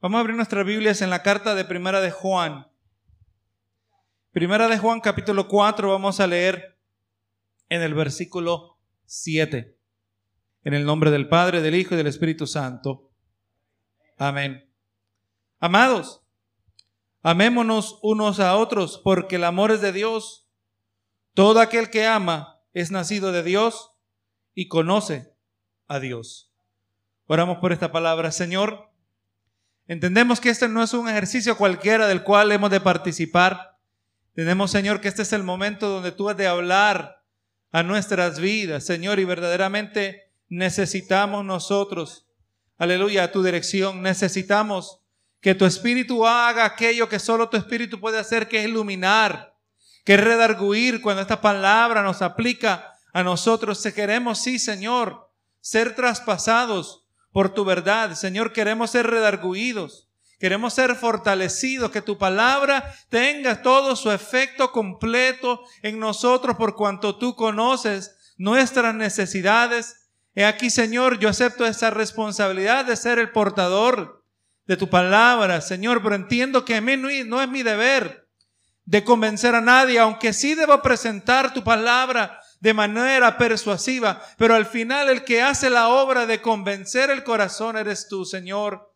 Vamos 0.00 0.18
a 0.18 0.20
abrir 0.20 0.36
nuestras 0.36 0.64
Biblias 0.64 1.02
en 1.02 1.10
la 1.10 1.24
carta 1.24 1.56
de 1.56 1.64
Primera 1.64 2.00
de 2.00 2.12
Juan. 2.12 2.68
Primera 4.30 4.68
de 4.68 4.78
Juan 4.78 5.00
capítulo 5.00 5.48
4 5.48 5.90
vamos 5.90 6.20
a 6.20 6.28
leer 6.28 6.78
en 7.68 7.82
el 7.82 7.94
versículo 7.94 8.78
7. 9.06 9.76
En 10.62 10.74
el 10.74 10.84
nombre 10.84 11.10
del 11.10 11.28
Padre, 11.28 11.62
del 11.62 11.74
Hijo 11.74 11.94
y 11.94 11.96
del 11.96 12.06
Espíritu 12.06 12.46
Santo. 12.46 13.10
Amén. 14.16 14.72
Amados, 15.58 16.22
amémonos 17.22 17.98
unos 18.02 18.38
a 18.38 18.54
otros 18.54 19.00
porque 19.02 19.34
el 19.34 19.42
amor 19.42 19.72
es 19.72 19.80
de 19.80 19.90
Dios. 19.90 20.48
Todo 21.34 21.58
aquel 21.58 21.90
que 21.90 22.06
ama 22.06 22.60
es 22.72 22.92
nacido 22.92 23.32
de 23.32 23.42
Dios 23.42 23.90
y 24.54 24.68
conoce 24.68 25.34
a 25.88 25.98
Dios. 25.98 26.52
Oramos 27.26 27.58
por 27.58 27.72
esta 27.72 27.90
palabra. 27.90 28.30
Señor, 28.30 28.87
Entendemos 29.88 30.38
que 30.38 30.50
este 30.50 30.68
no 30.68 30.82
es 30.82 30.92
un 30.92 31.08
ejercicio 31.08 31.56
cualquiera 31.56 32.06
del 32.06 32.22
cual 32.22 32.52
hemos 32.52 32.70
de 32.70 32.78
participar. 32.80 33.78
Entendemos, 34.28 34.70
Señor, 34.70 35.00
que 35.00 35.08
este 35.08 35.22
es 35.22 35.32
el 35.32 35.42
momento 35.42 35.88
donde 35.88 36.12
tú 36.12 36.28
has 36.28 36.36
de 36.36 36.46
hablar 36.46 37.24
a 37.72 37.82
nuestras 37.82 38.38
vidas, 38.38 38.84
Señor, 38.84 39.18
y 39.18 39.24
verdaderamente 39.24 40.30
necesitamos 40.50 41.42
nosotros, 41.42 42.26
aleluya, 42.76 43.24
a 43.24 43.32
tu 43.32 43.42
dirección. 43.42 44.02
Necesitamos 44.02 45.00
que 45.40 45.54
tu 45.54 45.64
Espíritu 45.64 46.26
haga 46.26 46.66
aquello 46.66 47.08
que 47.08 47.18
solo 47.18 47.48
tu 47.48 47.56
Espíritu 47.56 47.98
puede 47.98 48.18
hacer, 48.18 48.46
que 48.46 48.60
es 48.60 48.68
iluminar, 48.68 49.54
que 50.04 50.14
es 50.14 50.20
redarguir 50.20 51.00
cuando 51.00 51.22
esta 51.22 51.40
palabra 51.40 52.02
nos 52.02 52.20
aplica 52.20 52.92
a 53.14 53.22
nosotros. 53.22 53.80
Si 53.80 53.90
queremos, 53.92 54.42
sí, 54.42 54.58
Señor, 54.58 55.30
ser 55.62 55.94
traspasados 55.94 57.07
por 57.38 57.54
tu 57.54 57.64
verdad. 57.64 58.16
Señor, 58.16 58.52
queremos 58.52 58.90
ser 58.90 59.06
redarguidos. 59.06 60.08
Queremos 60.40 60.74
ser 60.74 60.96
fortalecidos, 60.96 61.92
que 61.92 62.02
tu 62.02 62.18
palabra 62.18 62.92
tenga 63.10 63.62
todo 63.62 63.94
su 63.94 64.10
efecto 64.10 64.72
completo 64.72 65.62
en 65.82 66.00
nosotros 66.00 66.56
por 66.56 66.74
cuanto 66.74 67.16
tú 67.16 67.36
conoces 67.36 68.34
nuestras 68.38 68.92
necesidades. 68.92 70.08
He 70.34 70.44
aquí, 70.44 70.68
Señor, 70.68 71.20
yo 71.20 71.28
acepto 71.28 71.64
esa 71.64 71.90
responsabilidad 71.90 72.84
de 72.84 72.96
ser 72.96 73.20
el 73.20 73.30
portador 73.30 74.24
de 74.66 74.76
tu 74.76 74.90
palabra, 74.90 75.60
Señor, 75.60 76.02
pero 76.02 76.16
entiendo 76.16 76.64
que 76.64 76.74
a 76.74 76.80
mí 76.80 76.96
no 76.96 77.40
es 77.40 77.48
mi 77.48 77.62
deber 77.62 78.28
de 78.84 79.04
convencer 79.04 79.54
a 79.54 79.60
nadie, 79.60 80.00
aunque 80.00 80.32
sí 80.32 80.56
debo 80.56 80.82
presentar 80.82 81.54
tu 81.54 81.62
palabra 81.62 82.37
de 82.60 82.74
manera 82.74 83.38
persuasiva, 83.38 84.20
pero 84.36 84.54
al 84.54 84.66
final 84.66 85.08
el 85.08 85.24
que 85.24 85.42
hace 85.42 85.70
la 85.70 85.88
obra 85.88 86.26
de 86.26 86.42
convencer 86.42 87.10
el 87.10 87.22
corazón 87.22 87.76
eres 87.76 88.08
tú, 88.08 88.24
Señor. 88.24 88.92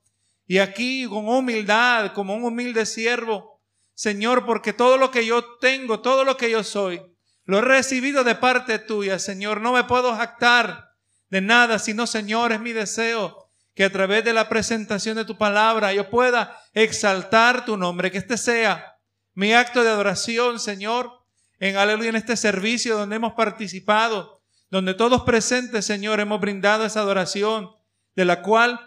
Y 0.47 0.59
aquí 0.59 1.07
con 1.07 1.29
humildad, 1.29 2.13
como 2.13 2.35
un 2.35 2.45
humilde 2.45 2.87
siervo, 2.87 3.61
Señor, 3.95 4.45
porque 4.45 4.73
todo 4.73 4.97
lo 4.97 5.11
que 5.11 5.25
yo 5.25 5.45
tengo, 5.61 6.01
todo 6.01 6.25
lo 6.25 6.37
que 6.37 6.51
yo 6.51 6.65
soy, 6.65 7.01
lo 7.45 7.59
he 7.59 7.63
recibido 7.63 8.25
de 8.25 8.35
parte 8.35 8.79
tuya, 8.79 9.19
Señor. 9.19 9.61
No 9.61 9.73
me 9.73 9.85
puedo 9.85 10.15
jactar 10.17 10.91
de 11.31 11.41
nada, 11.41 11.79
sino, 11.79 12.07
Señor, 12.07 12.53
es 12.53 12.61
mi 12.61 12.73
deseo 12.73 13.51
que 13.75 13.85
a 13.85 13.93
través 13.93 14.25
de 14.25 14.33
la 14.33 14.49
presentación 14.49 15.17
de 15.17 15.25
tu 15.25 15.39
palabra 15.39 15.93
yo 15.93 16.11
pueda 16.11 16.61
exaltar 16.75 17.65
tu 17.65 17.77
nombre, 17.77 18.11
que 18.11 18.19
este 18.19 18.37
sea 18.37 18.97
mi 19.35 19.55
acto 19.55 19.83
de 19.83 19.91
adoración, 19.91 20.59
Señor 20.59 21.22
en 21.63 21.77
aleluya 21.77 22.09
en 22.09 22.17
este 22.17 22.37
servicio 22.37 22.99
donde 22.99 23.15
hemos 23.15 23.35
participado, 23.35 24.43
donde 24.69 24.95
todos 24.95 25.23
presentes, 25.23 25.85
Señor, 25.85 26.19
hemos 26.19 26.41
brindado 26.41 26.85
esa 26.85 26.99
adoración 26.99 27.71
de 28.17 28.25
la 28.25 28.43
cual 28.43 28.81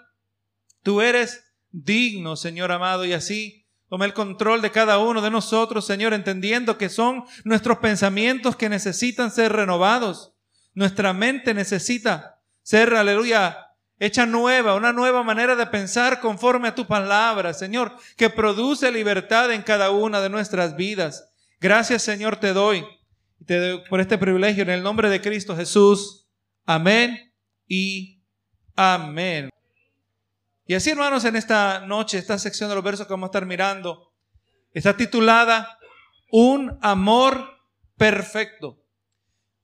tú 0.83 0.99
eres 0.99 1.53
digno, 1.71 2.35
Señor 2.35 2.73
amado, 2.73 3.05
y 3.05 3.13
así 3.13 3.65
toma 3.87 4.03
el 4.03 4.13
control 4.13 4.61
de 4.61 4.71
cada 4.71 4.97
uno 4.97 5.21
de 5.21 5.31
nosotros, 5.31 5.87
Señor, 5.87 6.11
entendiendo 6.11 6.77
que 6.77 6.89
son 6.89 7.23
nuestros 7.45 7.77
pensamientos 7.77 8.57
que 8.57 8.67
necesitan 8.67 9.31
ser 9.31 9.53
renovados. 9.53 10.33
Nuestra 10.73 11.13
mente 11.13 11.53
necesita 11.53 12.41
ser, 12.61 12.93
aleluya, 12.93 13.69
hecha 13.99 14.25
nueva, 14.25 14.75
una 14.75 14.91
nueva 14.91 15.23
manera 15.23 15.55
de 15.55 15.67
pensar 15.67 16.19
conforme 16.19 16.67
a 16.67 16.75
tu 16.75 16.85
palabra, 16.85 17.53
Señor, 17.53 17.95
que 18.17 18.29
produce 18.29 18.91
libertad 18.91 19.49
en 19.53 19.61
cada 19.61 19.91
una 19.91 20.19
de 20.19 20.29
nuestras 20.29 20.75
vidas. 20.75 21.31
Gracias 21.59 22.03
Señor 22.03 22.37
te 22.37 22.53
doy, 22.53 22.85
te 23.45 23.57
doy 23.57 23.83
por 23.89 24.01
este 24.01 24.17
privilegio 24.17 24.63
en 24.63 24.69
el 24.69 24.83
nombre 24.83 25.09
de 25.09 25.21
Cristo 25.21 25.55
Jesús. 25.55 26.27
Amén 26.65 27.33
y 27.67 28.21
amén. 28.75 29.49
Y 30.67 30.73
así 30.73 30.89
hermanos, 30.89 31.25
en 31.25 31.35
esta 31.35 31.81
noche, 31.81 32.17
esta 32.17 32.37
sección 32.39 32.69
de 32.69 32.75
los 32.75 32.83
versos 32.83 33.05
que 33.05 33.13
vamos 33.13 33.27
a 33.27 33.31
estar 33.31 33.45
mirando, 33.45 34.11
está 34.73 34.97
titulada 34.97 35.77
Un 36.31 36.77
amor 36.81 37.47
perfecto. 37.97 38.81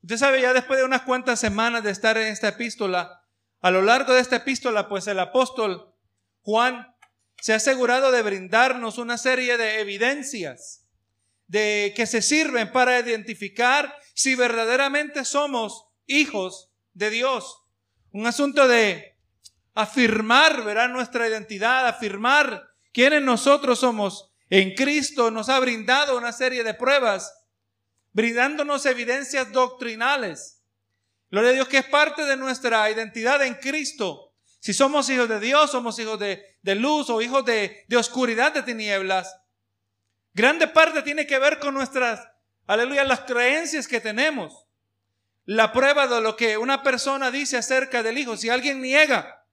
Usted 0.03 0.17
sabe, 0.17 0.41
ya 0.41 0.53
después 0.53 0.79
de 0.79 0.85
unas 0.85 1.01
cuantas 1.01 1.39
semanas 1.39 1.83
de 1.83 1.91
estar 1.91 2.17
en 2.17 2.27
esta 2.27 2.49
epístola, 2.49 3.23
a 3.61 3.71
lo 3.71 3.81
largo 3.81 4.13
de 4.13 4.21
esta 4.21 4.37
epístola, 4.37 4.87
pues 4.87 5.07
el 5.07 5.19
apóstol 5.19 5.93
Juan 6.41 6.95
se 7.41 7.53
ha 7.53 7.57
asegurado 7.57 8.11
de 8.11 8.21
brindarnos 8.21 8.97
una 8.97 9.17
serie 9.17 9.57
de 9.57 9.81
evidencias 9.81 10.80
de 11.51 11.91
que 11.97 12.05
se 12.05 12.21
sirven 12.21 12.71
para 12.71 12.97
identificar 12.97 13.93
si 14.13 14.35
verdaderamente 14.35 15.25
somos 15.25 15.83
hijos 16.07 16.71
de 16.93 17.09
Dios. 17.09 17.63
Un 18.11 18.25
asunto 18.25 18.69
de 18.69 19.17
afirmar, 19.73 20.63
verá, 20.63 20.87
nuestra 20.87 21.27
identidad, 21.27 21.87
afirmar 21.87 22.69
quiénes 22.93 23.21
nosotros 23.21 23.79
somos. 23.79 24.31
En 24.49 24.75
Cristo 24.75 25.29
nos 25.29 25.49
ha 25.49 25.59
brindado 25.59 26.17
una 26.17 26.31
serie 26.31 26.63
de 26.63 26.73
pruebas, 26.73 27.33
brindándonos 28.13 28.85
evidencias 28.85 29.51
doctrinales. 29.51 30.63
Gloria 31.29 31.49
a 31.49 31.53
Dios 31.53 31.67
que 31.67 31.79
es 31.79 31.85
parte 31.85 32.23
de 32.23 32.37
nuestra 32.37 32.89
identidad 32.89 33.45
en 33.45 33.55
Cristo. 33.55 34.33
Si 34.61 34.73
somos 34.73 35.09
hijos 35.09 35.27
de 35.27 35.41
Dios, 35.41 35.69
somos 35.69 35.99
hijos 35.99 36.17
de, 36.17 36.45
luz 36.75 37.09
o 37.09 37.21
hijos 37.21 37.43
de, 37.43 37.83
de 37.89 37.97
oscuridad, 37.97 38.53
de 38.53 38.63
tinieblas. 38.63 39.40
Grande 40.33 40.67
parte 40.67 41.01
tiene 41.01 41.27
que 41.27 41.39
ver 41.39 41.59
con 41.59 41.73
nuestras, 41.73 42.27
aleluya, 42.67 43.03
las 43.03 43.21
creencias 43.21 43.87
que 43.87 43.99
tenemos. 43.99 44.65
La 45.45 45.73
prueba 45.73 46.07
de 46.07 46.21
lo 46.21 46.35
que 46.35 46.57
una 46.57 46.83
persona 46.83 47.31
dice 47.31 47.57
acerca 47.57 48.03
del 48.03 48.17
Hijo. 48.17 48.37
Si 48.37 48.49
alguien 48.49 48.81
niega, 48.81 49.45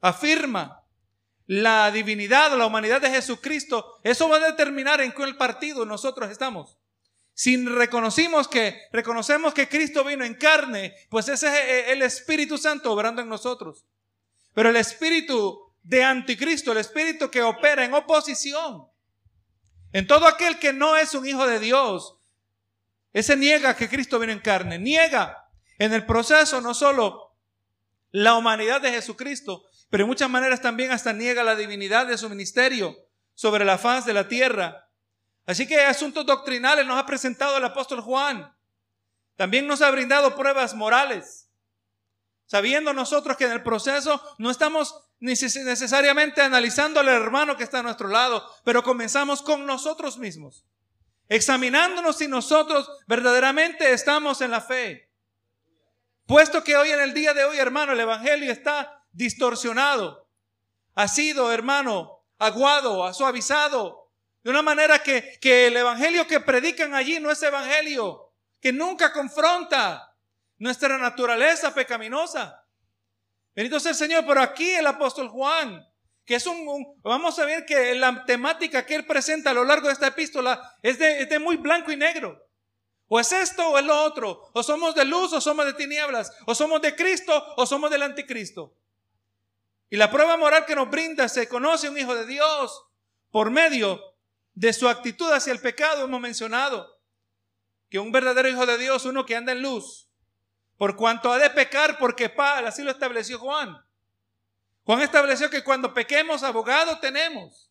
afirma 0.00 0.82
la 1.46 1.90
divinidad 1.90 2.52
o 2.52 2.56
la 2.56 2.66
humanidad 2.66 3.00
de 3.00 3.10
Jesucristo, 3.10 3.98
eso 4.02 4.28
va 4.28 4.36
a 4.36 4.50
determinar 4.50 5.00
en 5.00 5.12
qué 5.12 5.34
partido 5.34 5.84
nosotros 5.84 6.30
estamos. 6.30 6.78
Si 7.34 7.56
reconocimos 7.66 8.46
que, 8.46 8.80
reconocemos 8.92 9.52
que 9.52 9.68
Cristo 9.68 10.04
vino 10.04 10.24
en 10.24 10.34
carne, 10.34 10.94
pues 11.10 11.28
ese 11.28 11.48
es 11.48 11.88
el 11.88 12.02
Espíritu 12.02 12.56
Santo 12.58 12.92
obrando 12.92 13.20
en 13.20 13.28
nosotros. 13.28 13.84
Pero 14.54 14.68
el 14.68 14.76
Espíritu 14.76 15.72
de 15.82 16.04
anticristo, 16.04 16.70
el 16.70 16.78
Espíritu 16.78 17.30
que 17.30 17.42
opera 17.42 17.84
en 17.84 17.92
oposición, 17.92 18.86
en 19.94 20.08
todo 20.08 20.26
aquel 20.26 20.58
que 20.58 20.72
no 20.72 20.96
es 20.96 21.14
un 21.14 21.24
hijo 21.24 21.46
de 21.46 21.60
Dios, 21.60 22.18
ese 23.12 23.36
niega 23.36 23.76
que 23.76 23.88
Cristo 23.88 24.18
vino 24.18 24.32
en 24.32 24.40
carne, 24.40 24.76
niega 24.76 25.48
en 25.78 25.92
el 25.92 26.04
proceso 26.04 26.60
no 26.60 26.74
solo 26.74 27.36
la 28.10 28.34
humanidad 28.34 28.80
de 28.80 28.90
Jesucristo, 28.90 29.64
pero 29.90 30.02
en 30.02 30.08
muchas 30.08 30.28
maneras 30.28 30.60
también 30.60 30.90
hasta 30.90 31.12
niega 31.12 31.44
la 31.44 31.54
divinidad 31.54 32.08
de 32.08 32.18
su 32.18 32.28
ministerio 32.28 32.96
sobre 33.34 33.64
la 33.64 33.78
faz 33.78 34.04
de 34.04 34.14
la 34.14 34.26
tierra. 34.26 34.90
Así 35.46 35.64
que 35.64 35.80
asuntos 35.80 36.26
doctrinales 36.26 36.84
nos 36.86 36.98
ha 36.98 37.06
presentado 37.06 37.56
el 37.56 37.64
apóstol 37.64 38.00
Juan. 38.00 38.52
También 39.36 39.68
nos 39.68 39.80
ha 39.80 39.92
brindado 39.92 40.34
pruebas 40.34 40.74
morales, 40.74 41.48
sabiendo 42.46 42.92
nosotros 42.92 43.36
que 43.36 43.44
en 43.44 43.52
el 43.52 43.62
proceso 43.62 44.20
no 44.38 44.50
estamos 44.50 45.03
necesariamente 45.20 46.42
analizando 46.42 47.00
al 47.00 47.08
hermano 47.08 47.56
que 47.56 47.64
está 47.64 47.80
a 47.80 47.82
nuestro 47.82 48.08
lado, 48.08 48.44
pero 48.64 48.82
comenzamos 48.82 49.42
con 49.42 49.66
nosotros 49.66 50.18
mismos, 50.18 50.64
examinándonos 51.28 52.18
si 52.18 52.28
nosotros 52.28 52.90
verdaderamente 53.06 53.92
estamos 53.92 54.40
en 54.40 54.50
la 54.50 54.60
fe. 54.60 55.10
Puesto 56.26 56.64
que 56.64 56.76
hoy 56.76 56.90
en 56.90 57.00
el 57.00 57.14
día 57.14 57.34
de 57.34 57.44
hoy, 57.44 57.58
hermano, 57.58 57.92
el 57.92 58.00
Evangelio 58.00 58.50
está 58.50 59.04
distorsionado, 59.12 60.28
ha 60.94 61.08
sido, 61.08 61.52
hermano, 61.52 62.24
aguado, 62.38 63.04
ha 63.04 63.12
suavizado, 63.12 64.10
de 64.42 64.50
una 64.50 64.62
manera 64.62 65.02
que, 65.02 65.38
que 65.40 65.68
el 65.68 65.76
Evangelio 65.76 66.26
que 66.26 66.40
predican 66.40 66.94
allí 66.94 67.18
no 67.18 67.30
es 67.30 67.42
Evangelio, 67.42 68.32
que 68.60 68.72
nunca 68.72 69.12
confronta 69.12 70.14
nuestra 70.58 70.98
naturaleza 70.98 71.74
pecaminosa. 71.74 72.63
Bendito 73.54 73.78
sea 73.78 73.92
el 73.92 73.96
Señor, 73.96 74.24
pero 74.26 74.40
aquí 74.40 74.68
el 74.70 74.86
apóstol 74.86 75.28
Juan, 75.28 75.86
que 76.24 76.34
es 76.34 76.46
un, 76.46 77.00
vamos 77.02 77.38
a 77.38 77.44
ver 77.44 77.64
que 77.64 77.94
la 77.94 78.24
temática 78.24 78.84
que 78.84 78.94
él 78.94 79.06
presenta 79.06 79.50
a 79.50 79.54
lo 79.54 79.64
largo 79.64 79.86
de 79.86 79.92
esta 79.92 80.08
epístola 80.08 80.76
es 80.82 80.98
de, 80.98 81.38
muy 81.38 81.56
blanco 81.56 81.92
y 81.92 81.96
negro. 81.96 82.40
O 83.06 83.20
es 83.20 83.30
esto 83.32 83.68
o 83.68 83.78
es 83.78 83.84
lo 83.84 84.02
otro. 84.02 84.50
O 84.54 84.62
somos 84.62 84.94
de 84.94 85.04
luz 85.04 85.32
o 85.32 85.40
somos 85.40 85.66
de 85.66 85.74
tinieblas. 85.74 86.32
O 86.46 86.54
somos 86.54 86.80
de 86.80 86.96
Cristo 86.96 87.44
o 87.56 87.66
somos 87.66 87.90
del 87.90 88.02
anticristo. 88.02 88.74
Y 89.90 89.96
la 89.96 90.10
prueba 90.10 90.36
moral 90.36 90.64
que 90.64 90.74
nos 90.74 90.90
brinda 90.90 91.28
se 91.28 91.46
conoce 91.46 91.88
un 91.88 91.98
hijo 91.98 92.14
de 92.14 92.26
Dios 92.26 92.86
por 93.30 93.50
medio 93.50 94.00
de 94.54 94.72
su 94.72 94.88
actitud 94.88 95.30
hacia 95.30 95.52
el 95.52 95.60
pecado. 95.60 96.04
Hemos 96.04 96.20
mencionado 96.20 96.98
que 97.90 97.98
un 97.98 98.10
verdadero 98.10 98.48
hijo 98.48 98.66
de 98.66 98.78
Dios, 98.78 99.04
uno 99.04 99.26
que 99.26 99.36
anda 99.36 99.52
en 99.52 99.62
luz, 99.62 100.08
por 100.76 100.96
cuanto 100.96 101.32
ha 101.32 101.38
de 101.38 101.50
pecar 101.50 101.98
porque 101.98 102.28
pal, 102.28 102.66
así 102.66 102.82
lo 102.82 102.90
estableció 102.90 103.38
Juan. 103.38 103.84
Juan 104.84 105.00
estableció 105.00 105.50
que 105.50 105.64
cuando 105.64 105.94
pequemos, 105.94 106.42
abogado 106.42 106.98
tenemos. 106.98 107.70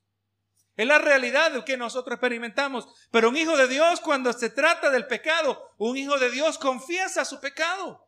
Es 0.75 0.87
la 0.87 0.97
realidad 0.97 1.63
que 1.63 1.77
nosotros 1.77 2.15
experimentamos. 2.15 2.87
Pero 3.11 3.29
un 3.29 3.37
hijo 3.37 3.55
de 3.55 3.67
Dios, 3.67 3.99
cuando 3.99 4.33
se 4.33 4.49
trata 4.49 4.89
del 4.89 5.05
pecado, 5.05 5.73
un 5.77 5.97
hijo 5.97 6.17
de 6.17 6.31
Dios 6.31 6.57
confiesa 6.57 7.25
su 7.25 7.39
pecado. 7.39 8.07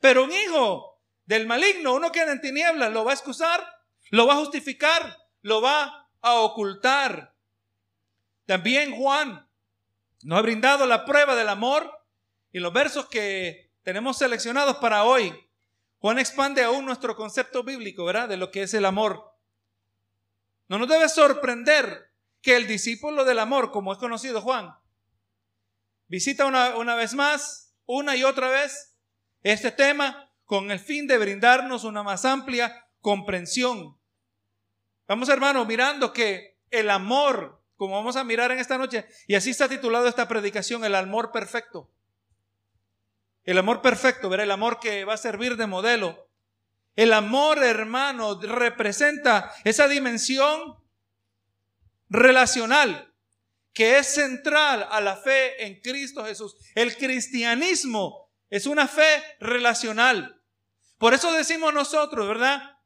Pero 0.00 0.24
un 0.24 0.32
hijo 0.32 0.98
del 1.26 1.46
maligno, 1.46 1.94
uno 1.94 2.12
que 2.12 2.20
anda 2.20 2.32
en 2.32 2.40
tinieblas, 2.40 2.92
lo 2.92 3.04
va 3.04 3.10
a 3.10 3.14
excusar, 3.14 3.66
lo 4.10 4.26
va 4.26 4.34
a 4.34 4.38
justificar, 4.38 5.18
lo 5.42 5.60
va 5.60 6.08
a 6.22 6.34
ocultar. 6.34 7.34
También 8.46 8.96
Juan 8.96 9.46
nos 10.22 10.38
ha 10.38 10.42
brindado 10.42 10.86
la 10.86 11.04
prueba 11.04 11.34
del 11.34 11.48
amor 11.48 11.92
y 12.52 12.60
los 12.60 12.72
versos 12.72 13.06
que 13.06 13.65
tenemos 13.86 14.18
seleccionados 14.18 14.78
para 14.78 15.04
hoy. 15.04 15.32
Juan 16.00 16.18
expande 16.18 16.64
aún 16.64 16.84
nuestro 16.84 17.14
concepto 17.14 17.62
bíblico, 17.62 18.04
¿verdad? 18.04 18.28
De 18.28 18.36
lo 18.36 18.50
que 18.50 18.64
es 18.64 18.74
el 18.74 18.84
amor. 18.84 19.32
No 20.66 20.80
nos 20.80 20.88
debe 20.88 21.08
sorprender 21.08 22.10
que 22.42 22.56
el 22.56 22.66
discípulo 22.66 23.24
del 23.24 23.38
amor, 23.38 23.70
como 23.70 23.92
es 23.92 23.98
conocido 23.98 24.40
Juan, 24.40 24.74
visita 26.08 26.46
una, 26.46 26.74
una 26.76 26.96
vez 26.96 27.14
más, 27.14 27.76
una 27.84 28.16
y 28.16 28.24
otra 28.24 28.48
vez, 28.48 28.96
este 29.44 29.70
tema 29.70 30.32
con 30.46 30.72
el 30.72 30.80
fin 30.80 31.06
de 31.06 31.18
brindarnos 31.18 31.84
una 31.84 32.02
más 32.02 32.24
amplia 32.24 32.88
comprensión. 33.00 33.96
Vamos 35.06 35.28
hermanos 35.28 35.64
mirando 35.64 36.12
que 36.12 36.58
el 36.72 36.90
amor, 36.90 37.62
como 37.76 37.94
vamos 37.94 38.16
a 38.16 38.24
mirar 38.24 38.50
en 38.50 38.58
esta 38.58 38.78
noche, 38.78 39.06
y 39.28 39.36
así 39.36 39.50
está 39.50 39.68
titulado 39.68 40.08
esta 40.08 40.26
predicación, 40.26 40.84
el 40.84 40.96
amor 40.96 41.30
perfecto. 41.30 41.92
El 43.46 43.58
amor 43.58 43.80
perfecto, 43.80 44.28
verá, 44.28 44.42
el 44.42 44.50
amor 44.50 44.80
que 44.80 45.04
va 45.04 45.14
a 45.14 45.18
servir 45.18 45.56
de 45.56 45.68
modelo. 45.68 46.28
El 46.96 47.12
amor, 47.12 47.62
hermano, 47.62 48.40
representa 48.40 49.54
esa 49.62 49.86
dimensión 49.86 50.76
relacional 52.08 53.14
que 53.72 53.98
es 53.98 54.14
central 54.14 54.88
a 54.90 55.00
la 55.00 55.16
fe 55.16 55.64
en 55.64 55.80
Cristo 55.80 56.24
Jesús. 56.24 56.56
El 56.74 56.96
cristianismo 56.96 58.32
es 58.50 58.66
una 58.66 58.88
fe 58.88 59.22
relacional. 59.38 60.42
Por 60.98 61.14
eso 61.14 61.30
decimos 61.32 61.72
nosotros, 61.72 62.26
¿verdad? 62.26 62.80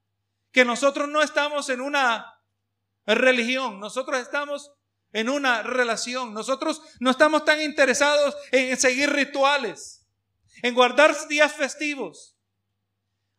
Que 0.52 0.64
nosotros 0.64 1.08
no 1.08 1.22
estamos 1.22 1.70
en 1.70 1.80
una 1.80 2.42
religión, 3.06 3.80
nosotros 3.80 4.20
estamos 4.20 4.72
en 5.12 5.30
una 5.30 5.62
relación. 5.62 6.34
Nosotros 6.34 6.82
no 6.98 7.10
estamos 7.10 7.46
tan 7.46 7.62
interesados 7.62 8.36
en 8.52 8.76
seguir 8.76 9.10
rituales 9.10 9.99
en 10.62 10.74
guardar 10.74 11.14
días 11.28 11.52
festivos. 11.52 12.36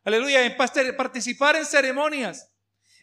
Aleluya, 0.03 0.43
en 0.43 0.57
participar 0.95 1.55
en 1.55 1.65
ceremonias. 1.65 2.47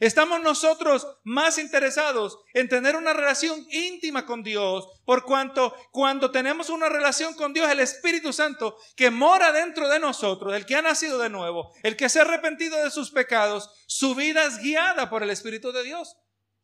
Estamos 0.00 0.40
nosotros 0.40 1.08
más 1.24 1.58
interesados 1.58 2.38
en 2.54 2.68
tener 2.68 2.94
una 2.94 3.12
relación 3.12 3.66
íntima 3.70 4.26
con 4.26 4.44
Dios, 4.44 4.86
por 5.04 5.24
cuanto 5.24 5.74
cuando 5.90 6.30
tenemos 6.30 6.70
una 6.70 6.88
relación 6.88 7.34
con 7.34 7.52
Dios, 7.52 7.68
el 7.68 7.80
Espíritu 7.80 8.32
Santo 8.32 8.76
que 8.94 9.10
mora 9.10 9.50
dentro 9.50 9.88
de 9.88 9.98
nosotros, 9.98 10.54
el 10.54 10.66
que 10.66 10.76
ha 10.76 10.82
nacido 10.82 11.18
de 11.18 11.30
nuevo, 11.30 11.72
el 11.82 11.96
que 11.96 12.08
se 12.08 12.20
ha 12.20 12.22
arrepentido 12.22 12.82
de 12.82 12.92
sus 12.92 13.10
pecados, 13.10 13.70
su 13.86 14.14
vida 14.14 14.44
es 14.44 14.58
guiada 14.58 15.10
por 15.10 15.24
el 15.24 15.30
Espíritu 15.30 15.72
de 15.72 15.82
Dios. 15.82 16.16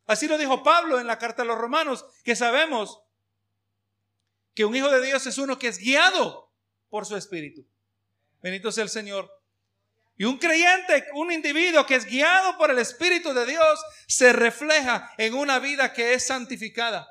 Así 0.07 0.29
lo 0.29 0.39
dijo 0.39 0.63
Pablo 0.63 1.01
en 1.01 1.09
la 1.09 1.19
carta 1.19 1.43
a 1.43 1.47
los 1.47 1.59
romanos, 1.59 2.05
que 2.23 2.37
sabemos 2.37 3.01
que 4.55 4.65
un 4.65 4.77
hijo 4.77 4.91
de 4.91 5.05
Dios 5.05 5.27
es 5.27 5.39
uno 5.39 5.59
que 5.59 5.69
es 5.69 5.79
guiado 5.79 6.44
por 6.95 7.07
su 7.07 7.17
espíritu. 7.17 7.67
Bendito 8.41 8.71
sea 8.71 8.85
el 8.85 8.89
Señor. 8.89 9.29
Y 10.17 10.27
un 10.27 10.39
creyente, 10.39 11.09
un 11.15 11.33
individuo 11.33 11.85
que 11.85 11.97
es 11.97 12.05
guiado 12.05 12.57
por 12.57 12.71
el 12.71 12.79
Espíritu 12.79 13.35
de 13.35 13.47
Dios, 13.47 13.81
se 14.07 14.33
refleja 14.33 15.13
en 15.19 15.35
una 15.35 15.59
vida 15.59 15.93
que 15.93 16.15
es 16.15 16.25
santificada. 16.29 17.05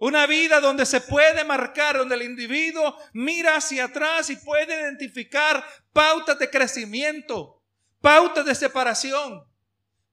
Una 0.00 0.26
vida 0.26 0.58
donde 0.58 0.84
se 0.84 1.00
puede 1.00 1.44
marcar, 1.44 1.96
donde 1.96 2.16
el 2.16 2.22
individuo 2.22 2.98
mira 3.12 3.54
hacia 3.54 3.84
atrás 3.84 4.30
y 4.30 4.34
puede 4.34 4.74
identificar 4.74 5.64
pautas 5.92 6.40
de 6.40 6.50
crecimiento, 6.50 7.62
pautas 8.00 8.44
de 8.44 8.56
separación, 8.56 9.44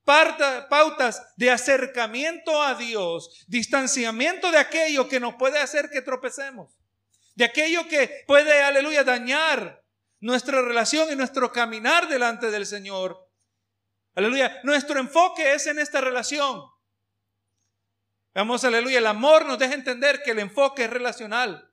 pautas 0.04 1.34
de 1.38 1.50
acercamiento 1.50 2.62
a 2.62 2.76
Dios, 2.76 3.44
distanciamiento 3.48 4.52
de 4.52 4.60
aquello 4.60 5.10
que 5.10 5.20
nos 5.20 5.34
puede 5.34 5.58
hacer 5.58 5.90
que 5.90 6.04
tropecemos 6.04 6.72
de 7.36 7.46
aquello 7.46 7.88
que 7.88 8.24
puede, 8.26 8.62
aleluya, 8.62 9.04
dañar 9.04 9.84
nuestra 10.20 10.62
relación 10.62 11.12
y 11.12 11.16
nuestro 11.16 11.52
caminar 11.52 12.08
delante 12.08 12.50
del 12.50 12.66
Señor. 12.66 13.30
Aleluya, 14.16 14.60
nuestro 14.64 15.00
enfoque 15.00 15.54
es 15.54 15.68
en 15.68 15.78
esta 15.78 16.02
relación. 16.02 16.64
Vamos, 18.34 18.64
aleluya, 18.64 19.00
el 19.00 19.08
amor 19.08 19.46
nos 19.46 19.60
deja 19.60 19.74
entender 19.74 20.22
que 20.24 20.32
el 20.32 20.40
enfoque 20.40 20.86
es 20.86 20.90
relacional. 20.90 21.72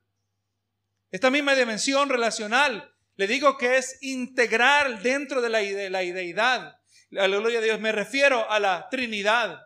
Esta 1.11 1.29
misma 1.29 1.55
dimensión 1.55 2.09
relacional, 2.09 2.93
le 3.15 3.27
digo 3.27 3.57
que 3.57 3.77
es 3.77 3.97
integral 4.01 5.01
dentro 5.01 5.41
de 5.41 5.49
la, 5.49 5.59
de 5.59 5.89
la 5.89 6.03
ideidad. 6.03 6.75
Aleluya, 7.17 7.61
Dios, 7.61 7.79
me 7.79 7.91
refiero 7.91 8.49
a 8.49 8.59
la 8.59 8.87
Trinidad. 8.89 9.61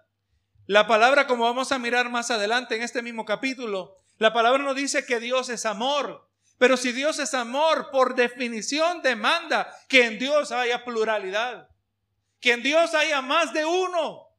La 0.65 0.85
palabra, 0.85 1.27
como 1.27 1.45
vamos 1.45 1.71
a 1.71 1.79
mirar 1.79 2.09
más 2.09 2.29
adelante 2.29 2.75
en 2.75 2.83
este 2.83 3.01
mismo 3.01 3.25
capítulo, 3.25 3.95
la 4.17 4.33
palabra 4.33 4.63
nos 4.63 4.75
dice 4.75 5.05
que 5.05 5.19
Dios 5.19 5.49
es 5.49 5.65
amor. 5.65 6.27
Pero 6.57 6.75
si 6.75 6.91
Dios 6.91 7.19
es 7.19 7.33
amor, 7.33 7.91
por 7.91 8.15
definición 8.15 9.01
demanda 9.01 9.71
que 9.87 10.05
en 10.05 10.17
Dios 10.17 10.51
haya 10.51 10.83
pluralidad. 10.83 11.69
Que 12.39 12.53
en 12.53 12.63
Dios 12.63 12.95
haya 12.95 13.21
más 13.21 13.53
de 13.53 13.63
uno. 13.65 14.29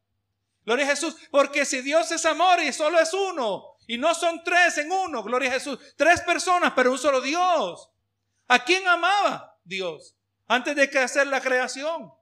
Gloria 0.65 0.85
a 0.85 0.91
Jesús. 0.91 1.17
Porque 1.31 1.65
si 1.65 1.81
Dios 1.81 2.11
es 2.11 2.25
amor 2.27 2.61
y 2.61 2.73
solo 2.73 2.99
es 2.99 3.13
uno, 3.13 3.77
y 3.87 3.97
no 3.97 4.15
son 4.15 4.43
tres 4.45 4.79
en 4.79 4.93
uno, 4.93 5.23
gloria 5.23 5.49
a 5.49 5.55
Jesús. 5.55 5.79
Tres 5.97 6.21
personas, 6.21 6.73
pero 6.75 6.93
un 6.93 6.99
solo 6.99 7.21
Dios. 7.21 7.91
¿A 8.49 8.65
quién 8.65 8.87
amaba 8.87 9.57
Dios 9.65 10.15
antes 10.47 10.75
de 10.75 10.91
que 10.91 10.99
hacer 10.99 11.27
la 11.27 11.41
creación? 11.41 12.13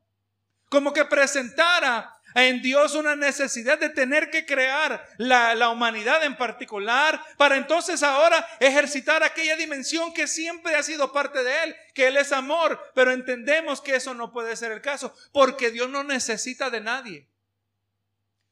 Como 0.69 0.93
que 0.93 1.05
presentara 1.05 2.15
en 2.36 2.60
Dios 2.60 2.94
una 2.94 3.16
necesidad 3.16 3.78
de 3.78 3.88
tener 3.88 4.28
que 4.31 4.44
crear 4.44 5.08
la, 5.16 5.55
la 5.55 5.70
humanidad 5.70 6.22
en 6.22 6.36
particular 6.36 7.19
para 7.38 7.56
entonces 7.56 8.02
ahora 8.02 8.46
ejercitar 8.60 9.22
aquella 9.22 9.56
dimensión 9.56 10.12
que 10.12 10.28
siempre 10.28 10.74
ha 10.74 10.82
sido 10.82 11.12
parte 11.12 11.43
de 11.43 11.64
Él, 11.64 11.76
que 11.94 12.08
Él 12.08 12.19
es 12.19 12.32
amor, 12.32 12.78
pero 12.94 13.12
entendemos 13.12 13.81
que 13.81 13.96
eso 13.96 14.12
no 14.12 14.32
puede 14.32 14.55
ser 14.55 14.70
el 14.70 14.82
caso, 14.82 15.14
porque 15.32 15.70
Dios 15.70 15.88
no 15.88 16.05
necesita 16.05 16.69
de 16.69 16.82
nadie. 16.82 17.26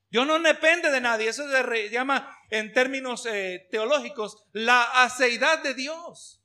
Dios 0.08 0.26
no 0.26 0.38
depende 0.38 0.90
de 0.90 1.00
nadie. 1.00 1.28
Eso 1.28 1.44
se 1.46 1.90
llama 1.90 2.38
en 2.48 2.72
términos 2.72 3.26
eh, 3.26 3.66
teológicos 3.70 4.44
la 4.52 5.02
aceidad 5.02 5.62
de 5.62 5.74
Dios. 5.74 6.40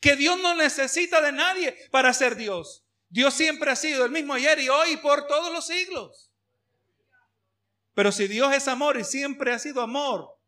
Que 0.00 0.16
Dios 0.16 0.38
no 0.38 0.54
necesita 0.54 1.20
de 1.20 1.32
nadie 1.32 1.76
para 1.90 2.14
ser 2.14 2.36
Dios. 2.36 2.86
Dios 3.08 3.34
siempre 3.34 3.70
ha 3.70 3.76
sido 3.76 4.04
el 4.04 4.12
mismo 4.12 4.34
ayer 4.34 4.60
y 4.60 4.68
hoy 4.68 4.96
por 4.98 5.26
todos 5.26 5.52
los 5.52 5.66
siglos. 5.66 6.27
Pero 7.98 8.12
si 8.12 8.28
Dios 8.28 8.54
es 8.54 8.68
amor 8.68 8.96
y 8.96 9.02
siempre 9.02 9.52
ha 9.52 9.58
sido 9.58 9.82
amor, 9.82 10.38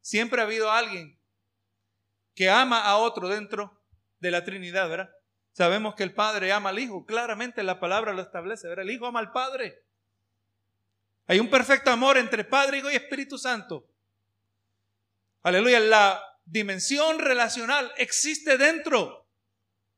siempre 0.00 0.40
ha 0.40 0.44
habido 0.44 0.70
alguien 0.70 1.18
que 2.32 2.48
ama 2.48 2.84
a 2.84 2.98
otro 2.98 3.26
dentro 3.26 3.82
de 4.20 4.30
la 4.30 4.44
Trinidad, 4.44 4.88
¿verdad? 4.88 5.10
Sabemos 5.50 5.96
que 5.96 6.04
el 6.04 6.14
Padre 6.14 6.52
ama 6.52 6.68
al 6.68 6.78
Hijo, 6.78 7.04
claramente 7.04 7.64
la 7.64 7.80
palabra 7.80 8.12
lo 8.12 8.22
establece, 8.22 8.68
¿verdad? 8.68 8.84
El 8.84 8.92
Hijo 8.92 9.04
ama 9.04 9.18
al 9.18 9.32
Padre. 9.32 9.82
Hay 11.26 11.40
un 11.40 11.50
perfecto 11.50 11.90
amor 11.90 12.16
entre 12.16 12.44
Padre, 12.44 12.78
Hijo 12.78 12.88
y 12.92 12.94
Espíritu 12.94 13.36
Santo. 13.36 13.88
Aleluya, 15.42 15.80
la 15.80 16.22
dimensión 16.44 17.18
relacional 17.18 17.92
existe 17.96 18.56
dentro 18.56 19.26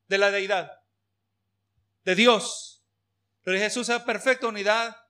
de 0.08 0.16
la 0.16 0.30
deidad, 0.30 0.72
de 2.06 2.14
Dios. 2.14 2.82
Pero 3.42 3.58
Jesús 3.58 3.90
es 3.90 4.00
perfecta 4.00 4.46
unidad 4.46 5.01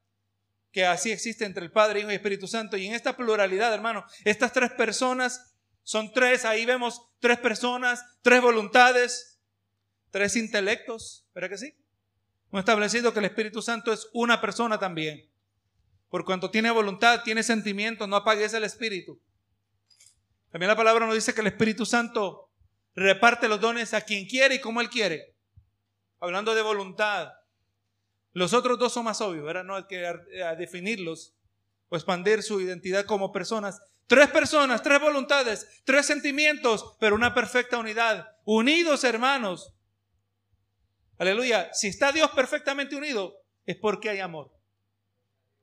que 0.72 0.86
así 0.86 1.12
existe 1.12 1.44
entre 1.44 1.64
el 1.64 1.70
Padre, 1.70 2.00
Hijo 2.00 2.10
y 2.10 2.14
Espíritu 2.14 2.48
Santo. 2.48 2.76
Y 2.76 2.86
en 2.86 2.94
esta 2.94 3.16
pluralidad, 3.16 3.72
hermano, 3.72 4.04
estas 4.24 4.52
tres 4.52 4.72
personas 4.72 5.54
son 5.82 6.12
tres, 6.12 6.44
ahí 6.44 6.64
vemos 6.64 7.02
tres 7.20 7.38
personas, 7.38 8.04
tres 8.22 8.40
voluntades, 8.40 9.38
tres 10.10 10.36
intelectos, 10.36 11.26
¿verdad 11.34 11.50
que 11.50 11.58
sí? 11.58 11.74
Hemos 12.50 12.60
establecido 12.60 13.12
que 13.12 13.18
el 13.18 13.26
Espíritu 13.26 13.62
Santo 13.62 13.92
es 13.92 14.08
una 14.12 14.40
persona 14.40 14.78
también. 14.78 15.28
Por 16.08 16.24
cuanto 16.24 16.50
tiene 16.50 16.70
voluntad, 16.70 17.22
tiene 17.22 17.42
sentimiento, 17.42 18.06
no 18.06 18.16
apagues 18.16 18.52
el 18.54 18.64
Espíritu. 18.64 19.20
También 20.50 20.68
la 20.68 20.76
palabra 20.76 21.06
nos 21.06 21.14
dice 21.14 21.32
que 21.32 21.40
el 21.40 21.46
Espíritu 21.46 21.86
Santo 21.86 22.50
reparte 22.94 23.48
los 23.48 23.60
dones 23.60 23.94
a 23.94 24.02
quien 24.02 24.26
quiere 24.26 24.56
y 24.56 24.60
como 24.60 24.80
Él 24.82 24.90
quiere. 24.90 25.34
Hablando 26.20 26.54
de 26.54 26.62
voluntad. 26.62 27.32
Los 28.32 28.54
otros 28.54 28.78
dos 28.78 28.92
son 28.92 29.04
más 29.04 29.20
obvios, 29.20 29.44
¿verdad? 29.44 29.64
No 29.64 29.76
hay 29.76 29.84
que 29.84 30.02
definirlos 30.58 31.34
o 31.88 31.96
expandir 31.96 32.42
su 32.42 32.60
identidad 32.60 33.04
como 33.04 33.32
personas. 33.32 33.80
Tres 34.06 34.28
personas, 34.30 34.82
tres 34.82 35.00
voluntades, 35.00 35.66
tres 35.84 36.06
sentimientos, 36.06 36.96
pero 36.98 37.14
una 37.14 37.34
perfecta 37.34 37.78
unidad. 37.78 38.26
Unidos, 38.44 39.04
hermanos. 39.04 39.72
Aleluya. 41.18 41.72
Si 41.72 41.88
está 41.88 42.10
Dios 42.12 42.30
perfectamente 42.30 42.96
unido, 42.96 43.36
es 43.64 43.76
porque 43.76 44.10
hay 44.10 44.20
amor. 44.20 44.50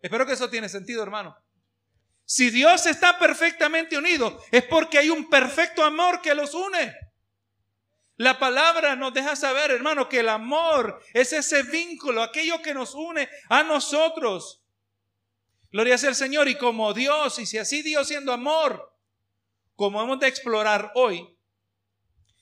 Espero 0.01 0.25
que 0.25 0.33
eso 0.33 0.49
tiene 0.49 0.69
sentido, 0.69 1.03
hermano. 1.03 1.35
Si 2.23 2.51
Dios 2.51 2.85
está 2.85 3.17
perfectamente 3.17 3.97
unido, 3.97 4.39
es 4.51 4.63
porque 4.63 4.99
hay 4.99 5.09
un 5.09 5.29
perfecto 5.29 5.83
amor 5.83 6.21
que 6.21 6.35
los 6.35 6.53
une. 6.53 6.95
La 8.19 8.37
palabra 8.37 8.97
nos 8.97 9.13
deja 9.13 9.37
saber, 9.37 9.71
hermano, 9.71 10.09
que 10.09 10.19
el 10.19 10.27
amor 10.27 11.01
es 11.13 11.31
ese 11.31 11.63
vínculo, 11.63 12.21
aquello 12.21 12.61
que 12.61 12.73
nos 12.73 12.93
une 12.93 13.29
a 13.47 13.63
nosotros. 13.63 14.61
Gloria 15.71 15.97
sea 15.97 16.09
el 16.09 16.15
Señor. 16.15 16.49
Y 16.49 16.55
como 16.55 16.93
Dios, 16.93 17.39
y 17.39 17.45
si 17.45 17.57
así 17.57 17.81
Dios 17.81 18.09
siendo 18.09 18.33
amor, 18.33 18.93
como 19.77 20.01
hemos 20.01 20.19
de 20.19 20.27
explorar 20.27 20.91
hoy, 20.95 21.33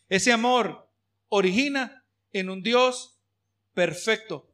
ese 0.10 0.32
amor 0.32 0.90
origina 1.30 2.04
en 2.34 2.50
un 2.50 2.64
Dios 2.64 3.20
perfecto. 3.76 4.47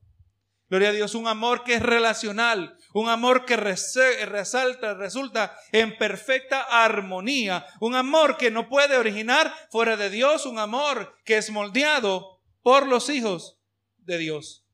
Gloria 0.74 0.90
a 0.90 0.94
Dios, 0.94 1.14
un 1.14 1.28
amor 1.28 1.64
que 1.64 1.76
es 1.76 1.84
relacional, 1.84 2.76
un 2.96 3.08
amor 3.08 3.46
que 3.46 3.58
resalta, 3.58 4.96
resulta 4.96 5.56
en 5.72 5.96
perfecta 6.00 6.64
armonía, 6.64 7.68
un 7.80 7.94
amor 7.94 8.38
que 8.38 8.50
no 8.50 8.68
puede 8.70 8.98
originar 8.98 9.54
fuera 9.70 9.98
de 9.98 10.10
Dios, 10.10 10.48
un 10.48 10.58
amor 10.58 11.16
que 11.26 11.38
es 11.38 11.52
moldeado 11.52 12.42
por 12.64 12.88
los 12.88 13.10
hijos 13.10 13.60
de 13.98 14.18
Dios. 14.18 14.66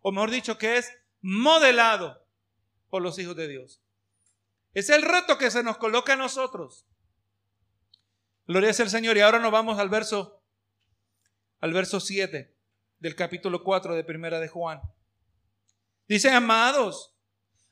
O 0.00 0.10
mejor 0.10 0.30
dicho, 0.30 0.56
que 0.56 0.78
es 0.78 0.90
modelado 1.20 2.26
por 2.88 3.02
los 3.02 3.18
hijos 3.18 3.36
de 3.36 3.48
Dios. 3.48 3.82
Es 4.72 4.88
el 4.88 5.02
reto 5.02 5.36
que 5.36 5.50
se 5.50 5.62
nos 5.62 5.76
coloca 5.76 6.14
a 6.14 6.16
nosotros. 6.16 6.86
Gloria 8.46 8.70
al 8.70 8.88
Señor. 8.88 9.18
Y 9.18 9.20
ahora 9.20 9.38
nos 9.38 9.52
vamos 9.52 9.78
al 9.78 9.90
verso, 9.90 10.42
al 11.60 11.74
verso 11.74 12.00
7 12.00 12.56
del 13.00 13.14
capítulo 13.14 13.62
4 13.62 13.94
de 13.94 14.02
Primera 14.02 14.40
de 14.40 14.48
Juan. 14.48 14.80
Dice, 16.08 16.30
amados, 16.30 17.14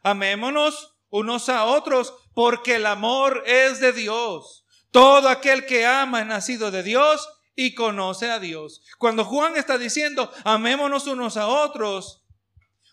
amémonos 0.03 0.97
unos 1.11 1.49
a 1.49 1.65
otros 1.65 2.15
porque 2.35 2.77
el 2.77 2.87
amor 2.87 3.43
es 3.47 3.81
de 3.81 3.93
Dios. 3.93 4.65
Todo 4.91 5.29
aquel 5.29 5.67
que 5.67 5.87
ama 5.87 6.21
es 6.21 6.27
nacido 6.27 6.71
de 6.71 6.83
Dios 6.83 7.29
y 7.55 7.75
conoce 7.75 8.31
a 8.31 8.39
Dios. 8.39 8.83
Cuando 8.99 9.25
Juan 9.25 9.57
está 9.57 9.79
diciendo, 9.79 10.33
amémonos 10.45 11.07
unos 11.07 11.37
a 11.37 11.49
otros, 11.49 12.25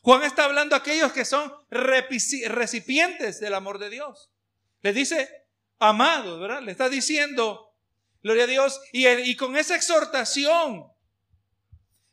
Juan 0.01 0.23
está 0.23 0.45
hablando 0.45 0.75
a 0.75 0.79
aquellos 0.79 1.11
que 1.11 1.25
son 1.25 1.53
recipientes 1.69 3.39
del 3.39 3.53
amor 3.53 3.79
de 3.79 3.89
Dios. 3.89 4.31
Le 4.81 4.93
dice, 4.93 5.45
amados, 5.79 6.39
¿verdad? 6.39 6.61
Le 6.61 6.71
está 6.71 6.89
diciendo, 6.89 7.73
gloria 8.23 8.43
a 8.43 8.47
Dios, 8.47 8.79
y, 8.91 9.07
y 9.07 9.35
con 9.35 9.57
esa 9.57 9.75
exhortación, 9.75 10.85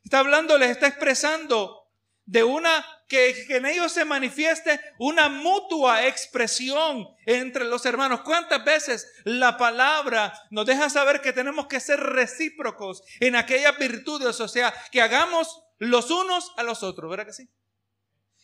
está 0.02 0.20
hablando, 0.20 0.58
les 0.58 0.70
está 0.70 0.86
expresando 0.86 1.88
de 2.26 2.42
una 2.42 2.84
que, 3.08 3.46
en 3.50 3.66
ellos 3.66 3.92
se 3.92 4.04
manifieste 4.04 4.80
una 4.98 5.28
mutua 5.28 6.06
expresión 6.06 7.06
entre 7.26 7.64
los 7.64 7.84
hermanos. 7.86 8.22
¿Cuántas 8.22 8.64
veces 8.64 9.12
la 9.24 9.56
palabra 9.56 10.32
nos 10.50 10.66
deja 10.66 10.88
saber 10.90 11.20
que 11.20 11.32
tenemos 11.32 11.66
que 11.66 11.80
ser 11.80 12.00
recíprocos 12.00 13.02
en 13.20 13.36
aquellas 13.36 13.78
virtudes? 13.78 14.40
O 14.40 14.48
sea, 14.48 14.74
que 14.90 15.02
hagamos 15.02 15.62
los 15.78 16.10
unos 16.10 16.52
a 16.56 16.62
los 16.62 16.82
otros, 16.82 17.10
¿verdad 17.10 17.26
que 17.26 17.32
sí? 17.32 17.48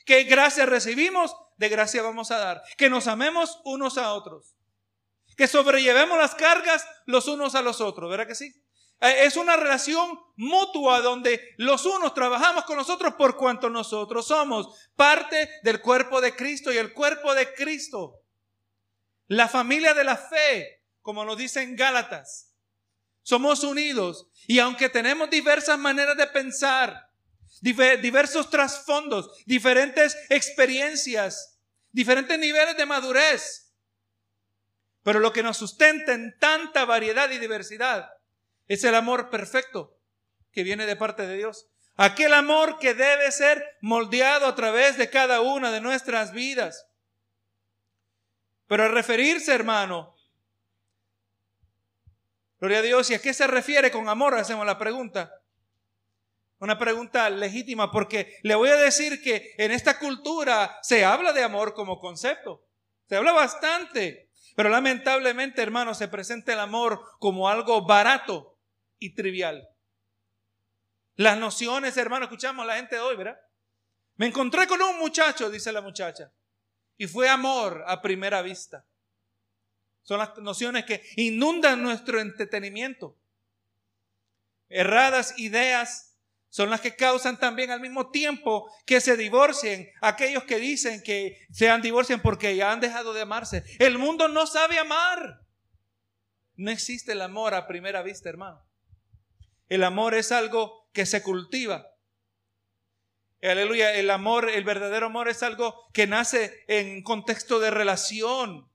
Que 0.05 0.25
gracia 0.25 0.67
recibimos, 0.67 1.35
de 1.57 1.69
gracia 1.69 2.03
vamos 2.03 2.31
a 2.31 2.39
dar. 2.39 2.63
Que 2.77 2.91
nos 2.91 3.07
amemos 3.07 3.61
unos 3.65 3.99
a 3.99 4.13
otros. 4.13 4.57
Que 5.37 5.47
sobrellevemos 5.47 6.19
las 6.19 6.35
cargas 6.35 6.87
los 7.07 7.29
unos 7.29 7.55
a 7.55 7.63
los 7.63 7.81
otros, 7.81 8.11
¿verdad 8.11 8.27
que 8.27 8.35
sí? 8.35 8.53
Eh, 9.01 9.25
es 9.25 9.37
una 9.37 9.57
relación 9.57 10.21
mutua 10.37 11.01
donde 11.01 11.55
los 11.57 11.87
unos 11.87 12.15
trabajamos 12.15 12.65
con 12.65 12.77
nosotros 12.77 13.15
por 13.15 13.37
cuanto 13.37 13.71
nosotros 13.71 14.27
somos 14.27 14.91
parte 14.95 15.51
del 15.63 15.81
cuerpo 15.81 16.21
de 16.21 16.37
Cristo 16.37 16.73
y 16.73 16.77
el 16.77 16.93
cuerpo 16.93 17.35
de 17.35 17.53
Cristo. 17.55 18.23
La 19.27 19.49
familia 19.49 19.95
de 19.95 20.05
la 20.05 20.17
fe, 20.17 20.85
como 21.01 21.25
nos 21.25 21.39
dicen 21.39 21.77
Gálatas. 21.77 22.55
Somos 23.23 23.65
unidos 23.65 24.29
y 24.47 24.59
aunque 24.59 24.89
tenemos 24.89 25.31
diversas 25.31 25.79
maneras 25.79 26.17
de 26.17 26.27
pensar, 26.27 27.11
diversos 27.61 28.51
trasfondos, 28.51 29.31
diferentes 29.47 30.17
experiencias, 30.29 31.59
diferentes 31.93 32.39
niveles 32.39 32.77
de 32.77 32.87
madurez, 32.87 33.73
pero 35.03 35.21
lo 35.21 35.33
que 35.33 35.43
nos 35.43 35.57
sustenta 35.57 36.13
en 36.13 36.37
tanta 36.39 36.85
variedad 36.85 37.31
y 37.31 37.39
diversidad 37.39 38.11
es 38.71 38.85
el 38.85 38.95
amor 38.95 39.31
perfecto 39.31 39.99
que 40.53 40.63
viene 40.63 40.87
de 40.87 40.95
parte 40.95 41.27
de 41.27 41.37
Dios. 41.37 41.69
Aquel 41.97 42.33
amor 42.33 42.79
que 42.79 42.95
debe 42.95 43.33
ser 43.33 43.65
moldeado 43.81 44.47
a 44.47 44.55
través 44.55 44.97
de 44.97 45.11
cada 45.11 45.41
una 45.41 45.73
de 45.73 45.81
nuestras 45.81 46.33
vidas. 46.33 46.87
Pero 48.69 48.85
al 48.85 48.93
referirse, 48.93 49.53
hermano, 49.53 50.15
gloria 52.61 52.79
a 52.79 52.83
Dios, 52.83 53.11
¿y 53.11 53.15
a 53.15 53.21
qué 53.21 53.35
se 53.35 53.49
refiere 53.49 53.91
con 53.91 54.09
amor? 54.09 54.37
Hacemos 54.37 54.65
la 54.65 54.79
pregunta. 54.79 55.35
Una 56.61 56.79
pregunta 56.79 57.29
legítima, 57.29 57.91
porque 57.91 58.37
le 58.45 58.55
voy 58.55 58.69
a 58.69 58.77
decir 58.77 59.21
que 59.21 59.53
en 59.59 59.73
esta 59.73 59.99
cultura 59.99 60.79
se 60.83 61.05
habla 61.05 61.33
de 61.33 61.43
amor 61.43 61.75
como 61.75 61.99
concepto. 61.99 62.65
Se 63.09 63.17
habla 63.17 63.33
bastante. 63.33 64.31
Pero 64.55 64.69
lamentablemente, 64.69 65.61
hermano, 65.61 65.95
se 65.95 66.07
presenta 66.07 66.53
el 66.53 66.61
amor 66.61 67.03
como 67.19 67.49
algo 67.49 67.87
barato, 67.87 68.50
y 69.01 69.15
trivial. 69.15 69.69
Las 71.17 71.37
nociones, 71.37 71.97
hermano, 71.97 72.27
escuchamos 72.27 72.63
a 72.63 72.67
la 72.67 72.77
gente 72.77 72.95
de 72.95 73.03
hoy, 73.03 73.17
¿verdad? 73.17 73.39
Me 74.17 74.27
encontré 74.27 74.67
con 74.67 74.81
un 74.81 74.99
muchacho, 74.99 75.51
dice 75.51 75.73
la 75.73 75.81
muchacha, 75.81 76.33
y 76.97 77.07
fue 77.07 77.29
amor 77.29 77.83
a 77.87 78.01
primera 78.01 78.43
vista. 78.43 78.87
Son 80.03 80.19
las 80.19 80.37
nociones 80.39 80.85
que 80.85 81.03
inundan 81.17 81.83
nuestro 81.83 82.21
entretenimiento. 82.21 83.19
Erradas 84.69 85.39
ideas 85.39 86.19
son 86.49 86.69
las 86.69 86.81
que 86.81 86.97
causan 86.97 87.39
también 87.39 87.71
al 87.71 87.81
mismo 87.81 88.11
tiempo 88.11 88.71
que 88.85 89.01
se 89.01 89.17
divorcien 89.17 89.89
aquellos 90.01 90.45
que 90.45 90.59
dicen 90.59 91.03
que 91.03 91.47
se 91.51 91.71
han 91.71 91.81
divorciado 91.81 92.23
porque 92.23 92.57
ya 92.57 92.73
han 92.73 92.81
dejado 92.81 93.13
de 93.13 93.23
amarse. 93.23 93.65
El 93.79 93.99
mundo 93.99 94.29
no 94.29 94.47
sabe 94.47 94.79
amar. 94.79 95.41
No 96.57 96.71
existe 96.71 97.13
el 97.13 97.23
amor 97.23 97.55
a 97.55 97.67
primera 97.67 98.03
vista, 98.03 98.29
hermano. 98.29 98.70
El 99.71 99.85
amor 99.85 100.15
es 100.15 100.33
algo 100.33 100.89
que 100.93 101.07
se 101.07 101.23
cultiva. 101.23 101.87
Aleluya, 103.41 103.95
el 103.95 104.11
amor, 104.11 104.51
el 104.51 104.65
verdadero 104.65 105.07
amor 105.07 105.29
es 105.29 105.43
algo 105.43 105.89
que 105.95 106.07
nace 106.07 106.65
en 106.69 107.03
contexto 107.03 107.61
de 107.61 107.71
relación. 107.71 108.69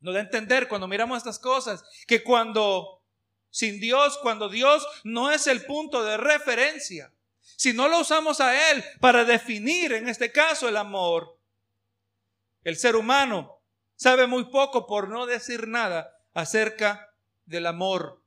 Nos 0.00 0.14
da 0.14 0.20
entender 0.20 0.68
cuando 0.68 0.88
miramos 0.88 1.18
estas 1.18 1.38
cosas 1.38 1.84
que 2.06 2.22
cuando 2.22 3.02
sin 3.48 3.80
Dios, 3.80 4.18
cuando 4.20 4.48
Dios 4.48 4.84
no 5.04 5.30
es 5.30 5.46
el 5.46 5.64
punto 5.64 6.04
de 6.04 6.16
referencia, 6.16 7.12
si 7.56 7.72
no 7.72 7.88
lo 7.88 8.00
usamos 8.00 8.40
a 8.40 8.72
Él 8.72 8.84
para 9.00 9.24
definir 9.24 9.92
en 9.92 10.08
este 10.08 10.32
caso 10.32 10.68
el 10.68 10.76
amor, 10.76 11.38
el 12.64 12.76
ser 12.76 12.96
humano 12.96 13.62
sabe 13.94 14.26
muy 14.26 14.46
poco 14.46 14.86
por 14.86 15.08
no 15.08 15.26
decir 15.26 15.68
nada 15.68 16.18
acerca 16.34 17.14
del 17.46 17.66
amor. 17.66 18.23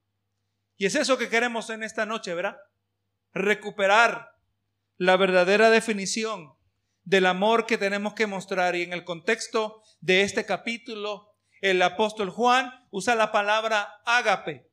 Y 0.77 0.85
es 0.85 0.95
eso 0.95 1.17
que 1.17 1.29
queremos 1.29 1.69
en 1.69 1.83
esta 1.83 2.05
noche, 2.05 2.33
¿verdad? 2.33 2.57
Recuperar 3.33 4.35
la 4.97 5.17
verdadera 5.17 5.69
definición 5.69 6.53
del 7.03 7.25
amor 7.25 7.65
que 7.65 7.77
tenemos 7.77 8.13
que 8.13 8.27
mostrar. 8.27 8.75
Y 8.75 8.83
en 8.83 8.93
el 8.93 9.03
contexto 9.03 9.81
de 10.01 10.21
este 10.21 10.45
capítulo, 10.45 11.33
el 11.61 11.81
apóstol 11.81 12.29
Juan 12.29 12.71
usa 12.91 13.15
la 13.15 13.31
palabra 13.31 14.01
ágape, 14.05 14.69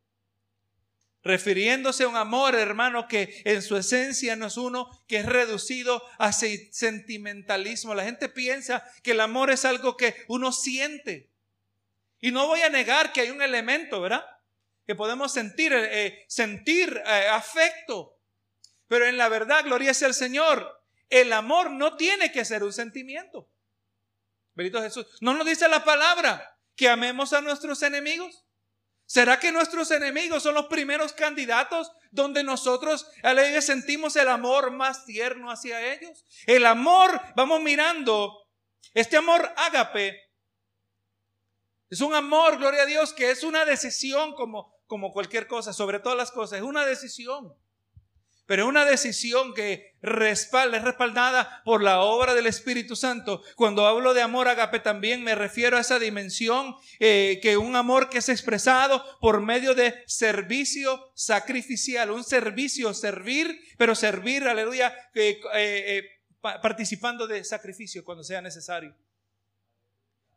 refiriéndose 1.23 2.05
a 2.05 2.09
un 2.09 2.17
amor, 2.17 2.55
hermano, 2.55 3.09
que 3.09 3.43
en 3.45 3.63
su 3.63 3.77
esencia 3.77 4.37
no 4.37 4.47
es 4.47 4.59
uno 4.59 4.91
que 5.09 5.19
es 5.19 5.27
reducido 5.27 6.03
a 6.19 6.33
sentimentalismo. 6.33 7.95
La 7.95 8.05
gente 8.05 8.29
piensa 8.29 8.85
que 9.03 9.13
el 9.13 9.21
amor 9.21 9.51
es 9.51 9.65
algo 9.65 9.97
que 9.97 10.15
uno 10.29 10.53
siente. 10.53 11.31
Y 12.21 12.31
no 12.31 12.47
voy 12.47 12.61
a 12.61 12.69
negar 12.69 13.13
que 13.13 13.23
hay 13.23 13.31
un 13.31 13.41
elemento, 13.41 14.01
¿verdad? 14.01 14.25
Que 14.87 14.95
podemos 14.95 15.33
sentir, 15.33 15.73
eh, 15.75 16.25
sentir 16.29 17.03
eh, 17.07 17.29
afecto. 17.29 18.19
Pero 18.87 19.07
en 19.07 19.17
la 19.17 19.29
verdad, 19.29 19.64
gloria 19.64 19.95
sea 19.95 20.09
el 20.09 20.14
Señor, 20.14 20.83
el 21.09 21.33
amor 21.33 21.71
no 21.71 21.97
tiene 21.97 22.33
que 22.33 22.45
ser 22.45 22.62
un 22.62 22.73
sentimiento. 22.73 23.49
Benito 24.55 24.81
Jesús. 24.83 25.07
No 25.21 25.35
nos 25.35 25.47
dice 25.47 25.69
la 25.69 25.85
palabra 25.85 26.59
que 26.76 26.88
amemos 26.88 27.33
a 27.33 27.41
nuestros 27.41 27.83
enemigos. 27.83 28.45
¿Será 29.07 29.38
que 29.38 29.53
nuestros 29.53 29.91
enemigos 29.91 30.43
son 30.43 30.55
los 30.55 30.67
primeros 30.67 31.12
candidatos 31.12 31.93
donde 32.11 32.43
nosotros 32.43 33.07
a 33.23 33.35
sentimos 33.61 34.17
el 34.17 34.29
amor 34.29 34.71
más 34.71 35.05
tierno 35.05 35.50
hacia 35.50 35.93
ellos? 35.93 36.25
El 36.47 36.64
amor, 36.64 37.21
vamos 37.37 37.61
mirando, 37.61 38.49
este 38.95 39.19
amor 39.19 39.53
ágape 39.57 40.25
es 41.95 42.00
un 42.00 42.12
amor, 42.12 42.59
gloria 42.59 42.83
a 42.83 42.87
Dios, 42.87 43.12
que 43.12 43.31
es 43.31 43.45
una 43.45 43.64
decisión 43.64 44.35
como, 44.35 44.74
como 44.87 45.12
cualquier 45.12 45.47
cosa, 45.47 45.73
sobre 45.73 45.99
todas 45.99 46.19
las 46.19 46.31
cosas, 46.31 46.59
es 46.59 46.64
una 46.64 46.85
decisión. 46.85 47.55
Pero 48.47 48.69
una 48.69 48.85
decisión 48.85 49.55
que 49.55 49.97
respalda, 50.03 50.76
es 50.76 50.85
respaldada 50.85 51.62
por 51.64 51.83
la 51.83 52.00
obra 52.00 52.35
del 52.35 52.47
Espíritu 52.47 52.95
Santo. 52.95 53.43
Cuando 53.57 53.87
hablo 53.87 54.12
de 54.12 54.21
amor 54.21 54.49
agape 54.49 54.81
también 54.81 55.25
me 55.25 55.35
refiero 55.35 55.79
a 55.79 55.81
esa 55.81 55.99
dimensión 55.99 56.76
eh, 56.99 57.38
que 57.43 57.57
un 57.57 57.75
amor 57.75 58.11
que 58.11 58.19
es 58.19 58.29
expresado 58.29 59.03
por 59.19 59.41
medio 59.41 59.75
de 59.75 59.95
servicio 60.07 61.11
sacrificial, 61.14 62.11
un 62.11 62.23
servicio, 62.23 62.93
servir, 62.93 63.59
pero 63.79 63.95
servir, 63.95 64.47
aleluya, 64.47 64.95
eh, 65.14 65.41
eh, 65.55 66.03
participando 66.61 67.26
de 67.26 67.45
sacrificio 67.45 68.05
cuando 68.05 68.23
sea 68.23 68.43
necesario. 68.43 68.95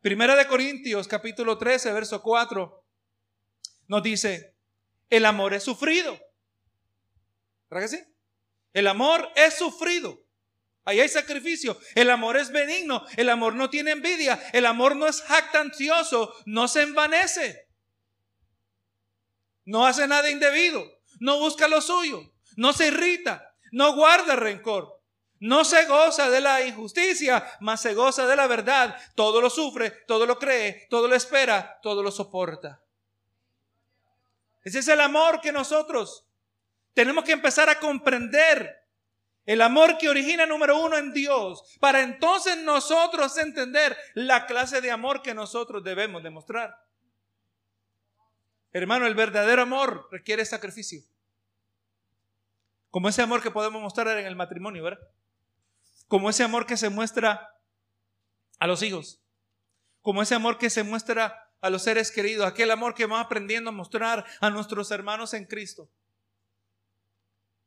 Primera 0.00 0.34
de 0.34 0.46
Corintios, 0.46 1.06
capítulo 1.08 1.58
13, 1.58 1.92
verso 1.92 2.22
4, 2.22 2.77
nos 3.88 4.02
dice, 4.02 4.54
el 5.10 5.24
amor 5.24 5.54
es 5.54 5.64
sufrido. 5.64 6.18
¿Verdad 7.68 7.88
que 7.88 7.96
sí? 7.96 8.04
El 8.72 8.86
amor 8.86 9.30
es 9.34 9.58
sufrido. 9.58 10.22
Ahí 10.84 11.00
hay 11.00 11.08
sacrificio. 11.08 11.78
El 11.94 12.10
amor 12.10 12.36
es 12.36 12.50
benigno. 12.50 13.04
El 13.16 13.28
amor 13.28 13.54
no 13.54 13.68
tiene 13.68 13.90
envidia. 13.90 14.40
El 14.52 14.64
amor 14.64 14.96
no 14.96 15.06
es 15.06 15.20
jactancioso. 15.22 16.34
No 16.46 16.68
se 16.68 16.82
envanece. 16.82 17.68
No 19.64 19.86
hace 19.86 20.06
nada 20.06 20.30
indebido. 20.30 20.82
No 21.20 21.38
busca 21.38 21.68
lo 21.68 21.80
suyo. 21.80 22.32
No 22.56 22.72
se 22.72 22.86
irrita. 22.86 23.54
No 23.70 23.94
guarda 23.94 24.36
rencor. 24.36 25.02
No 25.40 25.64
se 25.64 25.84
goza 25.84 26.30
de 26.30 26.40
la 26.40 26.62
injusticia, 26.64 27.46
mas 27.60 27.82
se 27.82 27.94
goza 27.94 28.26
de 28.26 28.34
la 28.34 28.46
verdad. 28.46 28.96
Todo 29.14 29.40
lo 29.40 29.50
sufre, 29.50 29.90
todo 30.08 30.26
lo 30.26 30.38
cree, 30.38 30.86
todo 30.90 31.06
lo 31.06 31.14
espera, 31.14 31.78
todo 31.82 32.02
lo 32.02 32.10
soporta. 32.10 32.82
Ese 34.68 34.80
es 34.80 34.88
el 34.88 35.00
amor 35.00 35.40
que 35.40 35.50
nosotros 35.50 36.26
tenemos 36.92 37.24
que 37.24 37.32
empezar 37.32 37.70
a 37.70 37.80
comprender 37.80 38.86
el 39.46 39.62
amor 39.62 39.96
que 39.96 40.10
origina 40.10 40.44
número 40.44 40.78
uno 40.78 40.98
en 40.98 41.14
Dios, 41.14 41.62
para 41.80 42.02
entonces 42.02 42.58
nosotros 42.58 43.38
entender 43.38 43.96
la 44.12 44.44
clase 44.44 44.82
de 44.82 44.90
amor 44.90 45.22
que 45.22 45.32
nosotros 45.32 45.82
debemos 45.82 46.22
demostrar. 46.22 46.76
Hermano, 48.70 49.06
el 49.06 49.14
verdadero 49.14 49.62
amor 49.62 50.06
requiere 50.10 50.44
sacrificio. 50.44 51.00
Como 52.90 53.08
ese 53.08 53.22
amor 53.22 53.42
que 53.42 53.50
podemos 53.50 53.80
mostrar 53.80 54.18
en 54.18 54.26
el 54.26 54.36
matrimonio, 54.36 54.82
¿verdad? 54.82 55.08
Como 56.08 56.28
ese 56.28 56.44
amor 56.44 56.66
que 56.66 56.76
se 56.76 56.90
muestra 56.90 57.54
a 58.58 58.66
los 58.66 58.82
hijos. 58.82 59.22
Como 60.02 60.20
ese 60.20 60.34
amor 60.34 60.58
que 60.58 60.68
se 60.68 60.82
muestra 60.82 61.47
a 61.60 61.70
los 61.70 61.82
seres 61.82 62.10
queridos. 62.10 62.46
Aquel 62.46 62.70
amor 62.70 62.94
que 62.94 63.06
vamos 63.06 63.24
aprendiendo 63.24 63.70
a 63.70 63.72
mostrar 63.72 64.24
a 64.40 64.50
nuestros 64.50 64.90
hermanos 64.90 65.34
en 65.34 65.44
Cristo. 65.44 65.88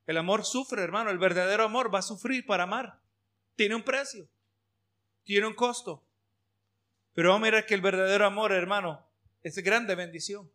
El 0.08 0.18
amor 0.18 0.46
sufre, 0.46 0.82
hermano. 0.82 1.10
El 1.10 1.18
verdadero 1.18 1.64
amor 1.64 1.94
va 1.94 2.00
a 2.00 2.04
sufrir 2.04 2.46
para 2.46 2.64
amar. 2.64 3.00
Tiene 3.56 3.76
un 3.76 3.84
precio. 3.84 4.28
Tiene 5.24 5.48
un 5.48 5.54
costo. 5.54 6.04
Pero 7.14 7.30
vamos 7.30 7.44
a 7.44 7.52
mirar 7.52 7.66
que 7.66 7.76
el 7.76 7.82
verdadero 7.82 8.26
amor, 8.26 8.52
hermano, 8.52 9.06
es 9.44 9.58
grande 9.58 9.96
bendición. 9.96 10.52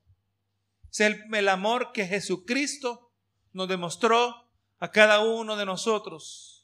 Es 0.91 1.01
el, 1.01 1.23
el 1.35 1.49
amor 1.49 1.93
que 1.93 2.07
Jesucristo 2.07 3.13
nos 3.53 3.69
demostró 3.69 4.47
a 4.79 4.91
cada 4.91 5.21
uno 5.21 5.57
de 5.57 5.67
nosotros. 5.67 6.56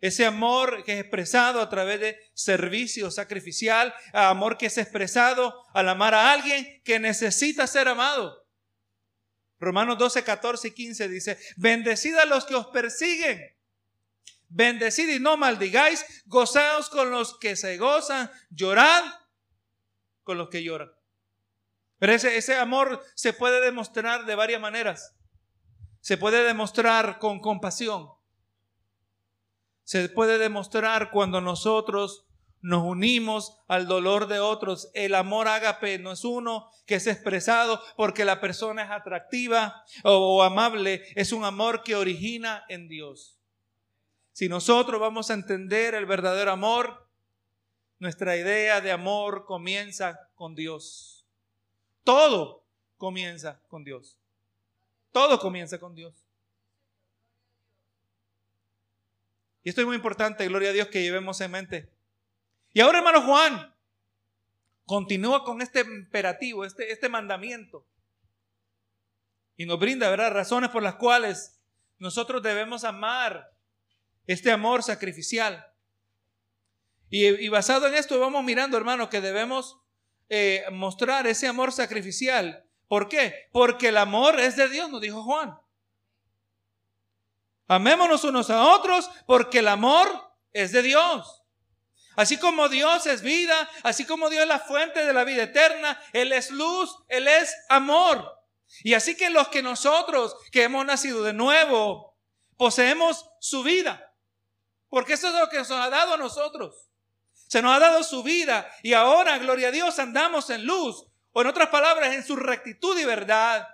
Ese 0.00 0.26
amor 0.26 0.84
que 0.84 0.94
es 0.94 1.00
expresado 1.00 1.60
a 1.60 1.70
través 1.70 2.00
de 2.00 2.18
servicio 2.34 3.10
sacrificial, 3.10 3.94
amor 4.12 4.58
que 4.58 4.66
es 4.66 4.76
expresado 4.76 5.64
al 5.72 5.88
amar 5.88 6.14
a 6.14 6.32
alguien 6.32 6.82
que 6.84 6.98
necesita 6.98 7.66
ser 7.66 7.88
amado. 7.88 8.46
Romanos 9.58 9.96
12, 9.96 10.22
14 10.22 10.68
y 10.68 10.70
15 10.72 11.08
dice, 11.08 11.38
bendecid 11.56 12.14
a 12.16 12.26
los 12.26 12.44
que 12.44 12.54
os 12.54 12.66
persiguen, 12.66 13.42
bendecid 14.48 15.08
y 15.08 15.18
no 15.18 15.38
maldigáis, 15.38 16.04
gozaos 16.26 16.90
con 16.90 17.10
los 17.10 17.38
que 17.38 17.56
se 17.56 17.78
gozan, 17.78 18.30
llorad 18.50 19.02
con 20.24 20.36
los 20.36 20.50
que 20.50 20.62
lloran. 20.62 20.90
Pero 21.98 22.12
ese, 22.12 22.36
ese 22.36 22.56
amor 22.56 23.02
se 23.14 23.32
puede 23.32 23.62
demostrar 23.62 24.26
de 24.26 24.34
varias 24.34 24.60
maneras. 24.60 25.14
Se 26.00 26.18
puede 26.18 26.44
demostrar 26.44 27.18
con 27.18 27.40
compasión. 27.40 28.15
Se 29.86 30.08
puede 30.08 30.38
demostrar 30.38 31.12
cuando 31.12 31.40
nosotros 31.40 32.26
nos 32.60 32.82
unimos 32.82 33.56
al 33.68 33.86
dolor 33.86 34.26
de 34.26 34.40
otros. 34.40 34.90
El 34.94 35.14
amor 35.14 35.46
ágape 35.46 36.00
no 36.00 36.10
es 36.10 36.24
uno 36.24 36.68
que 36.86 36.96
es 36.96 37.06
expresado 37.06 37.80
porque 37.96 38.24
la 38.24 38.40
persona 38.40 38.82
es 38.82 38.90
atractiva 38.90 39.84
o, 40.02 40.42
amable, 40.42 41.04
es 41.14 41.30
un 41.30 41.44
amor 41.44 41.84
que 41.84 41.94
origina 41.94 42.64
en 42.68 42.88
Dios. 42.88 43.38
Si 44.32 44.48
nosotros 44.48 45.00
vamos 45.00 45.30
a 45.30 45.34
entender 45.34 45.94
el 45.94 46.04
verdadero 46.04 46.50
amor, 46.50 47.08
nuestra 48.00 48.36
idea 48.36 48.80
de 48.80 48.90
amor 48.90 49.44
comienza 49.46 50.30
con 50.34 50.56
Dios. 50.56 51.24
Todo 52.02 52.64
comienza 52.96 53.62
con 53.68 53.84
Dios. 53.84 54.18
Todo 55.12 55.38
comienza 55.38 55.78
con 55.78 55.94
Dios. 55.94 56.25
Y 59.66 59.70
esto 59.70 59.80
es 59.80 59.86
muy 59.88 59.96
importante, 59.96 60.46
gloria 60.46 60.70
a 60.70 60.72
Dios, 60.72 60.86
que 60.86 61.02
llevemos 61.02 61.40
en 61.40 61.50
mente. 61.50 61.90
Y 62.72 62.78
ahora, 62.78 62.98
hermano 62.98 63.22
Juan, 63.22 63.74
continúa 64.84 65.42
con 65.42 65.60
este 65.60 65.80
imperativo, 65.80 66.64
este, 66.64 66.92
este 66.92 67.08
mandamiento. 67.08 67.84
Y 69.56 69.66
nos 69.66 69.80
brinda, 69.80 70.08
¿verdad?, 70.08 70.30
razones 70.30 70.70
por 70.70 70.84
las 70.84 70.94
cuales 70.94 71.58
nosotros 71.98 72.44
debemos 72.44 72.84
amar 72.84 73.56
este 74.28 74.52
amor 74.52 74.84
sacrificial. 74.84 75.66
Y, 77.10 77.48
basado 77.48 77.88
en 77.88 77.94
esto 77.94 78.20
vamos 78.20 78.44
mirando, 78.44 78.76
hermano, 78.76 79.10
que 79.10 79.20
debemos 79.20 79.80
eh, 80.28 80.62
mostrar 80.70 81.26
ese 81.26 81.48
amor 81.48 81.72
sacrificial. 81.72 82.64
¿Por 82.86 83.08
qué? 83.08 83.48
Porque 83.50 83.88
el 83.88 83.96
amor 83.96 84.38
es 84.38 84.54
de 84.54 84.68
Dios, 84.68 84.88
nos 84.90 85.00
dijo 85.00 85.24
Juan. 85.24 85.58
Amémonos 87.68 88.24
unos 88.24 88.50
a 88.50 88.62
otros 88.74 89.10
porque 89.26 89.58
el 89.58 89.68
amor 89.68 90.08
es 90.52 90.72
de 90.72 90.82
Dios. 90.82 91.42
Así 92.16 92.38
como 92.38 92.68
Dios 92.68 93.06
es 93.06 93.20
vida, 93.22 93.68
así 93.82 94.06
como 94.06 94.30
Dios 94.30 94.42
es 94.42 94.48
la 94.48 94.58
fuente 94.58 95.04
de 95.04 95.12
la 95.12 95.24
vida 95.24 95.42
eterna, 95.42 96.00
Él 96.12 96.32
es 96.32 96.50
luz, 96.50 96.96
Él 97.08 97.28
es 97.28 97.54
amor. 97.68 98.32
Y 98.82 98.94
así 98.94 99.16
que 99.16 99.30
los 99.30 99.48
que 99.48 99.62
nosotros 99.62 100.34
que 100.50 100.64
hemos 100.64 100.84
nacido 100.86 101.22
de 101.22 101.34
nuevo, 101.34 102.16
poseemos 102.56 103.28
su 103.40 103.62
vida. 103.62 104.14
Porque 104.88 105.12
eso 105.12 105.28
es 105.28 105.34
lo 105.34 105.48
que 105.50 105.58
nos 105.58 105.70
ha 105.70 105.90
dado 105.90 106.14
a 106.14 106.16
nosotros. 106.16 106.88
Se 107.48 107.60
nos 107.60 107.76
ha 107.76 107.78
dado 107.78 108.02
su 108.02 108.22
vida 108.22 108.68
y 108.82 108.94
ahora, 108.94 109.38
gloria 109.38 109.68
a 109.68 109.72
Dios, 109.72 109.98
andamos 109.98 110.48
en 110.50 110.64
luz. 110.64 111.06
O 111.32 111.42
en 111.42 111.48
otras 111.48 111.68
palabras, 111.68 112.14
en 112.14 112.24
su 112.24 112.34
rectitud 112.34 112.98
y 112.98 113.04
verdad. 113.04 113.68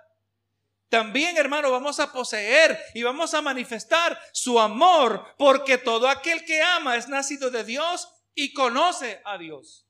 También, 0.93 1.35
hermano, 1.37 1.71
vamos 1.71 1.99
a 1.99 2.11
poseer 2.11 2.79
y 2.93 3.01
vamos 3.01 3.33
a 3.33 3.41
manifestar 3.41 4.21
su 4.31 4.59
amor, 4.59 5.25
porque 5.39 5.79
todo 5.79 6.07
aquel 6.07 6.45
que 6.45 6.61
ama 6.61 6.95
es 6.95 7.09
nacido 7.09 7.49
de 7.49 7.63
Dios 7.63 8.07
y 8.35 8.53
conoce 8.53 9.19
a 9.25 9.39
Dios. 9.39 9.87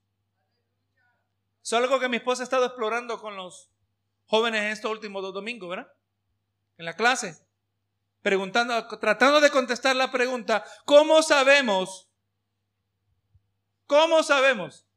Es 1.61 1.73
algo 1.73 1.99
que 1.99 2.07
mi 2.07 2.15
esposa 2.15 2.43
ha 2.43 2.45
estado 2.45 2.67
explorando 2.67 3.19
con 3.19 3.35
los 3.35 3.69
jóvenes 4.27 4.71
estos 4.71 4.91
últimos 4.91 5.21
dos 5.21 5.33
domingos, 5.33 5.69
¿verdad? 5.69 5.91
En 6.77 6.85
la 6.85 6.95
clase. 6.95 7.35
Preguntando, 8.21 8.87
tratando 8.97 9.41
de 9.41 9.49
contestar 9.49 9.97
la 9.97 10.09
pregunta, 10.09 10.63
¿cómo 10.85 11.21
sabemos? 11.21 12.09
¿Cómo 13.87 14.23
sabemos 14.23 14.87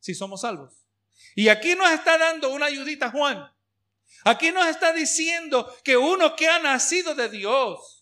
si 0.00 0.14
somos 0.14 0.42
salvos? 0.42 0.86
Y 1.34 1.48
aquí 1.48 1.74
nos 1.76 1.90
está 1.92 2.18
dando 2.18 2.50
una 2.50 2.66
ayudita 2.66 3.10
Juan. 3.10 3.50
Aquí 4.24 4.52
nos 4.52 4.66
está 4.66 4.92
diciendo 4.92 5.72
que 5.84 5.96
uno 5.96 6.36
que 6.36 6.48
ha 6.48 6.58
nacido 6.58 7.14
de 7.14 7.28
Dios, 7.28 7.98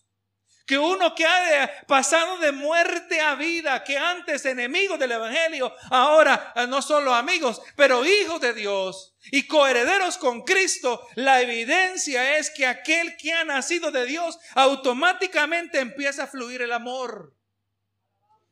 que 0.67 0.77
uno 0.77 1.15
que 1.15 1.25
ha 1.25 1.85
pasado 1.87 2.37
de 2.39 2.51
muerte 2.51 3.21
a 3.21 3.35
vida, 3.35 3.83
que 3.85 3.97
antes 3.97 4.45
enemigos 4.45 4.99
del 4.99 5.13
Evangelio, 5.13 5.73
ahora 5.89 6.51
eh, 6.55 6.67
no 6.67 6.81
solo 6.81 7.13
amigos, 7.13 7.61
pero 7.77 8.05
hijos 8.05 8.41
de 8.41 8.53
Dios 8.53 9.15
y 9.31 9.47
coherederos 9.47 10.17
con 10.17 10.41
Cristo, 10.41 11.07
la 11.15 11.41
evidencia 11.41 12.37
es 12.37 12.49
que 12.49 12.65
aquel 12.65 13.15
que 13.15 13.31
ha 13.31 13.45
nacido 13.45 13.91
de 13.91 14.05
Dios 14.05 14.37
automáticamente 14.55 15.79
empieza 15.79 16.23
a 16.23 16.27
fluir 16.27 16.61
el 16.61 16.73
amor. 16.73 17.33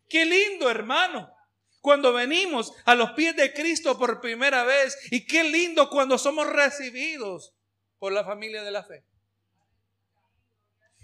Qué 0.08 0.26
lindo, 0.26 0.70
hermano. 0.70 1.35
Cuando 1.86 2.13
venimos 2.13 2.74
a 2.86 2.95
los 2.95 3.12
pies 3.12 3.36
de 3.36 3.54
Cristo 3.54 3.95
por 3.95 4.19
primera 4.19 4.63
vez. 4.63 4.98
Y 5.12 5.28
qué 5.28 5.43
lindo 5.43 5.88
cuando 5.91 6.17
somos 6.17 6.48
recibidos 6.48 7.54
por 8.00 8.12
la 8.12 8.26
familia 8.26 8.63
de 8.63 8.71
la 8.71 8.84
fe. 8.84 9.06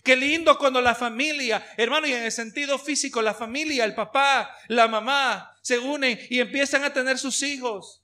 Qué 0.03 0.15
lindo 0.15 0.57
cuando 0.57 0.81
la 0.81 0.95
familia, 0.95 1.63
hermano, 1.77 2.07
y 2.07 2.13
en 2.13 2.23
el 2.23 2.31
sentido 2.31 2.79
físico, 2.79 3.21
la 3.21 3.35
familia, 3.35 3.85
el 3.85 3.93
papá, 3.93 4.57
la 4.69 4.87
mamá, 4.87 5.55
se 5.61 5.77
unen 5.77 6.19
y 6.31 6.39
empiezan 6.39 6.83
a 6.83 6.91
tener 6.91 7.19
sus 7.19 7.43
hijos. 7.43 8.01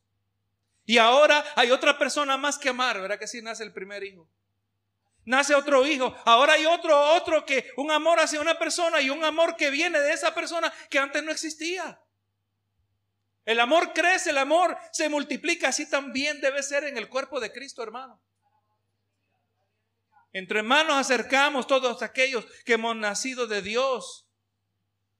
Y 0.86 1.00
ahora 1.00 1.44
hay 1.56 1.72
otra 1.72 1.98
persona 1.98 2.38
más 2.38 2.60
que 2.60 2.70
amar, 2.70 3.02
¿verdad 3.02 3.18
que 3.18 3.26
sí 3.26 3.42
nace 3.42 3.64
el 3.64 3.74
primer 3.74 4.04
hijo? 4.04 4.30
Nace 5.26 5.56
otro 5.56 5.88
hijo, 5.88 6.16
ahora 6.26 6.54
hay 6.54 6.68
otro, 6.68 6.96
otro 7.16 7.44
que 7.44 7.72
un 7.76 7.90
amor 7.90 8.20
hacia 8.20 8.40
una 8.40 8.60
persona 8.60 9.02
y 9.02 9.10
un 9.10 9.24
amor 9.26 9.56
que 9.56 9.72
viene 9.72 10.00
de 10.00 10.14
esa 10.14 10.36
persona 10.36 10.72
que 10.92 11.00
antes 11.00 11.24
no 11.24 11.32
existía. 11.32 12.00
El 13.48 13.62
amor 13.62 13.94
crece, 13.94 14.32
el 14.32 14.40
amor 14.40 14.78
se 14.92 15.08
multiplica, 15.08 15.70
así 15.70 15.90
también 15.90 16.42
debe 16.42 16.62
ser 16.62 16.84
en 16.84 16.98
el 16.98 17.08
cuerpo 17.08 17.40
de 17.40 17.54
Cristo, 17.54 17.82
hermano. 17.82 18.22
Entre 20.34 20.64
manos 20.64 20.98
acercamos 20.98 21.66
todos 21.66 22.02
aquellos 22.02 22.46
que 22.66 22.74
hemos 22.74 22.94
nacido 22.98 23.48
de 23.48 23.62
Dios, 23.62 24.28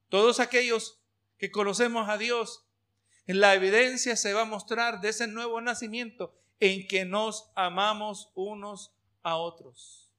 todos 0.10 0.42
aquellos 0.42 1.00
que 1.38 1.52
conocemos 1.52 2.10
a 2.10 2.18
Dios. 2.18 2.66
La 3.28 3.56
evidencia 3.56 4.18
se 4.18 4.34
va 4.34 4.42
a 4.42 4.46
mostrar 4.46 5.00
de 5.00 5.08
ese 5.08 5.28
nuevo 5.28 5.62
nacimiento 5.62 6.38
en 6.60 6.86
que 6.86 7.06
nos 7.06 7.50
amamos 7.56 8.34
unos 8.36 8.94
a 9.24 9.38
otros. 9.38 10.12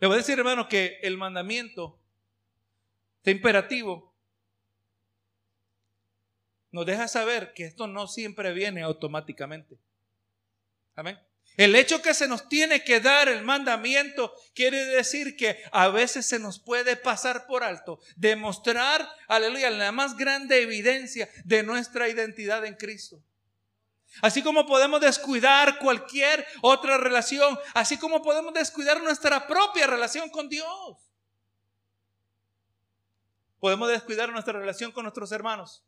Le 0.00 0.06
voy 0.06 0.14
a 0.14 0.18
decir, 0.18 0.38
hermano, 0.38 0.70
que 0.70 1.00
el 1.02 1.18
mandamiento 1.18 2.00
de 3.24 3.32
imperativo 3.32 4.13
nos 6.74 6.84
deja 6.84 7.06
saber 7.06 7.54
que 7.54 7.66
esto 7.66 7.86
no 7.86 8.08
siempre 8.08 8.52
viene 8.52 8.82
automáticamente. 8.82 9.78
Amén. 10.96 11.16
El 11.56 11.76
hecho 11.76 12.02
que 12.02 12.14
se 12.14 12.26
nos 12.26 12.48
tiene 12.48 12.82
que 12.82 12.98
dar 12.98 13.28
el 13.28 13.44
mandamiento 13.44 14.34
quiere 14.56 14.84
decir 14.86 15.36
que 15.36 15.62
a 15.70 15.86
veces 15.86 16.26
se 16.26 16.40
nos 16.40 16.58
puede 16.58 16.96
pasar 16.96 17.46
por 17.46 17.62
alto, 17.62 18.00
demostrar, 18.16 19.08
aleluya, 19.28 19.70
la 19.70 19.92
más 19.92 20.16
grande 20.16 20.62
evidencia 20.62 21.28
de 21.44 21.62
nuestra 21.62 22.08
identidad 22.08 22.64
en 22.64 22.74
Cristo. 22.74 23.22
Así 24.20 24.42
como 24.42 24.66
podemos 24.66 25.00
descuidar 25.00 25.78
cualquier 25.78 26.44
otra 26.60 26.98
relación, 26.98 27.56
así 27.74 27.98
como 27.98 28.20
podemos 28.20 28.52
descuidar 28.52 29.00
nuestra 29.00 29.46
propia 29.46 29.86
relación 29.86 30.28
con 30.28 30.48
Dios. 30.48 31.08
Podemos 33.60 33.88
descuidar 33.88 34.32
nuestra 34.32 34.58
relación 34.58 34.90
con 34.90 35.04
nuestros 35.04 35.30
hermanos, 35.30 35.84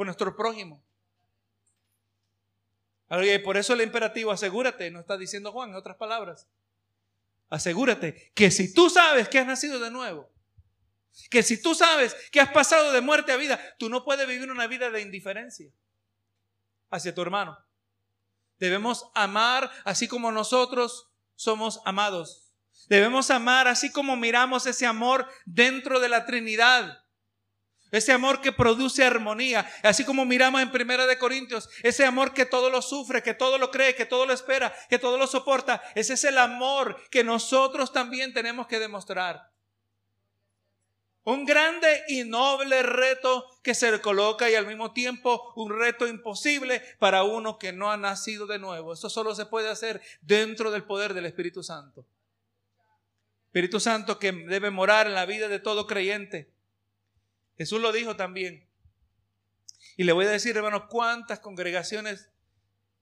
con 0.00 0.06
nuestro 0.06 0.34
prójimo. 0.34 0.82
Y 3.22 3.38
por 3.40 3.58
eso 3.58 3.74
el 3.74 3.82
imperativo, 3.82 4.30
asegúrate, 4.30 4.90
no 4.90 5.00
está 5.00 5.18
diciendo 5.18 5.52
Juan 5.52 5.68
en 5.68 5.76
otras 5.76 5.98
palabras. 5.98 6.48
Asegúrate 7.50 8.32
que 8.34 8.50
si 8.50 8.72
tú 8.72 8.88
sabes 8.88 9.28
que 9.28 9.38
has 9.38 9.46
nacido 9.46 9.78
de 9.78 9.90
nuevo, 9.90 10.32
que 11.28 11.42
si 11.42 11.60
tú 11.60 11.74
sabes 11.74 12.16
que 12.32 12.40
has 12.40 12.50
pasado 12.50 12.92
de 12.92 13.02
muerte 13.02 13.30
a 13.30 13.36
vida, 13.36 13.60
tú 13.78 13.90
no 13.90 14.02
puedes 14.02 14.26
vivir 14.26 14.50
una 14.50 14.66
vida 14.66 14.90
de 14.90 15.02
indiferencia 15.02 15.70
hacia 16.88 17.14
tu 17.14 17.20
hermano. 17.20 17.58
Debemos 18.58 19.10
amar 19.14 19.70
así 19.84 20.08
como 20.08 20.32
nosotros 20.32 21.10
somos 21.36 21.82
amados. 21.84 22.54
Debemos 22.88 23.30
amar 23.30 23.68
así 23.68 23.92
como 23.92 24.16
miramos 24.16 24.64
ese 24.64 24.86
amor 24.86 25.28
dentro 25.44 26.00
de 26.00 26.08
la 26.08 26.24
Trinidad. 26.24 26.99
Ese 27.90 28.12
amor 28.12 28.40
que 28.40 28.52
produce 28.52 29.04
armonía, 29.04 29.68
así 29.82 30.04
como 30.04 30.24
miramos 30.24 30.62
en 30.62 30.70
Primera 30.70 31.06
de 31.06 31.18
Corintios, 31.18 31.68
ese 31.82 32.04
amor 32.04 32.32
que 32.32 32.46
todo 32.46 32.70
lo 32.70 32.82
sufre, 32.82 33.22
que 33.22 33.34
todo 33.34 33.58
lo 33.58 33.70
cree, 33.70 33.96
que 33.96 34.06
todo 34.06 34.26
lo 34.26 34.32
espera, 34.32 34.72
que 34.88 34.98
todo 34.98 35.18
lo 35.18 35.26
soporta, 35.26 35.82
ese 35.94 36.14
es 36.14 36.24
el 36.24 36.38
amor 36.38 36.96
que 37.10 37.24
nosotros 37.24 37.92
también 37.92 38.32
tenemos 38.32 38.68
que 38.68 38.78
demostrar. 38.78 39.50
Un 41.24 41.44
grande 41.44 42.02
y 42.08 42.24
noble 42.24 42.82
reto 42.82 43.44
que 43.62 43.74
se 43.74 44.00
coloca 44.00 44.48
y 44.48 44.54
al 44.54 44.66
mismo 44.66 44.92
tiempo 44.92 45.52
un 45.54 45.76
reto 45.76 46.06
imposible 46.06 46.82
para 46.98 47.24
uno 47.24 47.58
que 47.58 47.72
no 47.72 47.90
ha 47.90 47.96
nacido 47.96 48.46
de 48.46 48.58
nuevo. 48.58 48.94
Eso 48.94 49.10
solo 49.10 49.34
se 49.34 49.46
puede 49.46 49.68
hacer 49.68 50.00
dentro 50.22 50.70
del 50.70 50.84
poder 50.84 51.12
del 51.12 51.26
Espíritu 51.26 51.62
Santo. 51.62 52.06
Espíritu 53.46 53.80
Santo 53.80 54.18
que 54.18 54.32
debe 54.32 54.70
morar 54.70 55.08
en 55.08 55.14
la 55.14 55.26
vida 55.26 55.48
de 55.48 55.58
todo 55.58 55.86
creyente 55.86 56.50
Jesús 57.60 57.78
lo 57.78 57.92
dijo 57.92 58.16
también. 58.16 58.66
Y 59.98 60.04
le 60.04 60.12
voy 60.12 60.24
a 60.24 60.30
decir, 60.30 60.56
hermanos, 60.56 60.84
cuántas 60.88 61.40
congregaciones 61.40 62.30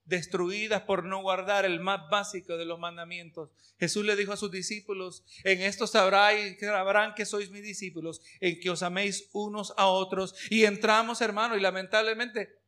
destruidas 0.03 0.81
por 0.81 1.05
no 1.05 1.21
guardar 1.21 1.63
el 1.63 1.79
más 1.79 2.09
básico 2.09 2.57
de 2.57 2.65
los 2.65 2.77
mandamientos. 2.77 3.51
Jesús 3.79 4.03
le 4.03 4.17
dijo 4.17 4.33
a 4.33 4.37
sus 4.37 4.51
discípulos, 4.51 5.23
en 5.45 5.61
esto 5.61 5.87
sabrán, 5.87 6.59
sabrán 6.59 7.13
que 7.15 7.25
sois 7.25 7.51
mis 7.51 7.63
discípulos, 7.63 8.21
en 8.41 8.59
que 8.59 8.69
os 8.69 8.83
améis 8.83 9.29
unos 9.31 9.73
a 9.77 9.87
otros. 9.87 10.35
Y 10.49 10.65
entramos, 10.65 11.21
hermanos, 11.21 11.57
y 11.57 11.61
lamentablemente 11.61 12.59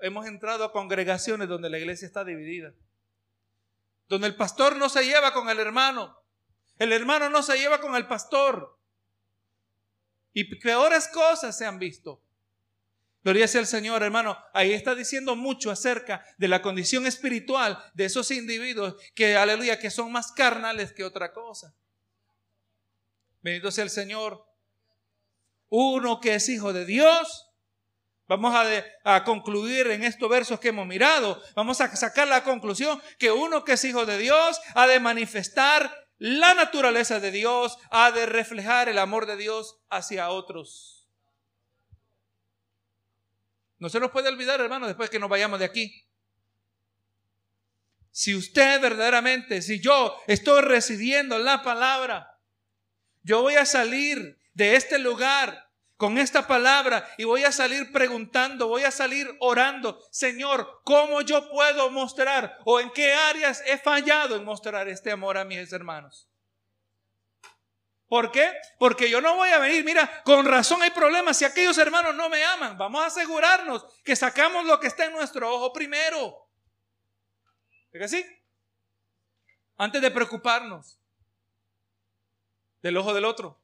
hemos 0.00 0.26
entrado 0.26 0.64
a 0.64 0.72
congregaciones 0.72 1.48
donde 1.48 1.70
la 1.70 1.78
iglesia 1.78 2.04
está 2.04 2.22
dividida. 2.22 2.74
Donde 4.10 4.26
el 4.26 4.36
pastor 4.36 4.76
no 4.76 4.90
se 4.90 5.06
lleva 5.06 5.32
con 5.32 5.48
el 5.48 5.58
hermano. 5.58 6.18
El 6.78 6.92
hermano 6.92 7.30
no 7.30 7.42
se 7.42 7.56
lleva 7.56 7.80
con 7.80 7.96
el 7.96 8.06
pastor. 8.06 8.78
Y 10.32 10.44
peores 10.56 11.08
cosas 11.08 11.56
se 11.56 11.66
han 11.66 11.78
visto. 11.78 12.22
Gloria 13.22 13.46
sea 13.46 13.60
el 13.60 13.66
Señor, 13.66 14.02
hermano. 14.02 14.38
Ahí 14.54 14.72
está 14.72 14.94
diciendo 14.94 15.36
mucho 15.36 15.70
acerca 15.70 16.24
de 16.38 16.48
la 16.48 16.62
condición 16.62 17.06
espiritual 17.06 17.78
de 17.92 18.06
esos 18.06 18.30
individuos 18.30 18.96
que, 19.14 19.36
aleluya, 19.36 19.78
que 19.78 19.90
son 19.90 20.10
más 20.10 20.32
carnales 20.32 20.92
que 20.92 21.04
otra 21.04 21.32
cosa. 21.32 21.74
Bendito 23.42 23.70
sea 23.70 23.84
el 23.84 23.90
Señor. 23.90 24.46
Uno 25.68 26.20
que 26.20 26.34
es 26.34 26.48
hijo 26.48 26.72
de 26.72 26.86
Dios. 26.86 27.46
Vamos 28.26 28.54
a, 28.54 29.24
concluir 29.24 29.88
en 29.88 30.04
estos 30.04 30.30
versos 30.30 30.60
que 30.60 30.68
hemos 30.68 30.86
mirado. 30.86 31.42
Vamos 31.56 31.80
a 31.80 31.94
sacar 31.96 32.28
la 32.28 32.44
conclusión 32.44 33.02
que 33.18 33.30
uno 33.30 33.64
que 33.64 33.72
es 33.72 33.84
hijo 33.84 34.06
de 34.06 34.18
Dios 34.18 34.60
ha 34.74 34.86
de 34.86 35.00
manifestar 35.00 35.92
la 36.20 36.52
naturaleza 36.52 37.18
de 37.18 37.30
Dios 37.30 37.78
ha 37.90 38.12
de 38.12 38.26
reflejar 38.26 38.90
el 38.90 38.98
amor 38.98 39.24
de 39.24 39.38
Dios 39.38 39.80
hacia 39.88 40.28
otros. 40.28 41.08
No 43.78 43.88
se 43.88 43.98
nos 43.98 44.10
puede 44.10 44.28
olvidar, 44.28 44.60
hermano, 44.60 44.86
después 44.86 45.08
que 45.08 45.18
nos 45.18 45.30
vayamos 45.30 45.58
de 45.58 45.64
aquí. 45.64 46.06
Si 48.10 48.34
usted 48.34 48.82
verdaderamente, 48.82 49.62
si 49.62 49.80
yo 49.80 50.14
estoy 50.26 50.60
recibiendo 50.60 51.38
la 51.38 51.62
palabra, 51.62 52.38
yo 53.22 53.40
voy 53.40 53.54
a 53.54 53.64
salir 53.64 54.38
de 54.52 54.76
este 54.76 54.98
lugar 54.98 55.69
con 56.00 56.16
esta 56.16 56.46
palabra 56.46 57.06
y 57.18 57.24
voy 57.24 57.44
a 57.44 57.52
salir 57.52 57.92
preguntando, 57.92 58.68
voy 58.68 58.84
a 58.84 58.90
salir 58.90 59.36
orando, 59.38 60.02
Señor, 60.10 60.80
¿cómo 60.82 61.20
yo 61.20 61.50
puedo 61.50 61.90
mostrar 61.90 62.58
o 62.64 62.80
en 62.80 62.90
qué 62.90 63.12
áreas 63.12 63.62
he 63.66 63.76
fallado 63.76 64.34
en 64.34 64.44
mostrar 64.46 64.88
este 64.88 65.12
amor 65.12 65.36
a 65.36 65.44
mis 65.44 65.70
hermanos? 65.74 66.26
¿Por 68.08 68.32
qué? 68.32 68.50
Porque 68.78 69.10
yo 69.10 69.20
no 69.20 69.36
voy 69.36 69.50
a 69.50 69.58
venir, 69.58 69.84
mira, 69.84 70.22
con 70.24 70.46
razón 70.46 70.80
hay 70.80 70.90
problemas 70.90 71.36
si 71.36 71.44
aquellos 71.44 71.76
hermanos 71.76 72.14
no 72.14 72.30
me 72.30 72.42
aman. 72.44 72.78
Vamos 72.78 73.02
a 73.02 73.06
asegurarnos 73.08 73.84
que 74.02 74.16
sacamos 74.16 74.64
lo 74.64 74.80
que 74.80 74.86
está 74.86 75.04
en 75.04 75.12
nuestro 75.12 75.54
ojo 75.54 75.70
primero. 75.70 76.48
¿Es 77.92 78.02
así? 78.02 78.24
Antes 79.76 80.00
de 80.00 80.10
preocuparnos 80.10 80.98
del 82.80 82.96
ojo 82.96 83.12
del 83.12 83.26
otro. 83.26 83.59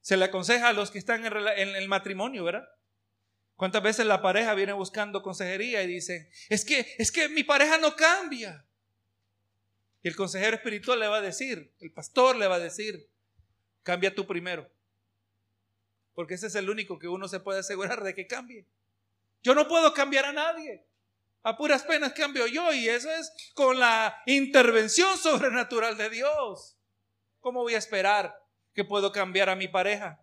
Se 0.00 0.16
le 0.16 0.26
aconseja 0.26 0.68
a 0.68 0.72
los 0.72 0.90
que 0.90 0.98
están 0.98 1.24
en 1.24 1.76
el 1.76 1.88
matrimonio, 1.88 2.44
¿verdad? 2.44 2.68
¿Cuántas 3.60 3.82
veces 3.82 4.06
la 4.06 4.22
pareja 4.22 4.54
viene 4.54 4.72
buscando 4.72 5.22
consejería 5.22 5.82
y 5.82 5.86
dicen, 5.86 6.26
es 6.48 6.64
que, 6.64 6.94
es 6.96 7.12
que 7.12 7.28
mi 7.28 7.44
pareja 7.44 7.76
no 7.76 7.94
cambia? 7.94 8.64
Y 10.02 10.08
el 10.08 10.16
consejero 10.16 10.56
espiritual 10.56 10.98
le 10.98 11.08
va 11.08 11.18
a 11.18 11.20
decir, 11.20 11.74
el 11.78 11.92
pastor 11.92 12.36
le 12.36 12.46
va 12.46 12.54
a 12.54 12.58
decir, 12.58 13.10
cambia 13.82 14.14
tú 14.14 14.26
primero. 14.26 14.66
Porque 16.14 16.34
ese 16.34 16.46
es 16.46 16.54
el 16.54 16.70
único 16.70 16.98
que 16.98 17.08
uno 17.08 17.28
se 17.28 17.40
puede 17.40 17.60
asegurar 17.60 18.02
de 18.02 18.14
que 18.14 18.26
cambie. 18.26 18.64
Yo 19.42 19.54
no 19.54 19.68
puedo 19.68 19.92
cambiar 19.92 20.24
a 20.24 20.32
nadie. 20.32 20.86
A 21.42 21.58
puras 21.58 21.82
penas 21.82 22.14
cambio 22.14 22.46
yo 22.46 22.72
y 22.72 22.88
eso 22.88 23.10
es 23.10 23.30
con 23.52 23.78
la 23.78 24.22
intervención 24.24 25.18
sobrenatural 25.18 25.98
de 25.98 26.08
Dios. 26.08 26.78
¿Cómo 27.40 27.60
voy 27.60 27.74
a 27.74 27.78
esperar 27.78 28.39
que 28.80 28.84
puedo 28.86 29.12
cambiar 29.12 29.50
a 29.50 29.56
mi 29.56 29.68
pareja. 29.68 30.18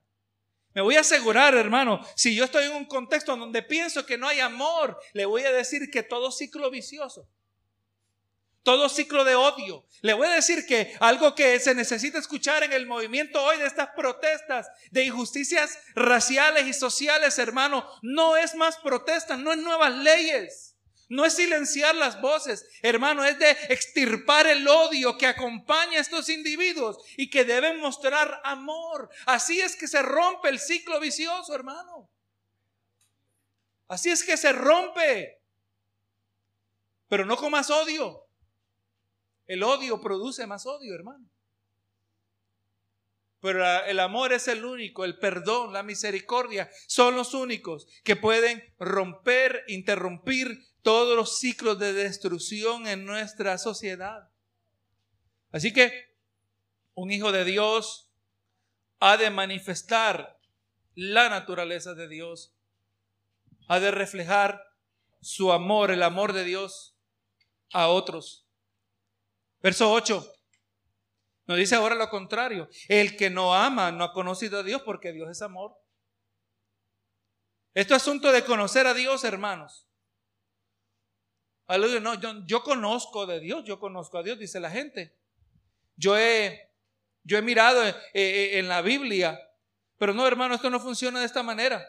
Me 0.73 0.81
voy 0.81 0.95
a 0.95 1.01
asegurar, 1.01 1.53
hermano, 1.55 2.01
si 2.15 2.35
yo 2.35 2.43
estoy 2.43 2.65
en 2.65 2.71
un 2.71 2.85
contexto 2.85 3.37
donde 3.37 3.61
pienso 3.61 4.03
que 4.03 4.17
no 4.17 4.27
hay 4.27 4.39
amor, 4.39 4.99
le 5.13 5.27
voy 5.27 5.43
a 5.43 5.51
decir 5.51 5.91
que 5.91 6.01
todo 6.01 6.31
ciclo 6.31 6.71
vicioso, 6.71 7.29
todo 8.63 8.89
ciclo 8.89 9.23
de 9.23 9.35
odio. 9.35 9.85
Le 10.01 10.15
voy 10.15 10.27
a 10.27 10.31
decir 10.31 10.65
que 10.65 10.95
algo 10.99 11.35
que 11.35 11.59
se 11.59 11.75
necesita 11.75 12.17
escuchar 12.17 12.63
en 12.63 12.73
el 12.73 12.87
movimiento 12.87 13.43
hoy 13.43 13.57
de 13.57 13.67
estas 13.67 13.89
protestas 13.95 14.67
de 14.89 15.05
injusticias 15.05 15.77
raciales 15.93 16.65
y 16.65 16.73
sociales, 16.73 17.37
hermano, 17.37 17.87
no 18.01 18.37
es 18.37 18.55
más 18.55 18.77
protestas, 18.77 19.37
no 19.37 19.51
es 19.51 19.59
nuevas 19.59 19.93
leyes. 19.93 20.66
No 21.09 21.25
es 21.25 21.35
silenciar 21.35 21.95
las 21.95 22.19
voces, 22.19 22.67
hermano, 22.81 23.23
es 23.23 23.39
de 23.39 23.51
extirpar 23.69 24.45
el 24.47 24.67
odio 24.67 25.17
que 25.17 25.27
acompaña 25.27 25.97
a 25.97 26.01
estos 26.01 26.27
individuos 26.27 26.97
y 27.15 27.29
que 27.29 27.45
deben 27.45 27.79
mostrar 27.79 28.41
amor. 28.43 29.09
Así 29.25 29.61
es 29.61 29.77
que 29.77 29.87
se 29.87 30.01
rompe 30.01 30.49
el 30.49 30.59
ciclo 30.59 30.99
vicioso, 30.99 31.55
hermano. 31.55 32.09
Así 33.87 34.09
es 34.09 34.23
que 34.23 34.35
se 34.35 34.51
rompe. 34.51 35.41
Pero 37.07 37.25
no 37.25 37.37
con 37.37 37.51
más 37.51 37.69
odio. 37.69 38.27
El 39.45 39.63
odio 39.63 40.01
produce 40.01 40.45
más 40.45 40.65
odio, 40.65 40.93
hermano. 40.93 41.25
Pero 43.47 43.65
el 43.85 44.01
amor 44.01 44.33
es 44.33 44.49
el 44.49 44.65
único, 44.65 45.05
el 45.05 45.19
perdón, 45.19 45.71
la 45.71 45.81
misericordia 45.81 46.69
son 46.85 47.15
los 47.15 47.33
únicos 47.33 47.87
que 48.03 48.17
pueden 48.17 48.61
romper, 48.77 49.63
interrumpir 49.69 50.67
todos 50.81 51.15
los 51.15 51.39
ciclos 51.39 51.79
de 51.79 51.93
destrucción 51.93 52.87
en 52.87 53.05
nuestra 53.05 53.57
sociedad. 53.57 54.29
Así 55.53 55.71
que 55.71 56.13
un 56.93 57.09
hijo 57.09 57.31
de 57.31 57.45
Dios 57.45 58.11
ha 58.99 59.15
de 59.15 59.29
manifestar 59.29 60.37
la 60.93 61.29
naturaleza 61.29 61.93
de 61.93 62.09
Dios, 62.09 62.53
ha 63.69 63.79
de 63.79 63.91
reflejar 63.91 64.61
su 65.21 65.53
amor, 65.53 65.91
el 65.91 66.03
amor 66.03 66.33
de 66.33 66.43
Dios 66.43 66.97
a 67.71 67.87
otros. 67.87 68.45
Verso 69.61 69.89
8. 69.89 70.33
Nos 71.47 71.57
dice 71.57 71.75
ahora 71.75 71.95
lo 71.95 72.09
contrario. 72.09 72.69
El 72.89 73.15
que 73.15 73.29
no 73.29 73.55
ama 73.55 73.91
no 73.91 74.03
ha 74.03 74.13
conocido 74.13 74.59
a 74.59 74.63
Dios 74.63 74.81
porque 74.83 75.13
Dios 75.13 75.29
es 75.29 75.41
amor. 75.41 75.77
Esto 77.73 77.95
es 77.95 78.01
asunto 78.01 78.31
de 78.31 78.43
conocer 78.43 78.85
a 78.85 78.93
Dios, 78.93 79.23
hermanos. 79.23 79.87
No, 81.67 82.13
yo, 82.15 82.45
yo, 82.45 82.63
conozco 82.63 83.25
de 83.25 83.39
Dios, 83.39 83.63
yo 83.65 83.79
conozco 83.79 84.17
a 84.17 84.23
Dios, 84.23 84.39
dice 84.39 84.59
la 84.59 84.71
gente. 84.71 85.17
Yo 85.95 86.17
he, 86.17 86.71
yo 87.23 87.37
he 87.37 87.41
mirado 87.41 87.85
eh, 87.85 87.95
eh, 88.13 88.59
en 88.59 88.69
la 88.69 88.81
Biblia, 88.81 89.39
pero 89.97 90.13
no, 90.13 90.25
hermano, 90.25 90.55
esto 90.55 90.69
no 90.69 90.79
funciona 90.79 91.19
de 91.19 91.25
esta 91.25 91.43
manera. 91.43 91.85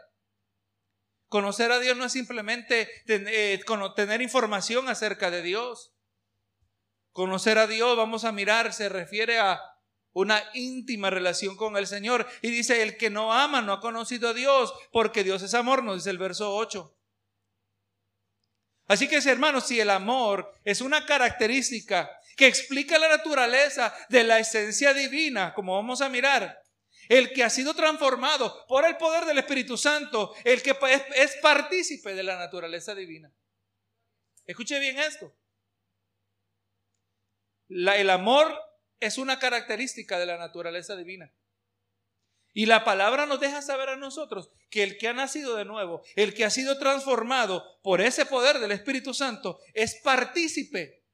Conocer 1.28 1.70
a 1.70 1.78
Dios 1.78 1.96
no 1.96 2.04
es 2.04 2.12
simplemente 2.12 2.88
eh, 3.06 3.60
tener 3.94 4.20
información 4.20 4.88
acerca 4.88 5.30
de 5.30 5.42
Dios. 5.42 5.94
Conocer 7.18 7.58
a 7.58 7.66
Dios, 7.66 7.96
vamos 7.96 8.24
a 8.24 8.30
mirar, 8.30 8.72
se 8.72 8.88
refiere 8.88 9.40
a 9.40 9.60
una 10.12 10.40
íntima 10.54 11.10
relación 11.10 11.56
con 11.56 11.76
el 11.76 11.88
Señor. 11.88 12.24
Y 12.42 12.50
dice, 12.52 12.80
el 12.80 12.96
que 12.96 13.10
no 13.10 13.32
ama 13.32 13.60
no 13.60 13.72
ha 13.72 13.80
conocido 13.80 14.28
a 14.28 14.34
Dios, 14.34 14.72
porque 14.92 15.24
Dios 15.24 15.42
es 15.42 15.52
amor, 15.54 15.82
nos 15.82 15.96
dice 15.96 16.10
el 16.10 16.18
verso 16.18 16.54
8. 16.54 16.96
Así 18.86 19.08
que, 19.08 19.16
hermanos, 19.16 19.66
si 19.66 19.80
el 19.80 19.90
amor 19.90 20.54
es 20.62 20.80
una 20.80 21.06
característica 21.06 22.08
que 22.36 22.46
explica 22.46 23.00
la 23.00 23.08
naturaleza 23.08 23.92
de 24.08 24.22
la 24.22 24.38
esencia 24.38 24.94
divina, 24.94 25.54
como 25.54 25.74
vamos 25.74 26.02
a 26.02 26.08
mirar, 26.08 26.62
el 27.08 27.32
que 27.32 27.42
ha 27.42 27.50
sido 27.50 27.74
transformado 27.74 28.64
por 28.68 28.86
el 28.86 28.96
poder 28.96 29.24
del 29.24 29.38
Espíritu 29.38 29.76
Santo, 29.76 30.36
el 30.44 30.62
que 30.62 30.70
es, 30.70 31.02
es 31.16 31.36
partícipe 31.42 32.14
de 32.14 32.22
la 32.22 32.38
naturaleza 32.38 32.94
divina. 32.94 33.28
Escuche 34.46 34.78
bien 34.78 35.00
esto 35.00 35.36
el 37.68 38.10
amor 38.10 38.54
es 39.00 39.18
una 39.18 39.38
característica 39.38 40.18
de 40.18 40.26
la 40.26 40.38
naturaleza 40.38 40.96
divina. 40.96 41.32
Y 42.54 42.66
la 42.66 42.84
palabra 42.84 43.26
nos 43.26 43.40
deja 43.40 43.62
saber 43.62 43.90
a 43.90 43.96
nosotros 43.96 44.50
que 44.70 44.82
el 44.82 44.98
que 44.98 45.08
ha 45.08 45.12
nacido 45.12 45.54
de 45.54 45.64
nuevo, 45.64 46.02
el 46.16 46.34
que 46.34 46.44
ha 46.44 46.50
sido 46.50 46.78
transformado 46.78 47.64
por 47.82 48.00
ese 48.00 48.26
poder 48.26 48.58
del 48.58 48.72
Espíritu 48.72 49.14
Santo, 49.14 49.60
es 49.74 50.00
partícipe 50.02 51.04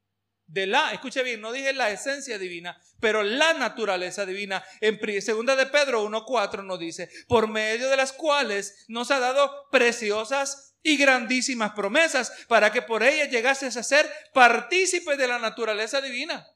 de 0.47 0.67
la, 0.67 0.93
escuche 0.93 1.23
bien, 1.23 1.41
no 1.41 1.53
dije 1.53 1.73
la 1.73 1.91
esencia 1.91 2.39
divina, 2.39 2.81
pero 3.01 3.23
la 3.23 3.55
naturaleza 3.55 4.25
divina. 4.27 4.65
En 4.81 4.99
segunda 5.21 5.57
de 5.57 5.67
Pedro 5.67 6.05
1.4 6.09 6.65
nos 6.65 6.79
dice, 6.79 7.11
por 7.29 7.49
medio 7.49 7.89
de 7.89 7.97
las 7.97 8.13
cuales 8.13 8.85
nos 8.89 9.11
ha 9.11 9.19
dado 9.19 9.69
preciosas 9.71 10.74
y 10.85 10.99
grandísimas 10.99 11.73
promesas 11.73 12.31
para 12.47 12.71
que 12.71 12.83
por 12.83 13.03
ellas 13.03 13.31
llegases 13.31 13.77
a 13.77 13.83
ser 13.83 14.09
partícipes 14.33 15.17
de 15.19 15.27
la 15.27 15.39
naturaleza 15.41 16.01
divina. 16.01 16.47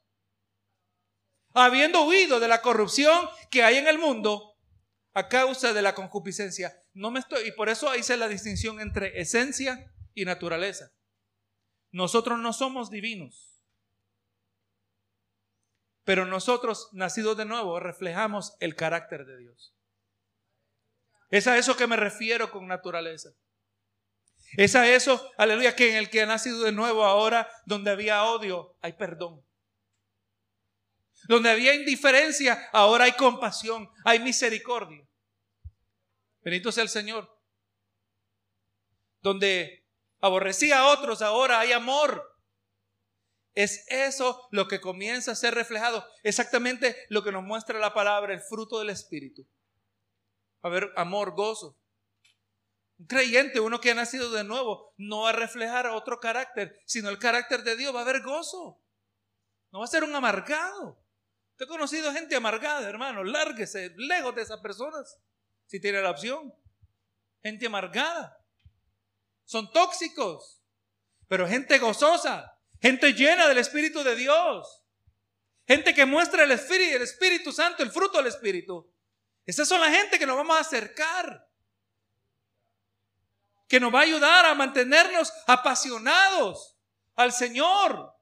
Habiendo 1.54 2.04
huido 2.04 2.38
de 2.38 2.46
la 2.46 2.60
corrupción 2.60 3.26
que 3.50 3.64
hay 3.64 3.78
en 3.78 3.88
el 3.88 3.98
mundo 3.98 4.54
a 5.14 5.28
causa 5.28 5.72
de 5.72 5.80
la 5.82 5.94
concupiscencia. 5.94 6.80
No 6.92 7.10
me 7.10 7.20
estoy, 7.20 7.48
y 7.48 7.52
por 7.52 7.70
eso 7.70 7.92
hice 7.96 8.18
la 8.18 8.28
distinción 8.28 8.80
entre 8.80 9.18
esencia 9.18 9.92
y 10.14 10.26
naturaleza. 10.26 10.92
Nosotros 11.90 12.38
no 12.38 12.52
somos 12.52 12.90
divinos. 12.90 13.64
Pero 16.04 16.26
nosotros, 16.26 16.90
nacidos 16.92 17.36
de 17.38 17.46
nuevo, 17.46 17.80
reflejamos 17.80 18.56
el 18.60 18.76
carácter 18.76 19.24
de 19.24 19.38
Dios. 19.38 19.74
Es 21.30 21.46
a 21.46 21.56
eso 21.56 21.76
que 21.76 21.86
me 21.86 21.96
refiero 21.96 22.50
con 22.50 22.66
naturaleza. 22.66 23.30
Es 24.56 24.74
a 24.74 24.88
eso, 24.88 25.30
aleluya, 25.36 25.76
que 25.76 25.90
en 25.90 25.96
el 25.96 26.10
que 26.10 26.22
ha 26.22 26.26
nacido 26.26 26.62
de 26.62 26.72
nuevo 26.72 27.04
ahora, 27.04 27.48
donde 27.66 27.90
había 27.90 28.24
odio, 28.24 28.76
hay 28.80 28.94
perdón. 28.94 29.44
Donde 31.28 31.50
había 31.50 31.74
indiferencia, 31.74 32.68
ahora 32.72 33.04
hay 33.04 33.12
compasión, 33.12 33.90
hay 34.04 34.20
misericordia. 34.20 35.06
Bendito 36.42 36.72
sea 36.72 36.82
el 36.82 36.88
Señor. 36.88 37.30
Donde 39.20 39.84
aborrecía 40.20 40.80
a 40.80 40.86
otros, 40.88 41.20
ahora 41.22 41.60
hay 41.60 41.72
amor. 41.72 42.24
Es 43.54 43.84
eso 43.88 44.48
lo 44.50 44.68
que 44.68 44.80
comienza 44.80 45.32
a 45.32 45.36
ser 45.36 45.54
reflejado. 45.54 46.06
Exactamente 46.22 46.96
lo 47.08 47.22
que 47.22 47.32
nos 47.32 47.42
muestra 47.42 47.78
la 47.78 47.92
palabra, 47.92 48.32
el 48.32 48.40
fruto 48.40 48.78
del 48.78 48.90
Espíritu. 48.90 49.46
A 50.62 50.68
ver, 50.68 50.92
amor, 50.96 51.34
gozo, 51.34 51.77
un 52.98 53.06
creyente, 53.06 53.60
uno 53.60 53.80
que 53.80 53.92
ha 53.92 53.94
nacido 53.94 54.30
de 54.30 54.44
nuevo, 54.44 54.92
no 54.96 55.22
va 55.22 55.30
a 55.30 55.32
reflejar 55.32 55.86
otro 55.86 56.18
carácter, 56.18 56.80
sino 56.84 57.08
el 57.10 57.18
carácter 57.18 57.62
de 57.62 57.76
Dios. 57.76 57.94
Va 57.94 58.00
a 58.00 58.02
haber 58.02 58.22
gozo. 58.22 58.80
No 59.70 59.80
va 59.80 59.84
a 59.84 59.88
ser 59.88 60.02
un 60.02 60.14
amargado. 60.14 60.98
Usted 61.52 61.66
ha 61.66 61.68
conocido 61.68 62.12
gente 62.12 62.34
amargada, 62.34 62.88
hermano. 62.88 63.22
Lárguese 63.22 63.92
lejos 63.96 64.34
de 64.34 64.42
esas 64.42 64.60
personas. 64.60 65.18
Si 65.66 65.80
tiene 65.80 66.02
la 66.02 66.10
opción. 66.10 66.52
Gente 67.42 67.66
amargada. 67.66 68.40
Son 69.44 69.70
tóxicos. 69.72 70.60
Pero 71.28 71.46
gente 71.46 71.78
gozosa. 71.78 72.58
Gente 72.80 73.12
llena 73.12 73.46
del 73.48 73.58
Espíritu 73.58 74.02
de 74.02 74.16
Dios. 74.16 74.84
Gente 75.66 75.94
que 75.94 76.06
muestra 76.06 76.44
el 76.44 76.50
Espíritu, 76.50 76.96
el 76.96 77.02
Espíritu 77.02 77.52
Santo, 77.52 77.82
el 77.82 77.90
fruto 77.90 78.18
del 78.18 78.28
Espíritu. 78.28 78.90
Esas 79.44 79.68
son 79.68 79.80
la 79.80 79.90
gente 79.90 80.18
que 80.18 80.26
nos 80.26 80.36
vamos 80.36 80.56
a 80.56 80.60
acercar 80.60 81.47
que 83.68 83.78
nos 83.78 83.94
va 83.94 84.00
a 84.00 84.04
ayudar 84.04 84.46
a 84.46 84.54
mantenernos 84.54 85.32
apasionados 85.46 86.76
al 87.14 87.32
Señor. 87.32 88.14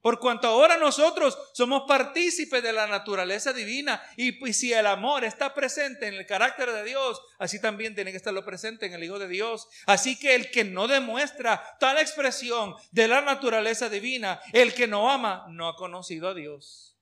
Por 0.00 0.18
cuanto 0.18 0.48
ahora 0.48 0.78
nosotros 0.78 1.36
somos 1.52 1.82
partícipes 1.86 2.62
de 2.62 2.72
la 2.72 2.86
naturaleza 2.86 3.52
divina 3.52 4.02
y, 4.16 4.32
si 4.54 4.72
el 4.72 4.86
amor 4.86 5.24
está 5.24 5.52
presente 5.52 6.06
en 6.06 6.14
el 6.14 6.24
carácter 6.24 6.72
de 6.72 6.84
Dios, 6.84 7.20
así 7.38 7.60
también 7.60 7.94
tiene 7.94 8.10
que 8.10 8.16
estarlo 8.16 8.42
presente 8.42 8.86
en 8.86 8.94
el 8.94 9.04
Hijo 9.04 9.18
de 9.18 9.28
Dios. 9.28 9.68
Así 9.86 10.18
que 10.18 10.34
el 10.34 10.50
que 10.50 10.64
no 10.64 10.88
demuestra 10.88 11.76
tal 11.78 11.98
expresión 11.98 12.74
de 12.92 13.08
la 13.08 13.20
naturaleza 13.20 13.90
divina, 13.90 14.40
el 14.54 14.72
que 14.72 14.86
no 14.86 15.10
ama, 15.10 15.44
no 15.50 15.68
ha 15.68 15.76
conocido 15.76 16.28
a 16.28 16.34
Dios. 16.34 16.96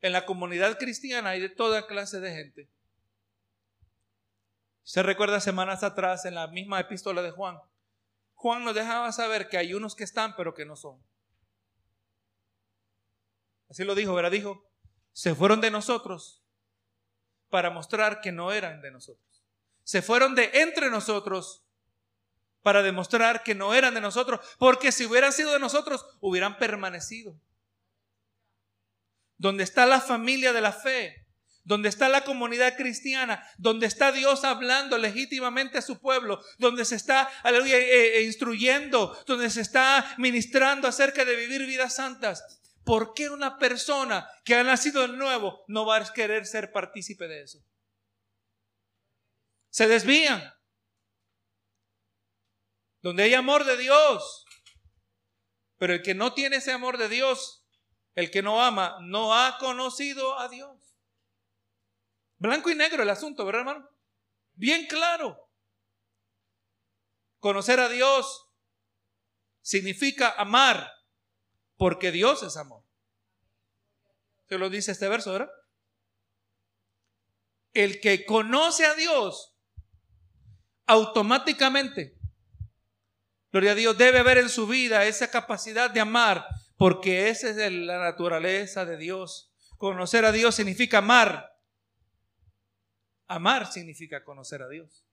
En 0.00 0.12
la 0.12 0.24
comunidad 0.24 0.78
cristiana 0.78 1.30
hay 1.30 1.40
de 1.40 1.50
toda 1.50 1.86
clase 1.86 2.20
de 2.20 2.34
gente. 2.34 2.73
Se 4.84 5.02
recuerda 5.02 5.40
semanas 5.40 5.82
atrás 5.82 6.26
en 6.26 6.34
la 6.34 6.46
misma 6.46 6.78
epístola 6.78 7.22
de 7.22 7.30
Juan. 7.30 7.58
Juan 8.34 8.64
nos 8.64 8.74
dejaba 8.74 9.10
saber 9.12 9.48
que 9.48 9.56
hay 9.56 9.72
unos 9.72 9.96
que 9.96 10.04
están 10.04 10.36
pero 10.36 10.54
que 10.54 10.66
no 10.66 10.76
son. 10.76 11.02
Así 13.70 13.82
lo 13.82 13.94
dijo, 13.94 14.14
¿verdad? 14.14 14.30
Dijo, 14.30 14.70
se 15.12 15.34
fueron 15.34 15.62
de 15.62 15.70
nosotros 15.70 16.44
para 17.48 17.70
mostrar 17.70 18.20
que 18.20 18.30
no 18.30 18.52
eran 18.52 18.82
de 18.82 18.90
nosotros. 18.90 19.42
Se 19.82 20.02
fueron 20.02 20.34
de 20.34 20.50
entre 20.54 20.90
nosotros 20.90 21.64
para 22.62 22.82
demostrar 22.82 23.42
que 23.42 23.54
no 23.54 23.74
eran 23.74 23.94
de 23.94 24.00
nosotros, 24.00 24.40
porque 24.58 24.92
si 24.92 25.06
hubieran 25.06 25.32
sido 25.32 25.52
de 25.52 25.58
nosotros, 25.58 26.06
hubieran 26.20 26.58
permanecido. 26.58 27.38
Donde 29.36 29.64
está 29.64 29.86
la 29.86 30.00
familia 30.00 30.52
de 30.52 30.60
la 30.60 30.72
fe, 30.72 31.23
donde 31.64 31.88
está 31.88 32.08
la 32.08 32.24
comunidad 32.24 32.76
cristiana, 32.76 33.42
donde 33.56 33.86
está 33.86 34.12
Dios 34.12 34.44
hablando 34.44 34.98
legítimamente 34.98 35.78
a 35.78 35.82
su 35.82 35.98
pueblo, 35.98 36.40
donde 36.58 36.84
se 36.84 36.94
está, 36.94 37.30
eh, 37.44 38.18
eh, 38.18 38.22
instruyendo, 38.22 39.18
donde 39.26 39.50
se 39.50 39.62
está 39.62 40.14
ministrando 40.18 40.86
acerca 40.86 41.24
de 41.24 41.36
vivir 41.36 41.66
vidas 41.66 41.96
santas. 41.96 42.60
¿Por 42.84 43.14
qué 43.14 43.30
una 43.30 43.58
persona 43.58 44.28
que 44.44 44.54
ha 44.54 44.62
nacido 44.62 45.00
de 45.02 45.16
nuevo 45.16 45.64
no 45.68 45.86
va 45.86 45.96
a 45.96 46.12
querer 46.12 46.46
ser 46.46 46.70
partícipe 46.70 47.26
de 47.26 47.42
eso? 47.42 47.58
Se 49.70 49.88
desvían. 49.88 50.52
Donde 53.00 53.22
hay 53.22 53.34
amor 53.34 53.64
de 53.64 53.78
Dios. 53.78 54.44
Pero 55.78 55.94
el 55.94 56.02
que 56.02 56.14
no 56.14 56.34
tiene 56.34 56.56
ese 56.56 56.72
amor 56.72 56.98
de 56.98 57.08
Dios, 57.08 57.66
el 58.14 58.30
que 58.30 58.42
no 58.42 58.62
ama, 58.62 58.98
no 59.00 59.34
ha 59.34 59.58
conocido 59.58 60.38
a 60.38 60.48
Dios. 60.48 60.83
Blanco 62.38 62.70
y 62.70 62.74
negro 62.74 63.02
el 63.02 63.10
asunto, 63.10 63.44
¿verdad, 63.44 63.60
hermano? 63.60 63.88
Bien 64.54 64.86
claro. 64.86 65.48
Conocer 67.38 67.80
a 67.80 67.88
Dios 67.88 68.50
significa 69.60 70.30
amar, 70.36 70.92
porque 71.76 72.10
Dios 72.10 72.42
es 72.42 72.56
amor. 72.56 72.84
Se 74.48 74.58
lo 74.58 74.70
dice 74.70 74.92
este 74.92 75.08
verso, 75.08 75.32
¿verdad? 75.32 75.50
El 77.72 78.00
que 78.00 78.24
conoce 78.24 78.86
a 78.86 78.94
Dios 78.94 79.56
automáticamente, 80.86 82.16
gloria 83.50 83.72
a 83.72 83.74
Dios, 83.74 83.98
debe 83.98 84.18
haber 84.18 84.38
en 84.38 84.48
su 84.48 84.66
vida 84.66 85.04
esa 85.06 85.30
capacidad 85.30 85.90
de 85.90 86.00
amar, 86.00 86.46
porque 86.76 87.30
esa 87.30 87.48
es 87.48 87.72
la 87.72 87.98
naturaleza 87.98 88.84
de 88.84 88.96
Dios. 88.96 89.52
Conocer 89.78 90.24
a 90.24 90.32
Dios 90.32 90.54
significa 90.54 90.98
amar. 90.98 91.53
Amar 93.26 93.70
significa 93.70 94.24
conocer 94.24 94.62
a 94.62 94.68
Dios. 94.68 95.04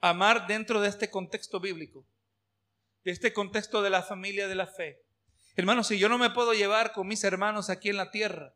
Amar 0.00 0.46
dentro 0.46 0.80
de 0.80 0.88
este 0.88 1.10
contexto 1.10 1.60
bíblico, 1.60 2.06
de 3.04 3.12
este 3.12 3.32
contexto 3.32 3.82
de 3.82 3.90
la 3.90 4.02
familia 4.02 4.48
de 4.48 4.54
la 4.54 4.66
fe. 4.66 5.02
Hermanos, 5.56 5.88
si 5.88 5.98
yo 5.98 6.08
no 6.08 6.18
me 6.18 6.30
puedo 6.30 6.52
llevar 6.52 6.92
con 6.92 7.06
mis 7.06 7.24
hermanos 7.24 7.70
aquí 7.70 7.88
en 7.88 7.96
la 7.96 8.10
tierra, 8.10 8.54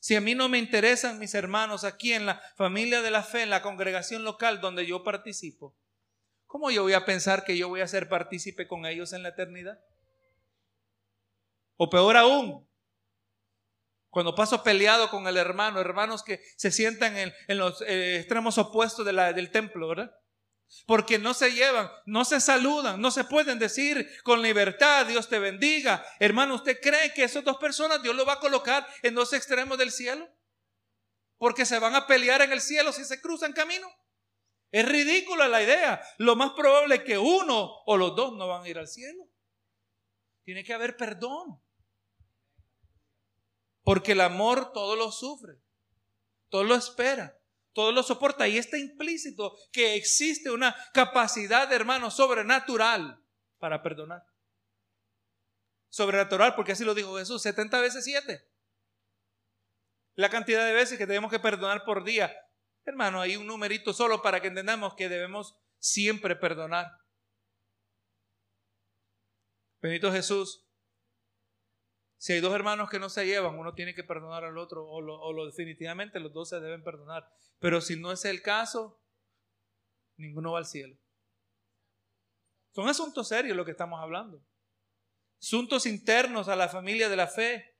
si 0.00 0.14
a 0.14 0.20
mí 0.20 0.34
no 0.34 0.48
me 0.48 0.58
interesan 0.58 1.18
mis 1.18 1.34
hermanos 1.34 1.82
aquí 1.82 2.12
en 2.12 2.26
la 2.26 2.40
familia 2.56 3.02
de 3.02 3.10
la 3.10 3.22
fe, 3.22 3.42
en 3.42 3.50
la 3.50 3.62
congregación 3.62 4.22
local 4.22 4.60
donde 4.60 4.86
yo 4.86 5.02
participo, 5.02 5.76
¿cómo 6.46 6.70
yo 6.70 6.82
voy 6.82 6.92
a 6.92 7.04
pensar 7.04 7.44
que 7.44 7.56
yo 7.56 7.68
voy 7.68 7.80
a 7.80 7.88
ser 7.88 8.08
partícipe 8.08 8.68
con 8.68 8.86
ellos 8.86 9.12
en 9.12 9.22
la 9.22 9.30
eternidad? 9.30 9.80
O 11.76 11.90
peor 11.90 12.16
aún, 12.16 12.68
cuando 14.16 14.34
paso 14.34 14.62
peleado 14.62 15.10
con 15.10 15.28
el 15.28 15.36
hermano, 15.36 15.78
hermanos 15.78 16.22
que 16.22 16.40
se 16.56 16.70
sientan 16.70 17.18
en, 17.18 17.34
los 17.58 17.82
eh, 17.82 18.16
extremos 18.16 18.56
opuestos 18.56 19.04
del 19.04 19.50
templo, 19.50 19.88
¿verdad? 19.88 20.10
Porque 20.86 21.18
no 21.18 21.34
se 21.34 21.52
llevan, 21.52 21.90
no 22.06 22.24
se 22.24 22.40
saludan, 22.40 22.98
no 22.98 23.10
se 23.10 23.24
pueden 23.24 23.58
decir 23.58 24.08
con 24.22 24.40
libertad, 24.40 25.04
Dios 25.04 25.28
te 25.28 25.38
bendiga. 25.38 26.02
Hermano, 26.18 26.54
¿usted 26.54 26.80
cree 26.80 27.12
que 27.12 27.24
esas 27.24 27.44
dos 27.44 27.58
personas 27.58 28.02
Dios 28.02 28.16
lo 28.16 28.24
va 28.24 28.32
a 28.32 28.40
colocar 28.40 28.88
en 29.02 29.14
dos 29.14 29.34
extremos 29.34 29.76
del 29.76 29.92
cielo? 29.92 30.26
Porque 31.36 31.66
se 31.66 31.78
van 31.78 31.94
a 31.94 32.06
pelear 32.06 32.40
en 32.40 32.52
el 32.52 32.62
cielo 32.62 32.94
si 32.94 33.04
se 33.04 33.20
cruzan 33.20 33.52
camino. 33.52 33.86
Es 34.70 34.88
ridícula 34.88 35.46
la 35.46 35.62
idea. 35.62 36.00
Lo 36.16 36.36
más 36.36 36.52
probable 36.52 36.94
es 36.94 37.02
que 37.02 37.18
uno 37.18 37.82
o 37.84 37.98
los 37.98 38.16
dos 38.16 38.34
no 38.34 38.48
van 38.48 38.64
a 38.64 38.68
ir 38.70 38.78
al 38.78 38.88
cielo. 38.88 39.28
Tiene 40.42 40.64
que 40.64 40.72
haber 40.72 40.96
perdón. 40.96 41.60
Porque 43.86 44.12
el 44.12 44.20
amor 44.20 44.72
todo 44.72 44.96
lo 44.96 45.12
sufre, 45.12 45.62
todo 46.48 46.64
lo 46.64 46.74
espera, 46.74 47.38
todo 47.72 47.92
lo 47.92 48.02
soporta. 48.02 48.48
Y 48.48 48.58
está 48.58 48.76
implícito 48.76 49.56
que 49.70 49.94
existe 49.94 50.50
una 50.50 50.74
capacidad, 50.92 51.72
hermano, 51.72 52.10
sobrenatural 52.10 53.22
para 53.60 53.84
perdonar. 53.84 54.24
Sobrenatural, 55.88 56.56
porque 56.56 56.72
así 56.72 56.84
lo 56.84 56.96
dijo 56.96 57.16
Jesús, 57.16 57.40
70 57.42 57.80
veces 57.80 58.02
7. 58.02 58.44
La 60.16 60.30
cantidad 60.30 60.66
de 60.66 60.72
veces 60.72 60.98
que 60.98 61.06
tenemos 61.06 61.30
que 61.30 61.38
perdonar 61.38 61.84
por 61.84 62.02
día. 62.02 62.36
Hermano, 62.86 63.20
hay 63.20 63.36
un 63.36 63.46
numerito 63.46 63.92
solo 63.92 64.20
para 64.20 64.40
que 64.40 64.48
entendamos 64.48 64.96
que 64.96 65.08
debemos 65.08 65.54
siempre 65.78 66.34
perdonar. 66.34 66.88
Benito 69.80 70.10
Jesús 70.10 70.65
si 72.18 72.32
hay 72.32 72.40
dos 72.40 72.54
hermanos 72.54 72.88
que 72.88 72.98
no 72.98 73.08
se 73.10 73.26
llevan, 73.26 73.58
uno 73.58 73.74
tiene 73.74 73.94
que 73.94 74.04
perdonar 74.04 74.44
al 74.44 74.56
otro 74.56 74.86
o, 74.86 75.00
lo, 75.00 75.46
definitivamente 75.46 76.18
los 76.18 76.32
dos 76.32 76.48
se 76.48 76.60
deben 76.60 76.82
perdonar. 76.82 77.28
Pero 77.58 77.80
si 77.80 77.98
no 77.98 78.12
es 78.12 78.24
el 78.24 78.42
caso, 78.42 79.02
ninguno 80.16 80.52
va 80.52 80.58
al 80.58 80.66
cielo. 80.66 80.96
Son 82.74 82.88
asuntos 82.88 83.28
serios 83.28 83.56
lo 83.56 83.64
que 83.64 83.70
estamos 83.72 84.00
hablando. 84.00 84.42
Asuntos 85.40 85.86
internos 85.86 86.48
a 86.48 86.56
la 86.56 86.68
familia 86.68 87.08
de 87.08 87.16
la 87.16 87.26
fe. 87.26 87.76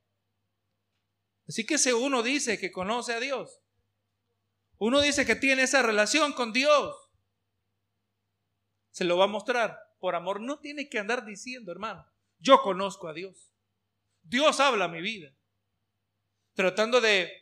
Así 1.49 1.64
que 1.64 1.79
si 1.79 1.92
uno 1.92 2.22
dice 2.22 2.59
que 2.59 2.72
conoce 2.72 3.14
a 3.14 3.20
Dios, 3.20 3.62
uno 4.79 5.01
dice 5.01 5.25
que 5.25 5.37
tiene 5.37 5.62
esa 5.62 5.83
relación 5.83 6.33
con 6.35 6.53
Dios, 6.53 6.94
se 8.90 9.05
lo 9.05 9.16
va 9.16 9.25
a 9.25 9.29
mostrar. 9.29 9.79
Por 9.99 10.14
amor, 10.14 10.40
no 10.40 10.59
tiene 10.59 10.88
que 10.88 10.99
andar 10.99 11.25
diciendo, 11.25 11.72
hermano, 11.72 12.07
yo 12.38 12.61
conozco 12.61 13.09
a 13.09 13.14
Dios. 13.14 13.56
Dios 14.29 14.61
habla 14.61 14.87
a 14.87 14.89
mi 14.89 15.01
vida. 15.01 15.31
Tratando 16.55 17.01
de, 17.01 17.33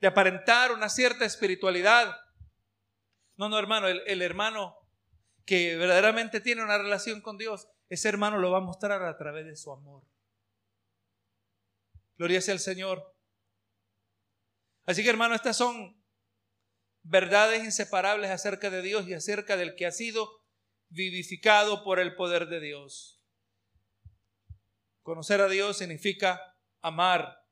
de 0.00 0.06
aparentar 0.06 0.72
una 0.72 0.88
cierta 0.88 1.24
espiritualidad. 1.24 2.14
No, 3.36 3.48
no, 3.48 3.58
hermano, 3.58 3.88
el, 3.88 4.02
el 4.06 4.22
hermano 4.22 4.76
que 5.44 5.76
verdaderamente 5.76 6.40
tiene 6.40 6.62
una 6.62 6.76
relación 6.76 7.22
con 7.22 7.38
Dios, 7.38 7.68
ese 7.88 8.08
hermano 8.08 8.38
lo 8.38 8.50
va 8.50 8.58
a 8.58 8.62
mostrar 8.62 9.02
a 9.02 9.16
través 9.16 9.46
de 9.46 9.56
su 9.56 9.72
amor. 9.72 10.04
Gloria 12.18 12.40
sea 12.42 12.52
al 12.52 12.60
Señor. 12.60 13.16
Así 14.84 15.02
que 15.02 15.08
hermano, 15.08 15.34
estas 15.34 15.56
son 15.56 16.02
verdades 17.02 17.64
inseparables 17.64 18.30
acerca 18.30 18.70
de 18.70 18.82
Dios 18.82 19.06
y 19.06 19.14
acerca 19.14 19.56
del 19.56 19.74
que 19.74 19.86
ha 19.86 19.92
sido 19.92 20.28
vivificado 20.88 21.84
por 21.84 22.00
el 22.00 22.14
poder 22.14 22.48
de 22.48 22.60
Dios. 22.60 23.17
Conocer 25.08 25.40
a 25.40 25.48
Dios 25.48 25.78
significa 25.78 26.54
amar. 26.82 27.42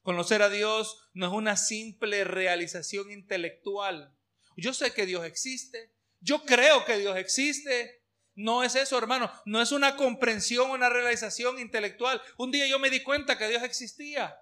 Conocer 0.00 0.40
a 0.40 0.48
Dios 0.48 0.96
no 1.12 1.26
es 1.26 1.32
una 1.34 1.58
simple 1.58 2.24
realización 2.24 3.10
intelectual. 3.10 4.16
Yo 4.56 4.72
sé 4.72 4.94
que 4.94 5.04
Dios 5.04 5.26
existe. 5.26 5.92
Yo 6.20 6.46
creo 6.46 6.86
que 6.86 6.96
Dios 6.96 7.18
existe. 7.18 8.06
No 8.34 8.62
es 8.62 8.74
eso, 8.74 8.96
hermano. 8.96 9.30
No 9.44 9.60
es 9.60 9.70
una 9.70 9.96
comprensión, 9.96 10.70
una 10.70 10.88
realización 10.88 11.58
intelectual. 11.58 12.22
Un 12.38 12.52
día 12.52 12.66
yo 12.66 12.78
me 12.78 12.88
di 12.88 13.02
cuenta 13.02 13.36
que 13.36 13.48
Dios 13.48 13.64
existía. 13.64 14.40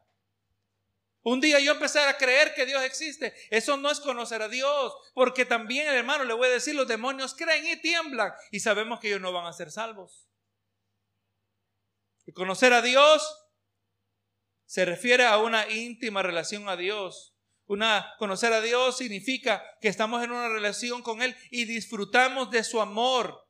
Un 1.23 1.41
día 1.41 1.59
yo 1.59 1.73
empecé 1.73 1.99
a 1.99 2.17
creer 2.17 2.55
que 2.55 2.65
Dios 2.65 2.81
existe. 2.85 3.35
Eso 3.51 3.77
no 3.77 3.91
es 3.91 3.99
conocer 3.99 4.41
a 4.43 4.49
Dios. 4.49 4.95
Porque 5.15 5.47
también, 5.47 5.89
hermano, 5.89 6.23
le 6.23 6.35
voy 6.35 6.47
a 6.47 6.53
decir, 6.53 6.77
los 6.77 6.87
demonios 6.87 7.35
creen 7.35 7.67
y 7.67 7.81
tiemblan. 7.81 8.33
Y 8.53 8.61
sabemos 8.61 9.01
que 9.01 9.09
ellos 9.09 9.21
no 9.21 9.33
van 9.33 9.47
a 9.47 9.53
ser 9.53 9.73
salvos. 9.73 10.26
Conocer 12.35 12.73
a 12.73 12.83
Dios 12.83 13.23
se 14.67 14.85
refiere 14.85 15.25
a 15.25 15.39
una 15.39 15.71
íntima 15.71 16.23
relación 16.23 16.69
a 16.69 16.77
Dios. 16.77 17.35
Una, 17.67 18.15
conocer 18.19 18.53
a 18.53 18.61
Dios 18.61 18.97
significa 18.97 19.63
que 19.81 19.89
estamos 19.89 20.23
en 20.23 20.31
una 20.31 20.49
relación 20.49 21.03
con 21.03 21.23
Él 21.23 21.37
y 21.51 21.65
disfrutamos 21.65 22.51
de 22.51 22.63
su 22.63 22.81
amor. 22.81 23.45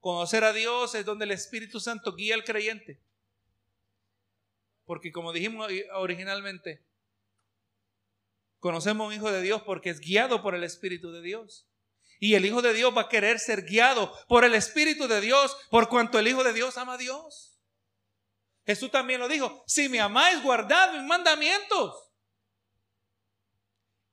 Conocer 0.00 0.44
a 0.44 0.52
Dios 0.52 0.94
es 0.94 1.04
donde 1.04 1.24
el 1.24 1.30
Espíritu 1.30 1.80
Santo 1.80 2.14
guía 2.14 2.34
al 2.34 2.44
creyente. 2.44 3.02
Porque 4.84 5.12
como 5.12 5.32
dijimos 5.32 5.70
originalmente, 5.94 6.84
conocemos 8.58 9.04
a 9.04 9.08
un 9.08 9.14
Hijo 9.14 9.32
de 9.32 9.40
Dios 9.40 9.62
porque 9.62 9.90
es 9.90 10.00
guiado 10.00 10.42
por 10.42 10.54
el 10.54 10.64
Espíritu 10.64 11.10
de 11.10 11.22
Dios. 11.22 11.66
Y 12.24 12.36
el 12.36 12.46
Hijo 12.46 12.62
de 12.62 12.72
Dios 12.72 12.96
va 12.96 13.02
a 13.02 13.08
querer 13.10 13.38
ser 13.38 13.66
guiado 13.66 14.10
por 14.28 14.46
el 14.46 14.54
Espíritu 14.54 15.06
de 15.06 15.20
Dios, 15.20 15.54
por 15.68 15.90
cuanto 15.90 16.18
el 16.18 16.26
Hijo 16.26 16.42
de 16.42 16.54
Dios 16.54 16.78
ama 16.78 16.94
a 16.94 16.96
Dios. 16.96 17.60
Jesús 18.64 18.90
también 18.90 19.20
lo 19.20 19.28
dijo, 19.28 19.62
si 19.66 19.90
me 19.90 20.00
amáis, 20.00 20.42
guardad 20.42 20.94
mis 20.94 21.02
mandamientos. 21.02 22.10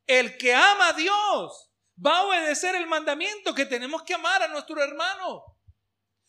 El 0.05 0.37
que 0.37 0.53
ama 0.53 0.89
a 0.89 0.91
Dios 0.93 1.71
va 2.05 2.17
a 2.17 2.23
obedecer 2.23 2.75
el 2.75 2.85
mandamiento 2.85 3.55
que 3.55 3.65
tenemos 3.65 4.03
que 4.03 4.15
amar 4.15 4.43
a 4.43 4.49
nuestro 4.49 4.83
hermano, 4.83 5.45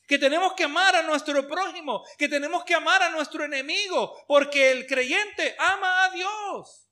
que 0.07 0.20
tenemos 0.20 0.53
que 0.53 0.62
amar 0.62 0.95
a 0.95 1.03
nuestro 1.03 1.49
prójimo, 1.49 2.05
que 2.16 2.28
tenemos 2.28 2.62
que 2.62 2.76
amar 2.76 3.03
a 3.03 3.11
nuestro 3.11 3.43
enemigo, 3.45 4.24
porque 4.28 4.70
el 4.70 4.87
creyente 4.87 5.57
ama 5.59 6.05
a 6.05 6.11
Dios. 6.11 6.89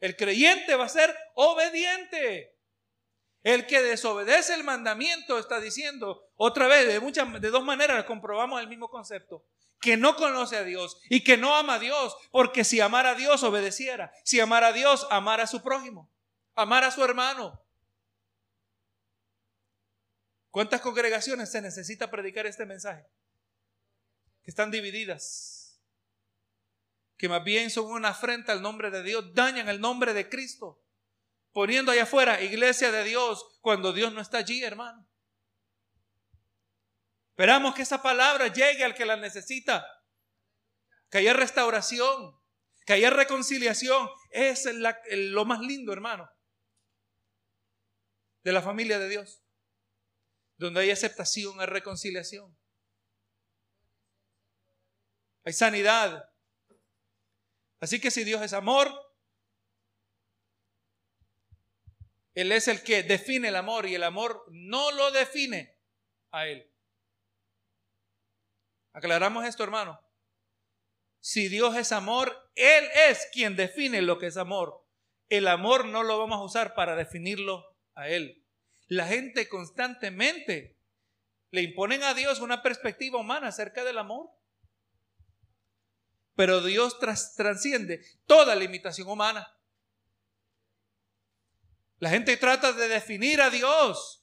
El 0.00 0.16
creyente 0.16 0.76
va 0.76 0.84
a 0.84 0.90
ser 0.90 1.16
obediente. 1.34 2.57
El 3.48 3.66
que 3.66 3.80
desobedece 3.80 4.52
el 4.52 4.62
mandamiento 4.62 5.38
está 5.38 5.58
diciendo, 5.58 6.30
otra 6.36 6.66
vez, 6.66 6.86
de, 6.86 7.00
muchas, 7.00 7.40
de 7.40 7.48
dos 7.48 7.64
maneras 7.64 8.04
comprobamos 8.04 8.60
el 8.60 8.68
mismo 8.68 8.90
concepto, 8.90 9.42
que 9.80 9.96
no 9.96 10.16
conoce 10.16 10.58
a 10.58 10.64
Dios 10.64 11.00
y 11.08 11.24
que 11.24 11.38
no 11.38 11.56
ama 11.56 11.76
a 11.76 11.78
Dios, 11.78 12.14
porque 12.30 12.62
si 12.62 12.78
amara 12.82 13.12
a 13.12 13.14
Dios 13.14 13.42
obedeciera, 13.42 14.12
si 14.22 14.38
amara 14.38 14.66
a 14.66 14.72
Dios 14.74 15.06
amara 15.10 15.44
a 15.44 15.46
su 15.46 15.62
prójimo, 15.62 16.12
amara 16.56 16.88
a 16.88 16.90
su 16.90 17.02
hermano. 17.02 17.64
¿Cuántas 20.50 20.82
congregaciones 20.82 21.50
se 21.50 21.62
necesita 21.62 22.10
predicar 22.10 22.44
este 22.44 22.66
mensaje? 22.66 23.06
Que 24.42 24.50
están 24.50 24.70
divididas, 24.70 25.80
que 27.16 27.30
más 27.30 27.42
bien 27.42 27.70
son 27.70 27.86
una 27.86 28.10
afrenta 28.10 28.52
al 28.52 28.60
nombre 28.60 28.90
de 28.90 29.02
Dios, 29.02 29.32
dañan 29.32 29.70
el 29.70 29.80
nombre 29.80 30.12
de 30.12 30.28
Cristo, 30.28 30.82
poniendo 31.52 31.92
allá 31.92 32.04
afuera 32.04 32.40
iglesia 32.42 32.92
de 32.92 33.04
Dios 33.04 33.58
cuando 33.60 33.92
Dios 33.92 34.12
no 34.12 34.20
está 34.20 34.38
allí, 34.38 34.62
hermano. 34.62 35.08
Esperamos 37.30 37.74
que 37.74 37.82
esa 37.82 38.02
palabra 38.02 38.48
llegue 38.48 38.84
al 38.84 38.94
que 38.94 39.06
la 39.06 39.16
necesita. 39.16 39.86
Que 41.08 41.18
haya 41.18 41.32
restauración, 41.32 42.36
que 42.84 42.94
haya 42.94 43.10
reconciliación. 43.10 44.08
Es 44.30 44.68
lo 44.72 45.44
más 45.44 45.60
lindo, 45.60 45.92
hermano, 45.92 46.28
de 48.42 48.52
la 48.52 48.60
familia 48.60 48.98
de 48.98 49.08
Dios. 49.08 49.42
Donde 50.56 50.80
hay 50.80 50.90
aceptación, 50.90 51.60
hay 51.60 51.66
reconciliación. 51.66 52.58
Hay 55.44 55.52
sanidad. 55.52 56.28
Así 57.80 58.00
que 58.00 58.10
si 58.10 58.24
Dios 58.24 58.42
es 58.42 58.52
amor, 58.52 59.07
Él 62.38 62.52
es 62.52 62.68
el 62.68 62.84
que 62.84 63.02
define 63.02 63.48
el 63.48 63.56
amor 63.56 63.84
y 63.86 63.96
el 63.96 64.04
amor 64.04 64.44
no 64.52 64.92
lo 64.92 65.10
define 65.10 65.76
a 66.30 66.46
Él. 66.46 66.72
Aclaramos 68.92 69.44
esto, 69.44 69.64
hermano. 69.64 70.00
Si 71.18 71.48
Dios 71.48 71.76
es 71.76 71.90
amor, 71.90 72.52
Él 72.54 72.84
es 73.08 73.26
quien 73.32 73.56
define 73.56 74.02
lo 74.02 74.20
que 74.20 74.28
es 74.28 74.36
amor. 74.36 74.86
El 75.28 75.48
amor 75.48 75.86
no 75.86 76.04
lo 76.04 76.16
vamos 76.16 76.38
a 76.38 76.44
usar 76.44 76.74
para 76.76 76.94
definirlo 76.94 77.76
a 77.96 78.08
Él. 78.08 78.46
La 78.86 79.08
gente 79.08 79.48
constantemente 79.48 80.78
le 81.50 81.62
imponen 81.62 82.04
a 82.04 82.14
Dios 82.14 82.38
una 82.38 82.62
perspectiva 82.62 83.18
humana 83.18 83.48
acerca 83.48 83.82
del 83.82 83.98
amor. 83.98 84.30
Pero 86.36 86.62
Dios 86.62 87.00
trasciende 87.00 88.00
toda 88.26 88.54
limitación 88.54 89.08
humana. 89.08 89.57
La 91.98 92.10
gente 92.10 92.36
trata 92.36 92.72
de 92.72 92.88
definir 92.88 93.40
a 93.40 93.50
Dios 93.50 94.18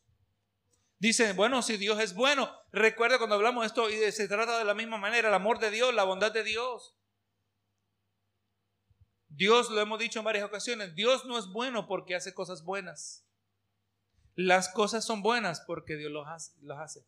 Dicen, 0.99 1.35
bueno, 1.35 1.61
si 1.61 1.77
Dios 1.77 1.99
es 1.99 2.15
bueno, 2.15 2.51
recuerda 2.71 3.17
cuando 3.17 3.35
hablamos 3.35 3.65
esto 3.65 3.89
y 3.89 4.11
se 4.11 4.27
trata 4.27 4.57
de 4.57 4.65
la 4.65 4.73
misma 4.73 4.97
manera, 4.97 5.27
el 5.27 5.33
amor 5.33 5.59
de 5.59 5.69
Dios, 5.69 5.93
la 5.93 6.03
bondad 6.05 6.31
de 6.31 6.43
Dios. 6.43 6.95
Dios, 9.27 9.69
lo 9.69 9.81
hemos 9.81 9.99
dicho 9.99 10.19
en 10.19 10.25
varias 10.25 10.45
ocasiones, 10.45 10.95
Dios 10.95 11.25
no 11.25 11.37
es 11.37 11.47
bueno 11.47 11.87
porque 11.87 12.15
hace 12.15 12.33
cosas 12.33 12.63
buenas. 12.63 13.25
Las 14.35 14.69
cosas 14.69 15.03
son 15.03 15.21
buenas 15.21 15.61
porque 15.61 15.95
Dios. 15.95 16.11
Los 16.11 16.77
hace. 16.79 17.05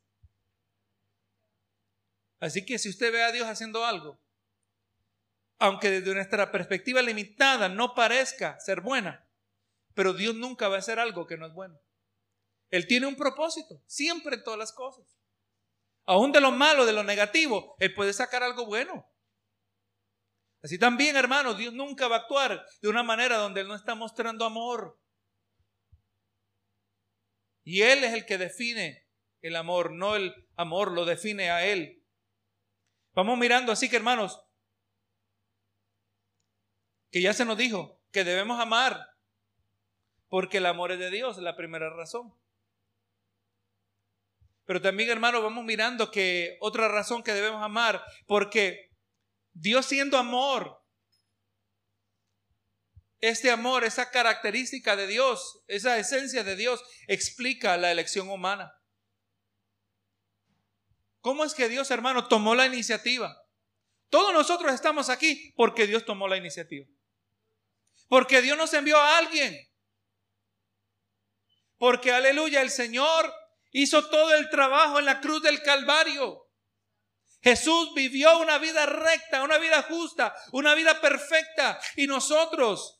Así 2.39 2.65
que 2.65 2.77
si 2.77 2.89
usted 2.89 3.11
ve 3.11 3.23
a 3.23 3.31
Dios 3.31 3.47
haciendo 3.47 3.85
algo, 3.85 4.19
aunque 5.59 5.89
desde 5.89 6.13
nuestra 6.13 6.51
perspectiva 6.51 7.01
limitada 7.01 7.67
no 7.67 7.95
parezca 7.95 8.59
ser 8.59 8.81
buena, 8.81 9.26
pero 9.97 10.13
Dios 10.13 10.35
nunca 10.35 10.67
va 10.67 10.75
a 10.75 10.79
hacer 10.79 10.99
algo 10.99 11.25
que 11.25 11.37
no 11.37 11.47
es 11.47 11.53
bueno. 11.55 11.81
Él 12.69 12.85
tiene 12.85 13.07
un 13.07 13.15
propósito, 13.15 13.81
siempre 13.87 14.35
en 14.35 14.43
todas 14.43 14.59
las 14.59 14.71
cosas. 14.71 15.17
Aún 16.05 16.31
de 16.31 16.39
lo 16.39 16.51
malo, 16.51 16.85
de 16.85 16.93
lo 16.93 17.03
negativo, 17.03 17.75
Él 17.79 17.95
puede 17.95 18.13
sacar 18.13 18.43
algo 18.43 18.67
bueno. 18.67 19.11
Así 20.61 20.77
también, 20.77 21.15
hermanos, 21.15 21.57
Dios 21.57 21.73
nunca 21.73 22.07
va 22.07 22.17
a 22.17 22.19
actuar 22.19 22.63
de 22.79 22.89
una 22.89 23.01
manera 23.01 23.37
donde 23.37 23.61
Él 23.61 23.67
no 23.67 23.73
está 23.73 23.95
mostrando 23.95 24.45
amor. 24.45 25.01
Y 27.63 27.81
Él 27.81 28.03
es 28.03 28.13
el 28.13 28.27
que 28.27 28.37
define 28.37 29.07
el 29.41 29.55
amor, 29.55 29.91
no 29.91 30.15
el 30.15 30.31
amor 30.57 30.91
lo 30.91 31.05
define 31.05 31.49
a 31.49 31.65
Él. 31.65 32.05
Vamos 33.13 33.35
mirando 33.39 33.71
así 33.71 33.89
que, 33.89 33.95
hermanos, 33.95 34.39
que 37.09 37.19
ya 37.19 37.33
se 37.33 37.45
nos 37.45 37.57
dijo 37.57 37.99
que 38.11 38.23
debemos 38.23 38.59
amar, 38.59 39.16
porque 40.29 40.57
el 40.57 40.65
amor 40.65 40.91
es 40.91 40.99
de 40.99 41.11
Dios, 41.11 41.37
es 41.37 41.43
la 41.43 41.55
primera 41.55 41.89
razón. 41.89 42.33
Pero 44.65 44.81
también, 44.81 45.09
hermano, 45.09 45.41
vamos 45.41 45.63
mirando 45.63 46.11
que 46.11 46.57
otra 46.59 46.89
razón 46.89 47.23
que 47.23 47.33
debemos 47.33 47.63
amar, 47.63 48.03
porque 48.25 48.91
Dios 49.53 49.85
siendo 49.85 50.17
amor, 50.17 50.83
este 53.19 53.49
amor, 53.49 53.83
esa 53.83 54.11
característica 54.11 54.95
de 54.95 55.07
Dios, 55.07 55.63
esa 55.67 55.97
esencia 55.97 56.43
de 56.43 56.55
Dios, 56.55 56.83
explica 57.07 57.77
la 57.77 57.91
elección 57.91 58.29
humana. 58.29 58.73
¿Cómo 61.21 61.43
es 61.43 61.53
que 61.53 61.67
Dios, 61.69 61.89
hermano, 61.89 62.27
tomó 62.27 62.53
la 62.53 62.67
iniciativa? 62.67 63.35
Todos 64.09 64.33
nosotros 64.33 64.73
estamos 64.73 65.09
aquí 65.09 65.53
porque 65.55 65.87
Dios 65.87 66.05
tomó 66.05 66.27
la 66.27 66.37
iniciativa. 66.37 66.85
Porque 68.07 68.41
Dios 68.41 68.57
nos 68.57 68.73
envió 68.73 68.97
a 68.97 69.17
alguien. 69.17 69.66
Porque, 71.77 72.11
aleluya, 72.11 72.61
el 72.61 72.71
Señor 72.71 73.33
hizo 73.71 74.09
todo 74.09 74.33
el 74.33 74.49
trabajo 74.49 74.99
en 74.99 75.05
la 75.05 75.21
cruz 75.21 75.41
del 75.41 75.61
Calvario. 75.61 76.47
Jesús 77.41 77.93
vivió 77.93 78.39
una 78.39 78.57
vida 78.57 78.85
recta, 78.85 79.43
una 79.43 79.57
vida 79.57 79.83
justa, 79.83 80.35
una 80.51 80.73
vida 80.73 80.99
perfecta. 80.99 81.79
Y 81.95 82.07
nosotros, 82.07 82.99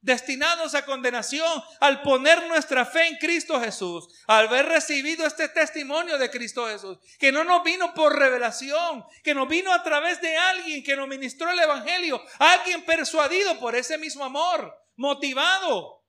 destinados 0.00 0.74
a 0.74 0.84
condenación, 0.84 1.62
al 1.80 2.02
poner 2.02 2.46
nuestra 2.46 2.84
fe 2.84 3.06
en 3.08 3.16
Cristo 3.16 3.60
Jesús, 3.60 4.08
al 4.26 4.46
haber 4.46 4.66
recibido 4.66 5.26
este 5.26 5.48
testimonio 5.48 6.18
de 6.18 6.30
Cristo 6.30 6.66
Jesús, 6.66 6.98
que 7.18 7.32
no 7.32 7.44
nos 7.44 7.62
vino 7.62 7.92
por 7.94 8.16
revelación, 8.16 9.04
que 9.22 9.34
nos 9.34 9.48
vino 9.48 9.72
a 9.72 9.82
través 9.82 10.20
de 10.20 10.36
alguien 10.36 10.82
que 10.82 10.96
nos 10.96 11.08
ministró 11.08 11.50
el 11.50 11.58
Evangelio, 11.58 12.22
alguien 12.38 12.84
persuadido 12.84 13.58
por 13.58 13.76
ese 13.76 13.98
mismo 13.98 14.24
amor, 14.24 14.76
motivado 14.96 16.04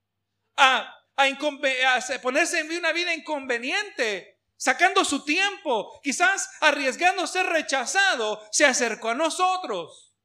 a 0.56 1.03
a, 1.16 2.22
ponerse 2.22 2.60
en 2.60 2.72
una 2.72 2.92
vida 2.92 3.14
inconveniente, 3.14 4.40
sacando 4.56 5.04
su 5.06 5.24
tiempo, 5.24 6.00
quizás 6.02 6.50
arriesgando 6.62 7.28
ser 7.28 7.46
rechazado, 7.48 8.42
se 8.52 8.66
acercó 8.66 9.10
a 9.10 9.16
nosotros 9.16 10.16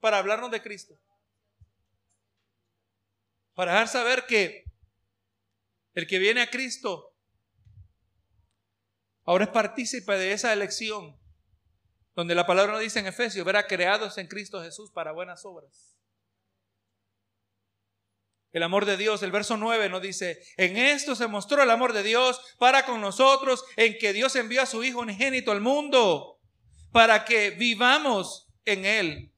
para 0.00 0.18
hablarnos 0.18 0.50
de 0.50 0.62
Cristo. 0.62 0.94
Para 3.54 3.72
dejar 3.72 3.88
saber 3.88 4.26
que 4.26 4.64
el 5.94 6.06
que 6.06 6.18
viene 6.18 6.42
a 6.42 6.50
Cristo 6.50 7.16
ahora 9.24 9.44
es 9.44 9.50
partícipe 9.50 10.12
de 10.14 10.32
esa 10.32 10.52
elección, 10.52 11.18
donde 12.14 12.34
la 12.34 12.46
palabra 12.46 12.72
nos 12.72 12.80
dice 12.80 12.98
en 12.98 13.06
Efesios, 13.06 13.46
verá 13.46 13.66
creados 13.66 14.18
en 14.18 14.28
Cristo 14.28 14.62
Jesús 14.62 14.90
para 14.90 15.12
buenas 15.12 15.44
obras 15.44 15.93
el 18.54 18.62
amor 18.62 18.86
de 18.86 18.96
Dios. 18.96 19.22
El 19.22 19.32
verso 19.32 19.56
9 19.58 19.90
nos 19.90 20.00
dice, 20.00 20.40
en 20.56 20.76
esto 20.78 21.14
se 21.14 21.26
mostró 21.26 21.62
el 21.62 21.70
amor 21.70 21.92
de 21.92 22.04
Dios 22.04 22.40
para 22.58 22.86
con 22.86 23.00
nosotros, 23.00 23.64
en 23.76 23.98
que 23.98 24.12
Dios 24.14 24.34
envió 24.36 24.62
a 24.62 24.66
su 24.66 24.82
Hijo 24.82 25.00
unigénito 25.00 25.50
al 25.50 25.60
mundo, 25.60 26.38
para 26.92 27.24
que 27.24 27.50
vivamos 27.50 28.48
en 28.64 28.84
Él. 28.86 29.30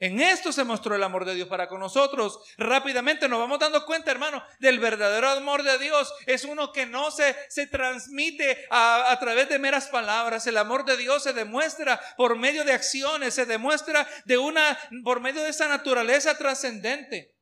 En 0.00 0.20
esto 0.20 0.52
se 0.52 0.64
mostró 0.64 0.94
el 0.94 1.02
amor 1.02 1.24
de 1.24 1.34
Dios 1.34 1.48
para 1.48 1.68
con 1.68 1.80
nosotros. 1.80 2.40
Rápidamente 2.56 3.28
nos 3.28 3.38
vamos 3.38 3.60
dando 3.60 3.84
cuenta, 3.84 4.10
hermano, 4.10 4.42
del 4.58 4.78
verdadero 4.80 5.28
amor 5.28 5.62
de 5.62 5.78
Dios. 5.78 6.12
Es 6.26 6.44
uno 6.44 6.72
que 6.72 6.86
no 6.86 7.10
se, 7.10 7.36
se 7.48 7.66
transmite 7.66 8.66
a, 8.70 9.10
a, 9.10 9.18
través 9.18 9.48
de 9.48 9.58
meras 9.58 9.88
palabras. 9.88 10.46
El 10.46 10.56
amor 10.56 10.84
de 10.84 10.96
Dios 10.96 11.24
se 11.24 11.32
demuestra 11.32 12.00
por 12.16 12.36
medio 12.36 12.64
de 12.64 12.72
acciones, 12.72 13.34
se 13.34 13.46
demuestra 13.46 14.08
de 14.24 14.38
una, 14.38 14.78
por 15.02 15.20
medio 15.20 15.42
de 15.42 15.50
esa 15.50 15.66
naturaleza 15.68 16.38
trascendente. 16.38 17.37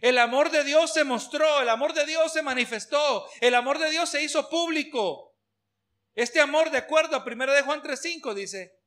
El 0.00 0.18
amor 0.18 0.50
de 0.50 0.64
Dios 0.64 0.92
se 0.92 1.04
mostró, 1.04 1.60
el 1.60 1.68
amor 1.68 1.92
de 1.92 2.06
Dios 2.06 2.32
se 2.32 2.42
manifestó, 2.42 3.28
el 3.40 3.54
amor 3.54 3.78
de 3.78 3.90
Dios 3.90 4.08
se 4.08 4.22
hizo 4.22 4.48
público. 4.48 5.36
Este 6.14 6.40
amor, 6.40 6.70
de 6.70 6.78
acuerdo 6.78 7.16
a 7.16 7.24
1 7.24 7.52
de 7.52 7.62
Juan 7.62 7.82
3:5, 7.82 8.34
dice, 8.34 8.78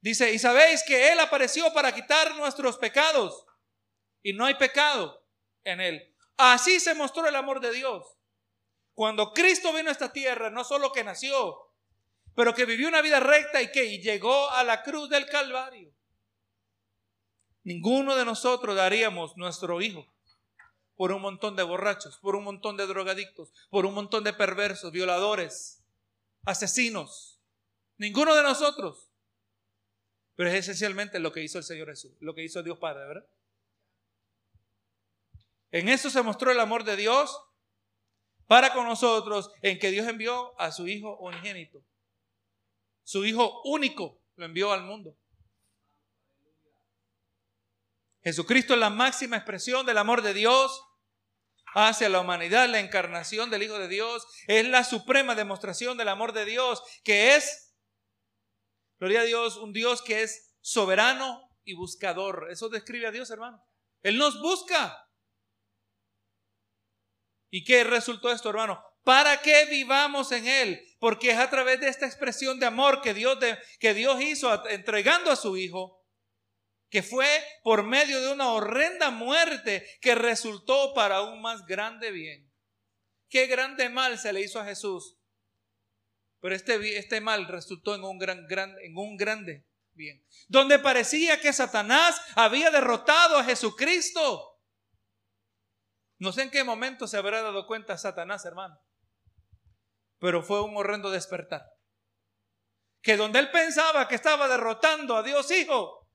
dice, 0.00 0.32
y 0.32 0.38
sabéis 0.38 0.82
que 0.84 1.12
Él 1.12 1.20
apareció 1.20 1.72
para 1.72 1.94
quitar 1.94 2.34
nuestros 2.36 2.78
pecados, 2.78 3.44
y 4.22 4.32
no 4.32 4.44
hay 4.44 4.54
pecado 4.54 5.24
en 5.64 5.80
Él. 5.80 6.14
Así 6.36 6.80
se 6.80 6.94
mostró 6.94 7.26
el 7.26 7.36
amor 7.36 7.60
de 7.60 7.72
Dios. 7.72 8.18
Cuando 8.94 9.32
Cristo 9.32 9.72
vino 9.72 9.90
a 9.90 9.92
esta 9.92 10.12
tierra, 10.12 10.50
no 10.50 10.64
solo 10.64 10.92
que 10.92 11.04
nació, 11.04 11.56
pero 12.34 12.54
que 12.54 12.64
vivió 12.64 12.88
una 12.88 13.02
vida 13.02 13.20
recta 13.20 13.62
y 13.62 13.70
que 13.70 13.98
llegó 13.98 14.50
a 14.50 14.64
la 14.64 14.82
cruz 14.82 15.08
del 15.08 15.26
Calvario. 15.26 15.95
Ninguno 17.66 18.14
de 18.14 18.24
nosotros 18.24 18.76
daríamos 18.76 19.36
nuestro 19.36 19.80
hijo 19.80 20.06
por 20.94 21.10
un 21.10 21.20
montón 21.20 21.56
de 21.56 21.64
borrachos, 21.64 22.16
por 22.18 22.36
un 22.36 22.44
montón 22.44 22.76
de 22.76 22.86
drogadictos, 22.86 23.52
por 23.70 23.86
un 23.86 23.92
montón 23.92 24.22
de 24.22 24.32
perversos, 24.32 24.92
violadores, 24.92 25.82
asesinos. 26.44 27.40
Ninguno 27.98 28.36
de 28.36 28.44
nosotros. 28.44 29.10
Pero 30.36 30.48
es 30.48 30.54
esencialmente 30.54 31.18
lo 31.18 31.32
que 31.32 31.42
hizo 31.42 31.58
el 31.58 31.64
Señor 31.64 31.88
Jesús, 31.88 32.12
lo 32.20 32.36
que 32.36 32.44
hizo 32.44 32.62
Dios 32.62 32.78
Padre, 32.78 33.04
¿verdad? 33.04 33.26
En 35.72 35.88
eso 35.88 36.08
se 36.08 36.22
mostró 36.22 36.52
el 36.52 36.60
amor 36.60 36.84
de 36.84 36.94
Dios 36.94 37.36
para 38.46 38.72
con 38.72 38.86
nosotros, 38.86 39.50
en 39.60 39.80
que 39.80 39.90
Dios 39.90 40.06
envió 40.06 40.54
a 40.60 40.70
su 40.70 40.86
Hijo 40.86 41.16
unigénito. 41.16 41.82
Su 43.02 43.24
Hijo 43.24 43.60
único 43.64 44.20
lo 44.36 44.44
envió 44.44 44.70
al 44.72 44.84
mundo. 44.84 45.16
Jesucristo 48.26 48.74
es 48.74 48.80
la 48.80 48.90
máxima 48.90 49.36
expresión 49.36 49.86
del 49.86 49.98
amor 49.98 50.20
de 50.20 50.34
Dios 50.34 50.82
hacia 51.76 52.08
la 52.08 52.18
humanidad, 52.18 52.68
la 52.68 52.80
encarnación 52.80 53.50
del 53.50 53.62
Hijo 53.62 53.78
de 53.78 53.86
Dios, 53.86 54.26
es 54.48 54.66
la 54.66 54.82
suprema 54.82 55.36
demostración 55.36 55.96
del 55.96 56.08
amor 56.08 56.32
de 56.32 56.44
Dios, 56.44 56.82
que 57.04 57.36
es, 57.36 57.72
gloria 58.98 59.20
a 59.20 59.24
Dios, 59.24 59.56
un 59.56 59.72
Dios 59.72 60.02
que 60.02 60.24
es 60.24 60.56
soberano 60.60 61.56
y 61.62 61.74
buscador. 61.74 62.48
Eso 62.50 62.68
describe 62.68 63.06
a 63.06 63.12
Dios, 63.12 63.30
hermano. 63.30 63.64
Él 64.02 64.18
nos 64.18 64.42
busca. 64.42 65.08
¿Y 67.48 67.62
qué 67.62 67.84
resultó 67.84 68.32
esto, 68.32 68.50
hermano? 68.50 68.82
Para 69.04 69.40
que 69.40 69.66
vivamos 69.66 70.32
en 70.32 70.48
Él, 70.48 70.82
porque 70.98 71.30
es 71.30 71.38
a 71.38 71.48
través 71.48 71.78
de 71.78 71.86
esta 71.86 72.06
expresión 72.06 72.58
de 72.58 72.66
amor 72.66 73.02
que 73.02 73.14
Dios, 73.14 73.38
que 73.78 73.94
Dios 73.94 74.20
hizo 74.20 74.68
entregando 74.68 75.30
a 75.30 75.36
su 75.36 75.56
Hijo, 75.56 76.02
que 76.96 77.02
fue 77.02 77.28
por 77.62 77.82
medio 77.82 78.22
de 78.22 78.32
una 78.32 78.52
horrenda 78.52 79.10
muerte 79.10 79.86
que 80.00 80.14
resultó 80.14 80.94
para 80.94 81.20
un 81.20 81.42
más 81.42 81.66
grande 81.66 82.10
bien. 82.10 82.50
Qué 83.28 83.46
grande 83.48 83.90
mal 83.90 84.18
se 84.18 84.32
le 84.32 84.40
hizo 84.40 84.58
a 84.58 84.64
Jesús. 84.64 85.18
Pero 86.40 86.54
este, 86.54 86.96
este 86.96 87.20
mal 87.20 87.48
resultó 87.48 87.94
en 87.94 88.02
un, 88.02 88.16
gran, 88.16 88.46
gran, 88.46 88.74
en 88.82 88.96
un 88.96 89.18
grande 89.18 89.66
bien. 89.92 90.24
Donde 90.48 90.78
parecía 90.78 91.38
que 91.38 91.52
Satanás 91.52 92.18
había 92.34 92.70
derrotado 92.70 93.36
a 93.36 93.44
Jesucristo. 93.44 94.58
No 96.16 96.32
sé 96.32 96.44
en 96.44 96.50
qué 96.50 96.64
momento 96.64 97.06
se 97.06 97.18
habrá 97.18 97.42
dado 97.42 97.66
cuenta 97.66 97.98
Satanás, 97.98 98.46
hermano. 98.46 98.80
Pero 100.18 100.42
fue 100.42 100.62
un 100.62 100.74
horrendo 100.78 101.10
despertar. 101.10 101.60
Que 103.02 103.18
donde 103.18 103.38
él 103.38 103.50
pensaba 103.50 104.08
que 104.08 104.14
estaba 104.14 104.48
derrotando 104.48 105.14
a 105.14 105.22
Dios 105.22 105.50
Hijo, 105.50 106.05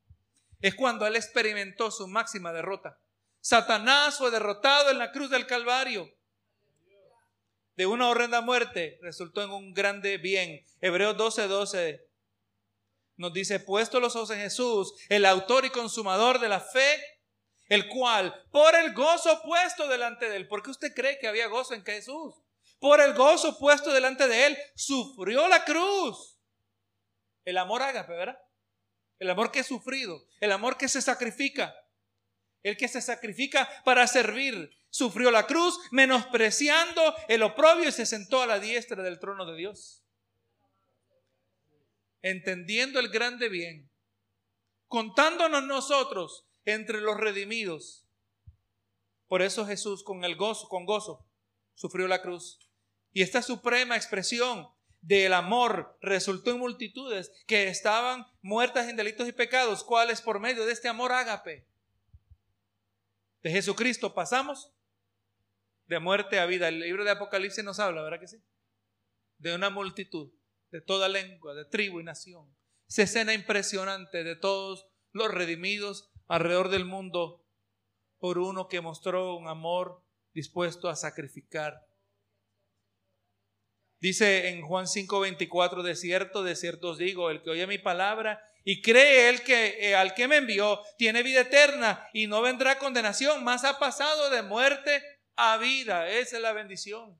es 0.61 0.75
cuando 0.75 1.05
él 1.07 1.15
experimentó 1.15 1.91
su 1.91 2.07
máxima 2.07 2.53
derrota. 2.53 2.99
Satanás 3.39 4.17
fue 4.17 4.31
derrotado 4.31 4.91
en 4.91 4.99
la 4.99 5.11
cruz 5.11 5.29
del 5.29 5.47
Calvario. 5.47 6.09
De 7.75 7.85
una 7.87 8.09
horrenda 8.09 8.41
muerte 8.41 8.99
resultó 9.01 9.41
en 9.41 9.49
un 9.49 9.73
grande 9.73 10.17
bien. 10.17 10.63
Hebreos 10.81 11.15
12:12 11.17 11.47
12 11.47 12.11
nos 13.17 13.33
dice, 13.33 13.59
puesto 13.59 13.99
los 13.99 14.15
ojos 14.15 14.31
en 14.31 14.39
Jesús, 14.39 14.93
el 15.09 15.25
autor 15.25 15.65
y 15.65 15.69
consumador 15.69 16.39
de 16.39 16.49
la 16.49 16.59
fe, 16.59 16.99
el 17.69 17.87
cual, 17.87 18.47
por 18.51 18.75
el 18.75 18.93
gozo 18.93 19.41
puesto 19.43 19.87
delante 19.87 20.27
de 20.27 20.37
él, 20.37 20.47
¿por 20.47 20.63
qué 20.63 20.71
usted 20.71 20.93
cree 20.93 21.19
que 21.19 21.27
había 21.27 21.47
gozo 21.47 21.73
en 21.73 21.85
Jesús? 21.85 22.35
Por 22.79 22.99
el 22.99 23.13
gozo 23.13 23.57
puesto 23.59 23.93
delante 23.93 24.27
de 24.27 24.47
él, 24.47 24.57
sufrió 24.75 25.47
la 25.47 25.63
cruz. 25.63 26.39
El 27.45 27.57
amor 27.57 27.83
ágape, 27.83 28.13
¿verdad? 28.13 28.39
El 29.21 29.29
amor 29.29 29.51
que 29.51 29.59
es 29.59 29.67
sufrido, 29.67 30.25
el 30.39 30.51
amor 30.51 30.77
que 30.77 30.87
se 30.87 30.99
sacrifica, 30.99 31.75
el 32.63 32.75
que 32.75 32.87
se 32.87 33.03
sacrifica 33.03 33.69
para 33.85 34.07
servir. 34.07 34.75
Sufrió 34.89 35.29
la 35.29 35.45
cruz, 35.45 35.79
menospreciando 35.91 37.15
el 37.27 37.43
oprobio 37.43 37.87
y 37.87 37.91
se 37.91 38.07
sentó 38.07 38.41
a 38.41 38.47
la 38.47 38.59
diestra 38.59 39.03
del 39.03 39.19
trono 39.19 39.45
de 39.45 39.55
Dios. 39.55 40.03
Entendiendo 42.23 42.99
el 42.99 43.09
grande 43.09 43.47
bien, 43.47 43.91
contándonos 44.87 45.65
nosotros 45.65 46.47
entre 46.65 46.99
los 46.99 47.15
redimidos. 47.15 48.07
Por 49.27 49.43
eso 49.43 49.67
Jesús 49.67 50.03
con 50.03 50.23
el 50.23 50.35
gozo, 50.35 50.67
con 50.67 50.87
gozo, 50.87 51.27
sufrió 51.75 52.07
la 52.07 52.23
cruz. 52.23 52.57
Y 53.13 53.21
esta 53.21 53.43
suprema 53.43 53.95
expresión 53.95 54.67
del 55.01 55.33
amor 55.33 55.97
resultó 56.01 56.51
en 56.51 56.59
multitudes 56.59 57.31
que 57.47 57.67
estaban 57.67 58.25
muertas 58.41 58.87
en 58.87 58.95
delitos 58.95 59.27
y 59.27 59.31
pecados, 59.31 59.83
cuales 59.83 60.21
por 60.21 60.39
medio 60.39 60.65
de 60.65 60.73
este 60.73 60.87
amor 60.87 61.11
ágape 61.11 61.65
de 63.41 63.51
Jesucristo 63.51 64.13
pasamos 64.13 64.71
de 65.87 65.99
muerte 65.99 66.39
a 66.39 66.45
vida. 66.45 66.67
El 66.67 66.79
libro 66.79 67.03
de 67.03 67.11
Apocalipsis 67.11 67.63
nos 67.63 67.79
habla, 67.79 68.03
¿verdad 68.03 68.19
que 68.19 68.27
sí? 68.27 68.41
De 69.39 69.55
una 69.55 69.69
multitud, 69.69 70.31
de 70.71 70.81
toda 70.81 71.09
lengua, 71.09 71.53
de 71.55 71.65
tribu 71.65 71.99
y 71.99 72.03
nación. 72.03 72.47
Esa 72.87 73.03
escena 73.03 73.33
impresionante 73.33 74.23
de 74.23 74.35
todos 74.35 74.87
los 75.11 75.31
redimidos 75.31 76.11
alrededor 76.27 76.69
del 76.69 76.85
mundo 76.85 77.43
por 78.19 78.37
uno 78.37 78.67
que 78.67 78.81
mostró 78.81 79.35
un 79.35 79.47
amor 79.47 80.03
dispuesto 80.33 80.89
a 80.89 80.95
sacrificar 80.95 81.87
Dice 84.01 84.49
en 84.49 84.63
Juan 84.63 84.87
5:24, 84.87 85.83
de 85.83 85.95
cierto, 85.95 86.43
de 86.43 86.55
cierto 86.55 86.89
os 86.89 86.97
digo, 86.97 87.29
el 87.29 87.43
que 87.43 87.51
oye 87.51 87.67
mi 87.67 87.77
palabra 87.77 88.43
y 88.63 88.81
cree 88.81 89.29
él 89.29 89.43
que 89.43 89.77
eh, 89.79 89.95
al 89.95 90.15
que 90.15 90.27
me 90.27 90.37
envió 90.37 90.81
tiene 90.97 91.21
vida 91.21 91.41
eterna 91.41 92.07
y 92.11 92.25
no 92.25 92.41
vendrá 92.41 92.79
condenación, 92.79 93.43
más 93.43 93.63
ha 93.63 93.77
pasado 93.77 94.31
de 94.31 94.41
muerte 94.41 95.03
a 95.35 95.57
vida. 95.57 96.09
Esa 96.09 96.37
es 96.37 96.41
la 96.41 96.51
bendición. 96.51 97.19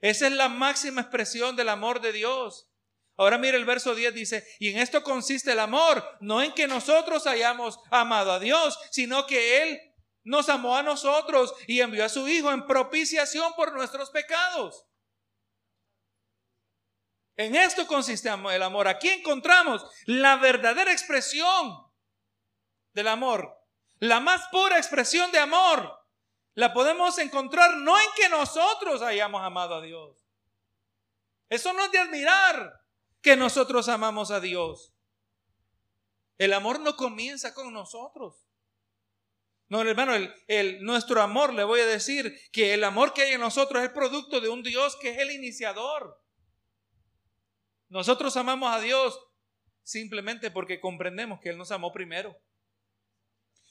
Esa 0.00 0.26
es 0.26 0.32
la 0.32 0.48
máxima 0.48 1.02
expresión 1.02 1.54
del 1.54 1.68
amor 1.68 2.00
de 2.00 2.12
Dios. 2.12 2.68
Ahora 3.16 3.38
mire 3.38 3.56
el 3.56 3.64
verso 3.64 3.94
10 3.94 4.12
dice, 4.12 4.44
y 4.58 4.70
en 4.70 4.78
esto 4.78 5.04
consiste 5.04 5.52
el 5.52 5.60
amor, 5.60 6.02
no 6.20 6.42
en 6.42 6.52
que 6.52 6.66
nosotros 6.66 7.26
hayamos 7.28 7.78
amado 7.90 8.32
a 8.32 8.40
Dios, 8.40 8.78
sino 8.90 9.26
que 9.26 9.62
Él 9.62 9.80
nos 10.24 10.48
amó 10.48 10.76
a 10.76 10.82
nosotros 10.82 11.54
y 11.68 11.80
envió 11.80 12.04
a 12.04 12.08
su 12.08 12.26
Hijo 12.26 12.50
en 12.50 12.66
propiciación 12.66 13.52
por 13.54 13.74
nuestros 13.74 14.10
pecados. 14.10 14.86
En 17.40 17.54
esto 17.56 17.86
consiste 17.86 18.28
el 18.28 18.62
amor. 18.62 18.86
Aquí 18.86 19.08
encontramos 19.08 19.82
la 20.04 20.36
verdadera 20.36 20.92
expresión 20.92 21.90
del 22.92 23.08
amor. 23.08 23.56
La 23.98 24.20
más 24.20 24.46
pura 24.48 24.76
expresión 24.76 25.32
de 25.32 25.38
amor. 25.38 25.90
La 26.52 26.74
podemos 26.74 27.16
encontrar 27.16 27.78
no 27.78 27.98
en 27.98 28.06
que 28.14 28.28
nosotros 28.28 29.00
hayamos 29.00 29.42
amado 29.42 29.76
a 29.76 29.80
Dios. 29.80 30.28
Eso 31.48 31.72
no 31.72 31.82
es 31.82 31.90
de 31.92 32.00
admirar 32.00 32.78
que 33.22 33.36
nosotros 33.36 33.88
amamos 33.88 34.30
a 34.30 34.40
Dios. 34.40 34.92
El 36.36 36.52
amor 36.52 36.80
no 36.80 36.94
comienza 36.94 37.54
con 37.54 37.72
nosotros. 37.72 38.50
No, 39.68 39.80
hermano, 39.80 40.12
el, 40.46 40.84
nuestro 40.84 41.22
amor, 41.22 41.54
le 41.54 41.64
voy 41.64 41.80
a 41.80 41.86
decir 41.86 42.38
que 42.52 42.74
el 42.74 42.84
amor 42.84 43.14
que 43.14 43.22
hay 43.22 43.32
en 43.32 43.40
nosotros 43.40 43.82
es 43.82 43.88
producto 43.88 44.42
de 44.42 44.50
un 44.50 44.62
Dios 44.62 44.98
que 45.00 45.12
es 45.12 45.18
el 45.20 45.30
iniciador. 45.30 46.20
Nosotros 47.90 48.36
amamos 48.36 48.72
a 48.72 48.80
Dios 48.80 49.20
simplemente 49.82 50.50
porque 50.50 50.80
comprendemos 50.80 51.40
que 51.40 51.50
Él 51.50 51.58
nos 51.58 51.72
amó 51.72 51.92
primero. 51.92 52.40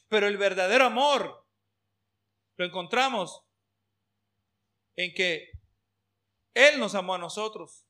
Pero 0.09 0.27
el 0.27 0.37
verdadero 0.37 0.85
amor 0.85 1.47
lo 2.57 2.65
encontramos 2.65 3.41
en 4.97 5.13
que 5.13 5.49
Él 6.53 6.79
nos 6.79 6.95
amó 6.95 7.15
a 7.15 7.19
nosotros. 7.19 7.85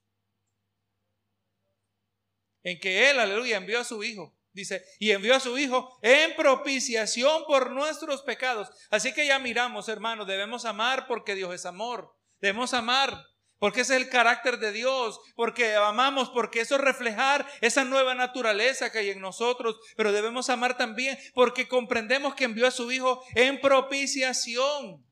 En 2.62 2.80
que 2.80 3.10
Él, 3.10 3.20
aleluya, 3.20 3.58
envió 3.58 3.80
a 3.80 3.84
su 3.84 4.04
Hijo. 4.04 4.38
Dice, 4.52 4.84
y 5.00 5.12
envió 5.12 5.36
a 5.36 5.40
su 5.40 5.58
Hijo 5.58 5.98
en 6.04 6.36
propiciación 6.36 7.46
por 7.48 7.72
nuestros 7.72 8.22
pecados. 8.22 8.70
Así 8.92 9.14
que 9.14 9.26
ya 9.26 9.40
miramos, 9.40 9.90
hermanos, 9.90 10.28
debemos 10.28 10.66
amar 10.66 11.08
porque 11.08 11.34
Dios 11.34 11.56
es 11.56 11.66
amor. 11.66 12.16
Debemos 12.40 12.76
amar 12.76 13.26
porque 13.60 13.82
ese 13.82 13.95
es 13.95 14.01
el 14.01 14.10
carácter 14.10 14.57
de 14.57 14.72
Dios, 14.72 15.20
porque 15.36 15.76
amamos, 15.76 16.30
porque 16.30 16.62
eso 16.62 16.76
es 16.76 16.82
reflejar 16.82 17.45
esa 17.62 17.84
nueva 17.84 18.16
naturaleza 18.16 18.91
que 18.91 18.99
hay 18.99 19.10
en 19.12 19.22
nosotros, 19.22 19.78
pero 19.95 20.12
debemos 20.12 20.49
amar 20.49 20.78
también 20.78 21.20
porque 21.34 21.68
comprendemos 21.68 22.36
que 22.36 22.45
envió 22.45 22.66
a 22.68 22.72
su 22.72 22.91
Hijo 22.91 23.24
en 23.36 23.60
propiciación. 23.60 25.05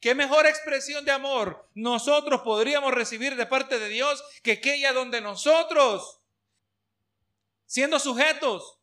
¿Qué 0.00 0.16
mejor 0.16 0.46
expresión 0.46 1.04
de 1.04 1.12
amor 1.12 1.68
nosotros 1.74 2.40
podríamos 2.40 2.92
recibir 2.92 3.36
de 3.36 3.46
parte 3.46 3.78
de 3.78 3.88
Dios 3.88 4.20
que 4.42 4.52
aquella 4.52 4.92
donde 4.92 5.20
nosotros, 5.20 6.20
siendo 7.66 8.00
sujetos, 8.00 8.81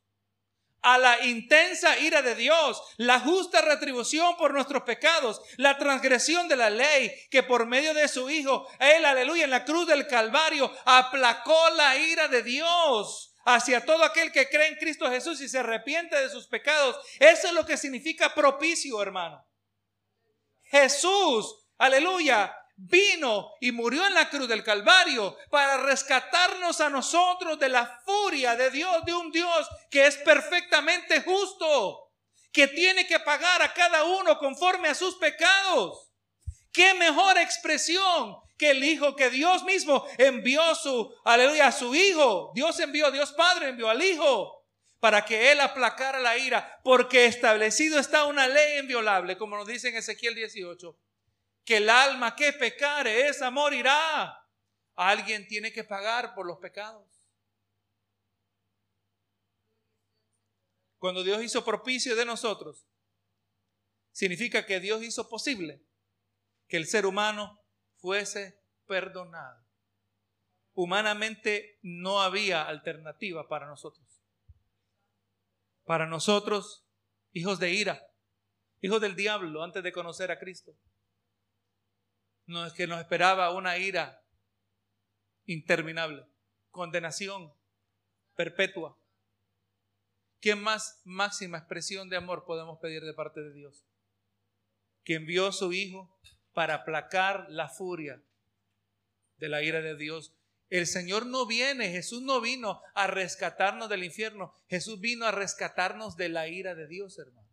a 0.81 0.97
la 0.97 1.25
intensa 1.25 1.97
ira 1.99 2.21
de 2.21 2.35
Dios, 2.35 2.81
la 2.97 3.19
justa 3.19 3.61
retribución 3.61 4.37
por 4.37 4.53
nuestros 4.53 4.83
pecados, 4.83 5.41
la 5.57 5.77
transgresión 5.77 6.47
de 6.47 6.55
la 6.55 6.69
ley, 6.69 7.11
que 7.29 7.43
por 7.43 7.65
medio 7.65 7.93
de 7.93 8.07
su 8.07 8.29
Hijo, 8.29 8.67
Él, 8.79 9.05
aleluya, 9.05 9.43
en 9.43 9.51
la 9.51 9.65
cruz 9.65 9.87
del 9.87 10.07
Calvario, 10.07 10.71
aplacó 10.85 11.69
la 11.71 11.97
ira 11.97 12.27
de 12.27 12.43
Dios 12.43 13.35
hacia 13.45 13.83
todo 13.85 14.03
aquel 14.03 14.31
que 14.31 14.47
cree 14.49 14.67
en 14.67 14.75
Cristo 14.75 15.09
Jesús 15.09 15.41
y 15.41 15.49
se 15.49 15.59
arrepiente 15.59 16.15
de 16.15 16.29
sus 16.29 16.47
pecados. 16.47 16.97
Eso 17.19 17.47
es 17.47 17.53
lo 17.53 17.65
que 17.65 17.77
significa 17.77 18.33
propicio, 18.33 19.01
hermano. 19.01 19.45
Jesús, 20.63 21.67
aleluya, 21.77 22.55
vino 22.81 23.51
y 23.59 23.71
murió 23.71 24.05
en 24.07 24.13
la 24.13 24.29
cruz 24.29 24.47
del 24.47 24.63
Calvario 24.63 25.37
para 25.49 25.77
rescatarnos 25.77 26.79
a 26.79 26.89
nosotros 26.89 27.59
de 27.59 27.69
la 27.69 27.99
furia 28.05 28.55
de 28.55 28.71
Dios, 28.71 29.03
de 29.05 29.13
un 29.13 29.31
Dios 29.31 29.67
que 29.91 30.07
es 30.07 30.17
perfectamente 30.17 31.21
justo, 31.21 32.11
que 32.53 32.67
tiene 32.67 33.05
que 33.05 33.19
pagar 33.19 33.61
a 33.61 33.73
cada 33.73 34.05
uno 34.05 34.37
conforme 34.37 34.87
a 34.87 34.95
sus 34.95 35.15
pecados. 35.15 36.11
¿Qué 36.71 36.93
mejor 36.93 37.37
expresión 37.37 38.37
que 38.57 38.71
el 38.71 38.83
Hijo, 38.83 39.15
que 39.15 39.29
Dios 39.29 39.63
mismo 39.63 40.05
envió 40.17 40.73
su, 40.75 41.13
aleluya, 41.25 41.67
a 41.67 41.71
su 41.71 41.93
Hijo? 41.93 42.51
Dios 42.55 42.79
envió, 42.79 43.11
Dios 43.11 43.33
Padre 43.33 43.69
envió 43.69 43.89
al 43.89 44.01
Hijo 44.01 44.63
para 44.99 45.25
que 45.25 45.51
Él 45.51 45.59
aplacara 45.59 46.19
la 46.19 46.37
ira, 46.37 46.79
porque 46.83 47.25
establecido 47.25 47.99
está 47.99 48.25
una 48.25 48.47
ley 48.47 48.79
inviolable, 48.79 49.37
como 49.37 49.57
nos 49.57 49.67
dice 49.67 49.89
en 49.89 49.95
Ezequiel 49.97 50.35
18 50.35 50.95
que 51.69 51.77
el 51.77 51.87
alma 51.87 52.35
que 52.35 52.51
pecare, 52.51 53.27
esa 53.27 53.51
morirá. 53.51 54.43
Alguien 54.95 55.47
tiene 55.47 55.71
que 55.71 55.83
pagar 55.83 56.33
por 56.33 56.47
los 56.47 56.57
pecados. 56.57 57.07
Cuando 60.97 61.23
Dios 61.23 61.43
hizo 61.43 61.63
propicio 61.63 62.15
de 62.15 62.25
nosotros, 62.25 62.87
significa 64.11 64.65
que 64.65 64.79
Dios 64.79 65.03
hizo 65.03 65.29
posible 65.29 65.85
que 66.67 66.77
el 66.77 66.87
ser 66.87 67.05
humano 67.05 67.63
fuese 67.97 68.59
perdonado. 68.87 69.63
Humanamente 70.73 71.77
no 71.83 72.23
había 72.23 72.67
alternativa 72.67 73.47
para 73.47 73.67
nosotros. 73.67 74.23
Para 75.83 76.07
nosotros, 76.07 76.87
hijos 77.31 77.59
de 77.59 77.69
ira, 77.69 78.11
hijos 78.81 78.99
del 78.99 79.15
diablo, 79.15 79.61
antes 79.61 79.83
de 79.83 79.91
conocer 79.91 80.31
a 80.31 80.39
Cristo 80.39 80.75
no 82.49 82.65
es 82.65 82.73
que 82.73 82.87
nos 82.87 82.99
esperaba 82.99 83.53
una 83.53 83.77
ira 83.77 84.23
interminable, 85.45 86.25
condenación 86.71 87.53
perpetua. 88.35 88.97
¿Qué 90.41 90.55
más 90.55 90.99
máxima 91.03 91.59
expresión 91.59 92.09
de 92.09 92.17
amor 92.17 92.45
podemos 92.45 92.79
pedir 92.79 93.03
de 93.03 93.13
parte 93.13 93.41
de 93.41 93.53
Dios? 93.53 93.85
Que 95.03 95.15
envió 95.15 95.47
a 95.47 95.51
su 95.51 95.73
Hijo 95.73 96.19
para 96.53 96.75
aplacar 96.75 97.45
la 97.49 97.69
furia 97.69 98.23
de 99.37 99.49
la 99.49 99.61
ira 99.61 99.81
de 99.81 99.95
Dios. 99.95 100.33
El 100.69 100.87
Señor 100.87 101.27
no 101.27 101.45
viene, 101.45 101.91
Jesús 101.91 102.23
no 102.23 102.41
vino 102.41 102.81
a 102.95 103.05
rescatarnos 103.05 103.89
del 103.89 104.03
infierno, 104.03 104.55
Jesús 104.67 104.99
vino 104.99 105.25
a 105.25 105.31
rescatarnos 105.31 106.17
de 106.17 106.29
la 106.29 106.47
ira 106.47 106.73
de 106.73 106.87
Dios, 106.87 107.19
hermano. 107.19 107.48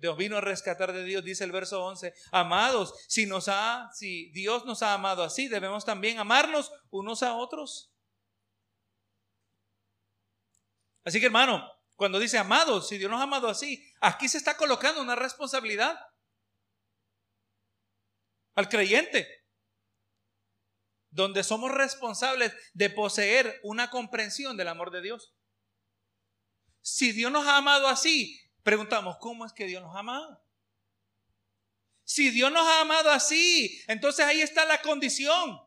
Dios 0.00 0.16
vino 0.16 0.38
a 0.38 0.40
rescatar 0.40 0.92
de 0.92 1.04
Dios, 1.04 1.22
dice 1.22 1.44
el 1.44 1.52
verso 1.52 1.84
11. 1.84 2.14
Amados, 2.32 2.94
nos 3.28 3.50
si 3.94 4.30
Dios 4.32 4.64
nos 4.64 4.82
ha 4.82 4.94
amado 4.94 5.22
así, 5.22 5.46
debemos 5.46 5.84
también 5.84 6.18
amarnos 6.18 6.72
unos 6.90 7.22
a 7.22 7.34
otros. 7.34 7.92
Así 11.04 11.20
que 11.20 11.26
hermano, 11.26 11.70
cuando 11.96 12.18
dice 12.18 12.38
amados, 12.38 12.88
si 12.88 12.96
Dios 12.96 13.10
nos 13.10 13.20
ha 13.20 13.24
amado 13.24 13.48
así, 13.48 13.86
aquí 14.00 14.26
se 14.26 14.38
está 14.38 14.56
colocando 14.56 15.02
una 15.02 15.16
responsabilidad 15.16 15.98
al 18.54 18.70
creyente, 18.70 19.28
donde 21.10 21.44
somos 21.44 21.70
responsables 21.72 22.54
de 22.72 22.88
poseer 22.88 23.60
una 23.64 23.90
comprensión 23.90 24.56
del 24.56 24.68
amor 24.68 24.90
de 24.90 25.02
Dios. 25.02 25.34
Si 26.80 27.12
Dios 27.12 27.30
nos 27.30 27.46
ha 27.46 27.58
amado 27.58 27.86
así, 27.86 28.40
Preguntamos, 28.62 29.16
¿cómo 29.18 29.46
es 29.46 29.52
que 29.52 29.66
Dios 29.66 29.82
nos 29.82 29.94
ha 29.94 30.00
amado? 30.00 30.44
Si 32.04 32.30
Dios 32.30 32.50
nos 32.50 32.66
ha 32.66 32.80
amado 32.80 33.10
así, 33.10 33.82
entonces 33.86 34.26
ahí 34.26 34.40
está 34.40 34.64
la 34.64 34.82
condición. 34.82 35.60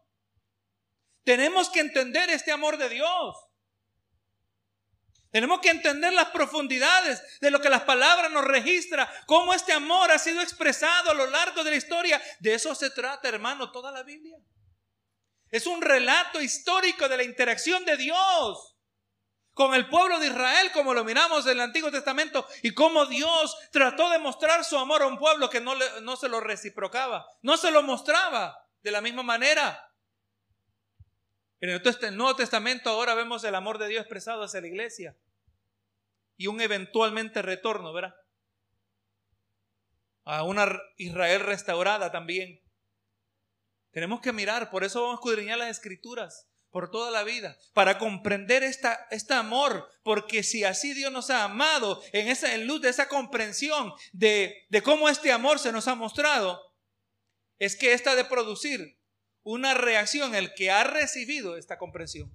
Tenemos 1.24 1.70
que 1.70 1.80
entender 1.80 2.30
este 2.30 2.52
amor 2.52 2.78
de 2.78 2.90
Dios. 2.90 3.38
Tenemos 5.32 5.62
que 5.62 5.70
entender 5.70 6.14
las 6.14 6.30
profundidades 6.30 7.24
de 7.40 7.50
lo 7.50 7.60
que 7.60 7.70
las 7.70 7.84
palabras 7.84 8.30
nos 8.30 8.46
registra, 8.46 9.12
cómo 9.26 9.54
este 9.54 9.74
amor 9.74 10.12
ha 10.12 10.20
sido 10.20 10.42
expresado 10.42 11.10
a 11.10 11.16
lo 11.16 11.26
largo 11.26 11.64
de 11.64 11.72
la 11.72 11.78
historia. 11.78 12.22
De 12.40 12.54
eso 12.54 12.76
se 12.76 12.92
trata, 12.92 13.30
hermano, 13.30 13.72
toda 13.72 13.92
la 13.92 14.04
Biblia. 14.04 14.38
Es 15.50 15.66
un 15.66 15.82
relato 15.82 16.40
histórico 16.40 17.10
de 17.10 17.18
la 17.18 17.24
interacción 17.24 17.84
de 17.86 17.98
Dios 17.98 18.73
con 19.54 19.76
el 19.76 19.88
pueblo 19.88 20.20
de 20.20 20.28
Israel, 20.28 20.72
como 20.74 20.94
lo 20.94 21.04
miramos 21.04 21.46
en 21.46 21.54
el 21.54 21.62
Antiguo 21.62 21.92
Testamento, 21.92 22.48
y 22.64 22.74
cómo 22.74 23.06
Dios 23.06 23.56
trató 23.72 24.10
de 24.10 24.20
mostrar 24.20 24.64
su 24.66 24.78
amor 24.78 25.04
a 25.04 25.08
un 25.08 25.18
pueblo 25.18 25.50
que 25.50 25.62
no, 25.62 25.76
no 26.02 26.16
se 26.16 26.28
lo 26.28 26.40
reciprocaba, 26.40 27.28
no 27.42 27.58
se 27.58 27.72
lo 27.72 27.84
mostraba 27.84 28.68
de 28.82 28.92
la 28.92 29.02
misma 29.02 29.24
manera. 29.24 29.92
En 31.60 31.70
el 31.70 32.18
Nuevo 32.18 32.36
Testamento 32.36 32.90
ahora 32.90 33.14
vemos 33.14 33.44
el 33.44 33.56
amor 33.56 33.78
de 33.78 33.88
Dios 33.88 34.02
expresado 34.02 34.44
hacia 34.44 34.60
la 34.60 34.68
iglesia 34.68 35.16
y 36.36 36.48
un 36.48 36.60
eventualmente 36.60 37.42
retorno, 37.42 37.94
¿verdad? 37.94 38.16
A 40.26 40.44
una 40.44 40.68
Israel 40.98 41.42
restaurada 41.42 42.12
también. 42.12 42.62
Tenemos 43.92 44.20
que 44.20 44.34
mirar, 44.34 44.72
por 44.72 44.84
eso 44.84 45.02
vamos 45.02 45.18
a 45.18 45.22
escudriñar 45.22 45.60
las 45.60 45.70
escrituras 45.70 46.50
por 46.74 46.90
toda 46.90 47.12
la 47.12 47.24
vida, 47.24 47.56
para 47.76 48.00
comprender 48.00 48.64
esta, 48.64 49.08
este 49.12 49.36
amor, 49.36 49.88
porque 50.02 50.42
si 50.42 50.64
así 50.64 50.96
Dios 50.96 51.12
nos 51.12 51.30
ha 51.30 51.44
amado, 51.44 52.02
en, 52.14 52.28
esa, 52.28 52.56
en 52.56 52.66
luz 52.66 52.82
de 52.82 52.90
esa 52.90 53.08
comprensión 53.08 53.94
de, 54.12 54.66
de 54.70 54.82
cómo 54.82 55.08
este 55.08 55.32
amor 55.32 55.60
se 55.60 55.72
nos 55.72 55.88
ha 55.88 55.94
mostrado, 55.94 56.60
es 57.60 57.76
que 57.76 57.94
esta 57.94 58.16
de 58.16 58.26
producir 58.26 59.00
una 59.44 59.76
reacción 59.76 60.34
el 60.34 60.56
que 60.56 60.72
ha 60.72 60.84
recibido 60.84 61.58
esta 61.58 61.78
comprensión. 61.78 62.34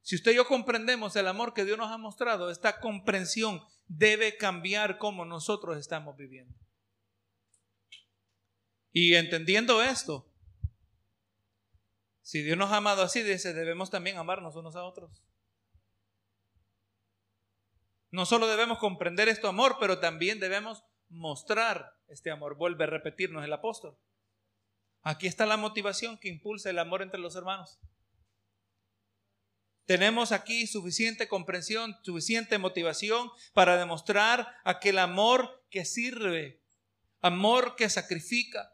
Si 0.00 0.16
usted 0.16 0.32
y 0.32 0.36
yo 0.36 0.46
comprendemos 0.46 1.14
el 1.16 1.28
amor 1.28 1.52
que 1.52 1.66
Dios 1.66 1.76
nos 1.76 1.92
ha 1.92 1.98
mostrado, 1.98 2.50
esta 2.50 2.80
comprensión 2.80 3.62
debe 3.86 4.38
cambiar 4.38 4.96
cómo 4.96 5.26
nosotros 5.26 5.76
estamos 5.76 6.16
viviendo. 6.16 6.58
Y 8.92 9.14
entendiendo 9.14 9.82
esto, 9.82 10.31
si 12.22 12.42
Dios 12.42 12.56
nos 12.56 12.70
ha 12.70 12.76
amado 12.76 13.02
así, 13.02 13.22
dice, 13.22 13.52
debemos 13.52 13.90
también 13.90 14.16
amarnos 14.16 14.54
unos 14.56 14.76
a 14.76 14.84
otros. 14.84 15.22
No 18.10 18.26
solo 18.26 18.46
debemos 18.46 18.78
comprender 18.78 19.28
este 19.28 19.46
amor, 19.46 19.76
pero 19.80 19.98
también 19.98 20.38
debemos 20.38 20.84
mostrar 21.08 21.96
este 22.08 22.30
amor. 22.30 22.56
Vuelve 22.56 22.84
a 22.84 22.88
repetirnos 22.88 23.44
el 23.44 23.52
apóstol. 23.52 23.98
Aquí 25.02 25.26
está 25.26 25.46
la 25.46 25.56
motivación 25.56 26.18
que 26.18 26.28
impulsa 26.28 26.70
el 26.70 26.78
amor 26.78 27.02
entre 27.02 27.18
los 27.18 27.34
hermanos. 27.34 27.80
Tenemos 29.84 30.30
aquí 30.30 30.66
suficiente 30.68 31.26
comprensión, 31.26 31.96
suficiente 32.02 32.56
motivación 32.58 33.30
para 33.52 33.76
demostrar 33.76 34.54
aquel 34.62 34.98
amor 34.98 35.64
que 35.70 35.84
sirve, 35.84 36.62
amor 37.20 37.74
que 37.74 37.90
sacrifica, 37.90 38.72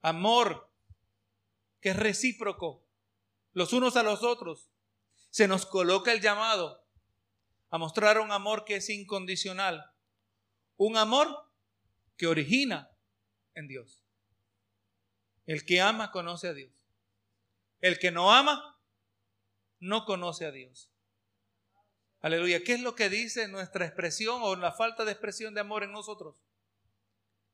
amor 0.00 0.65
que 1.86 1.90
es 1.90 1.96
recíproco, 2.00 2.84
los 3.52 3.72
unos 3.72 3.94
a 3.94 4.02
los 4.02 4.24
otros. 4.24 4.72
Se 5.30 5.46
nos 5.46 5.66
coloca 5.66 6.10
el 6.10 6.20
llamado 6.20 6.84
a 7.70 7.78
mostrar 7.78 8.18
un 8.18 8.32
amor 8.32 8.64
que 8.64 8.74
es 8.74 8.90
incondicional, 8.90 9.92
un 10.76 10.96
amor 10.96 11.48
que 12.16 12.26
origina 12.26 12.90
en 13.54 13.68
Dios. 13.68 14.02
El 15.46 15.64
que 15.64 15.80
ama 15.80 16.10
conoce 16.10 16.48
a 16.48 16.54
Dios. 16.54 16.72
El 17.80 18.00
que 18.00 18.10
no 18.10 18.32
ama 18.32 18.80
no 19.78 20.06
conoce 20.06 20.44
a 20.44 20.50
Dios. 20.50 20.90
Aleluya. 22.18 22.64
¿Qué 22.64 22.72
es 22.72 22.80
lo 22.80 22.96
que 22.96 23.08
dice 23.08 23.46
nuestra 23.46 23.86
expresión 23.86 24.40
o 24.42 24.56
la 24.56 24.72
falta 24.72 25.04
de 25.04 25.12
expresión 25.12 25.54
de 25.54 25.60
amor 25.60 25.84
en 25.84 25.92
nosotros? 25.92 26.45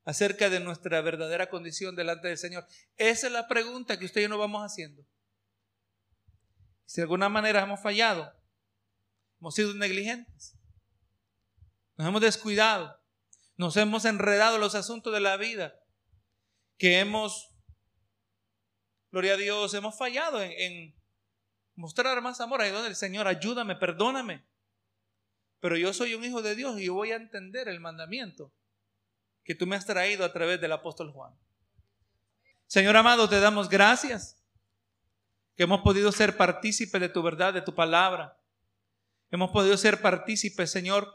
Acerca 0.04 0.50
de 0.50 0.60
nuestra 0.60 1.00
verdadera 1.00 1.48
condición 1.48 1.96
delante 1.96 2.28
del 2.28 2.38
Señor? 2.38 2.66
Esa 2.96 3.26
es 3.26 3.32
la 3.32 3.48
pregunta 3.48 3.98
que 3.98 4.04
usted 4.04 4.20
y 4.20 4.24
yo 4.24 4.28
nos 4.28 4.38
vamos 4.38 4.62
haciendo. 4.62 5.04
Si 6.84 7.00
de 7.00 7.02
alguna 7.02 7.28
manera 7.28 7.62
hemos 7.62 7.80
fallado, 7.80 8.32
hemos 9.40 9.54
sido 9.54 9.74
negligentes, 9.74 10.54
nos 11.96 12.08
hemos 12.08 12.20
descuidado, 12.20 13.00
nos 13.56 13.76
hemos 13.76 14.04
enredado 14.04 14.56
en 14.56 14.60
los 14.60 14.74
asuntos 14.74 15.12
de 15.12 15.20
la 15.20 15.36
vida, 15.36 15.74
que 16.78 16.98
hemos, 16.98 17.54
gloria 19.10 19.34
a 19.34 19.36
Dios, 19.36 19.72
hemos 19.74 19.96
fallado 19.96 20.42
en, 20.42 20.94
mostrar 21.74 22.20
más 22.22 22.40
amor. 22.40 22.60
Ahí 22.60 22.70
donde 22.70 22.88
el 22.88 22.96
Señor, 22.96 23.26
ayúdame, 23.26 23.76
perdóname. 23.76 24.44
Pero 25.60 25.76
yo 25.76 25.92
soy 25.92 26.14
un 26.14 26.24
hijo 26.24 26.42
de 26.42 26.54
Dios 26.54 26.80
y 26.80 26.86
yo 26.86 26.94
voy 26.94 27.12
a 27.12 27.16
entender 27.16 27.68
el 27.68 27.80
mandamiento 27.80 28.52
que 29.44 29.54
tú 29.54 29.66
me 29.66 29.76
has 29.76 29.86
traído 29.86 30.24
a 30.24 30.32
través 30.32 30.60
del 30.60 30.72
apóstol 30.72 31.10
Juan. 31.10 31.34
Señor 32.66 32.96
amado, 32.96 33.28
te 33.28 33.40
damos 33.40 33.68
gracias 33.68 34.42
que 35.56 35.64
hemos 35.64 35.82
podido 35.82 36.10
ser 36.12 36.36
partícipes 36.36 37.00
de 37.00 37.08
tu 37.08 37.22
verdad, 37.22 37.52
de 37.52 37.62
tu 37.62 37.74
palabra. 37.74 38.38
Hemos 39.30 39.50
podido 39.50 39.76
ser 39.76 40.00
partícipes, 40.00 40.70
Señor, 40.70 41.12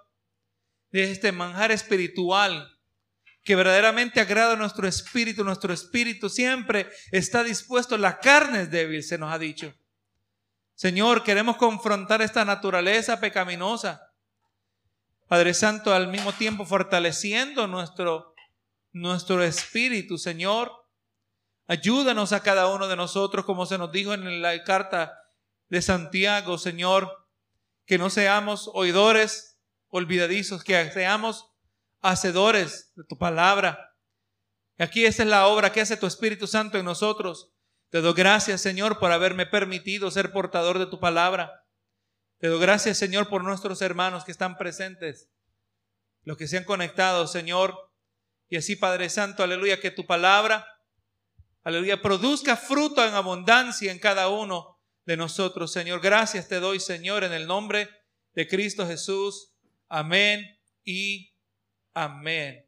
de 0.92 1.12
este 1.12 1.32
manjar 1.32 1.72
espiritual 1.72 2.78
que 3.44 3.56
verdaderamente 3.56 4.20
agrada 4.20 4.54
a 4.54 4.58
nuestro 4.58 4.88
espíritu. 4.88 5.44
Nuestro 5.44 5.74
espíritu 5.74 6.30
siempre 6.30 6.90
está 7.12 7.44
dispuesto, 7.44 7.98
la 7.98 8.20
carne 8.20 8.64
es 8.64 8.72
débil, 8.72 9.04
se 9.04 9.18
nos 9.18 9.32
ha 9.32 9.40
dicho. 9.40 9.74
Señor, 10.76 11.24
queremos 11.24 11.58
confrontar 11.58 12.22
esta 12.22 12.46
naturaleza 12.46 13.20
pecaminosa. 13.20 14.07
Padre 15.28 15.54
Santo, 15.54 15.94
al 15.94 16.08
mismo 16.08 16.32
tiempo 16.32 16.66
fortaleciendo 16.66 17.68
nuestro, 17.68 18.34
nuestro 18.94 19.44
espíritu, 19.44 20.18
Señor. 20.18 20.72
Ayúdanos 21.68 22.32
a 22.32 22.42
cada 22.42 22.68
uno 22.68 22.88
de 22.88 22.96
nosotros, 22.96 23.44
como 23.44 23.66
se 23.66 23.78
nos 23.78 23.92
dijo 23.92 24.14
en 24.14 24.42
la 24.42 24.64
carta 24.64 25.20
de 25.68 25.82
Santiago, 25.82 26.58
Señor, 26.58 27.28
que 27.86 27.98
no 27.98 28.10
seamos 28.10 28.72
oidores 28.74 29.60
olvidadizos, 29.90 30.64
que 30.64 30.92
seamos 30.92 31.52
hacedores 32.02 32.94
de 32.96 33.04
tu 33.04 33.18
palabra. 33.18 33.96
Aquí 34.78 35.06
esa 35.06 35.24
es 35.24 35.30
la 35.30 35.48
obra 35.48 35.74
que 35.74 35.82
hace 35.82 35.98
tu 35.98 36.06
Espíritu 36.06 36.48
Santo 36.48 36.78
en 36.78 36.86
nosotros. 36.86 37.52
Te 37.90 38.00
doy 38.00 38.14
gracias, 38.14 38.62
Señor, 38.62 38.98
por 38.98 39.12
haberme 39.12 39.46
permitido 39.46 40.10
ser 40.10 40.32
portador 40.32 40.80
de 40.80 40.86
tu 40.86 41.02
palabra. 41.02 41.67
Te 42.40 42.48
doy 42.48 42.60
gracias, 42.60 42.98
Señor, 42.98 43.30
por 43.30 43.44
nuestros 43.44 43.82
hermanos 43.82 44.24
que 44.24 44.32
están 44.32 44.58
presentes, 44.58 45.30
los 46.24 46.38
que 46.38 46.48
se 46.48 46.58
han 46.58 46.64
conectado, 46.64 47.28
Señor. 47.28 47.76
Y 48.50 48.58
así, 48.58 48.76
Padre 48.76 49.10
Santo, 49.10 49.44
aleluya, 49.44 49.80
que 49.80 49.92
tu 49.92 50.06
palabra 50.06 50.66
aleluya, 51.68 52.02
produzca 52.02 52.56
fruto 52.56 53.06
en 53.06 53.14
abundancia 53.14 53.92
en 53.92 54.00
cada 54.00 54.30
uno 54.30 54.80
de 55.06 55.18
nosotros, 55.18 55.74
Señor. 55.74 56.00
Gracias 56.00 56.48
te 56.48 56.62
doy, 56.62 56.80
Señor, 56.80 57.26
en 57.26 57.34
el 57.34 57.46
nombre 57.46 57.90
de 58.34 58.48
Cristo 58.48 58.88
Jesús. 58.88 59.54
Amén 59.90 60.46
y 60.86 61.34
amén. 61.94 62.67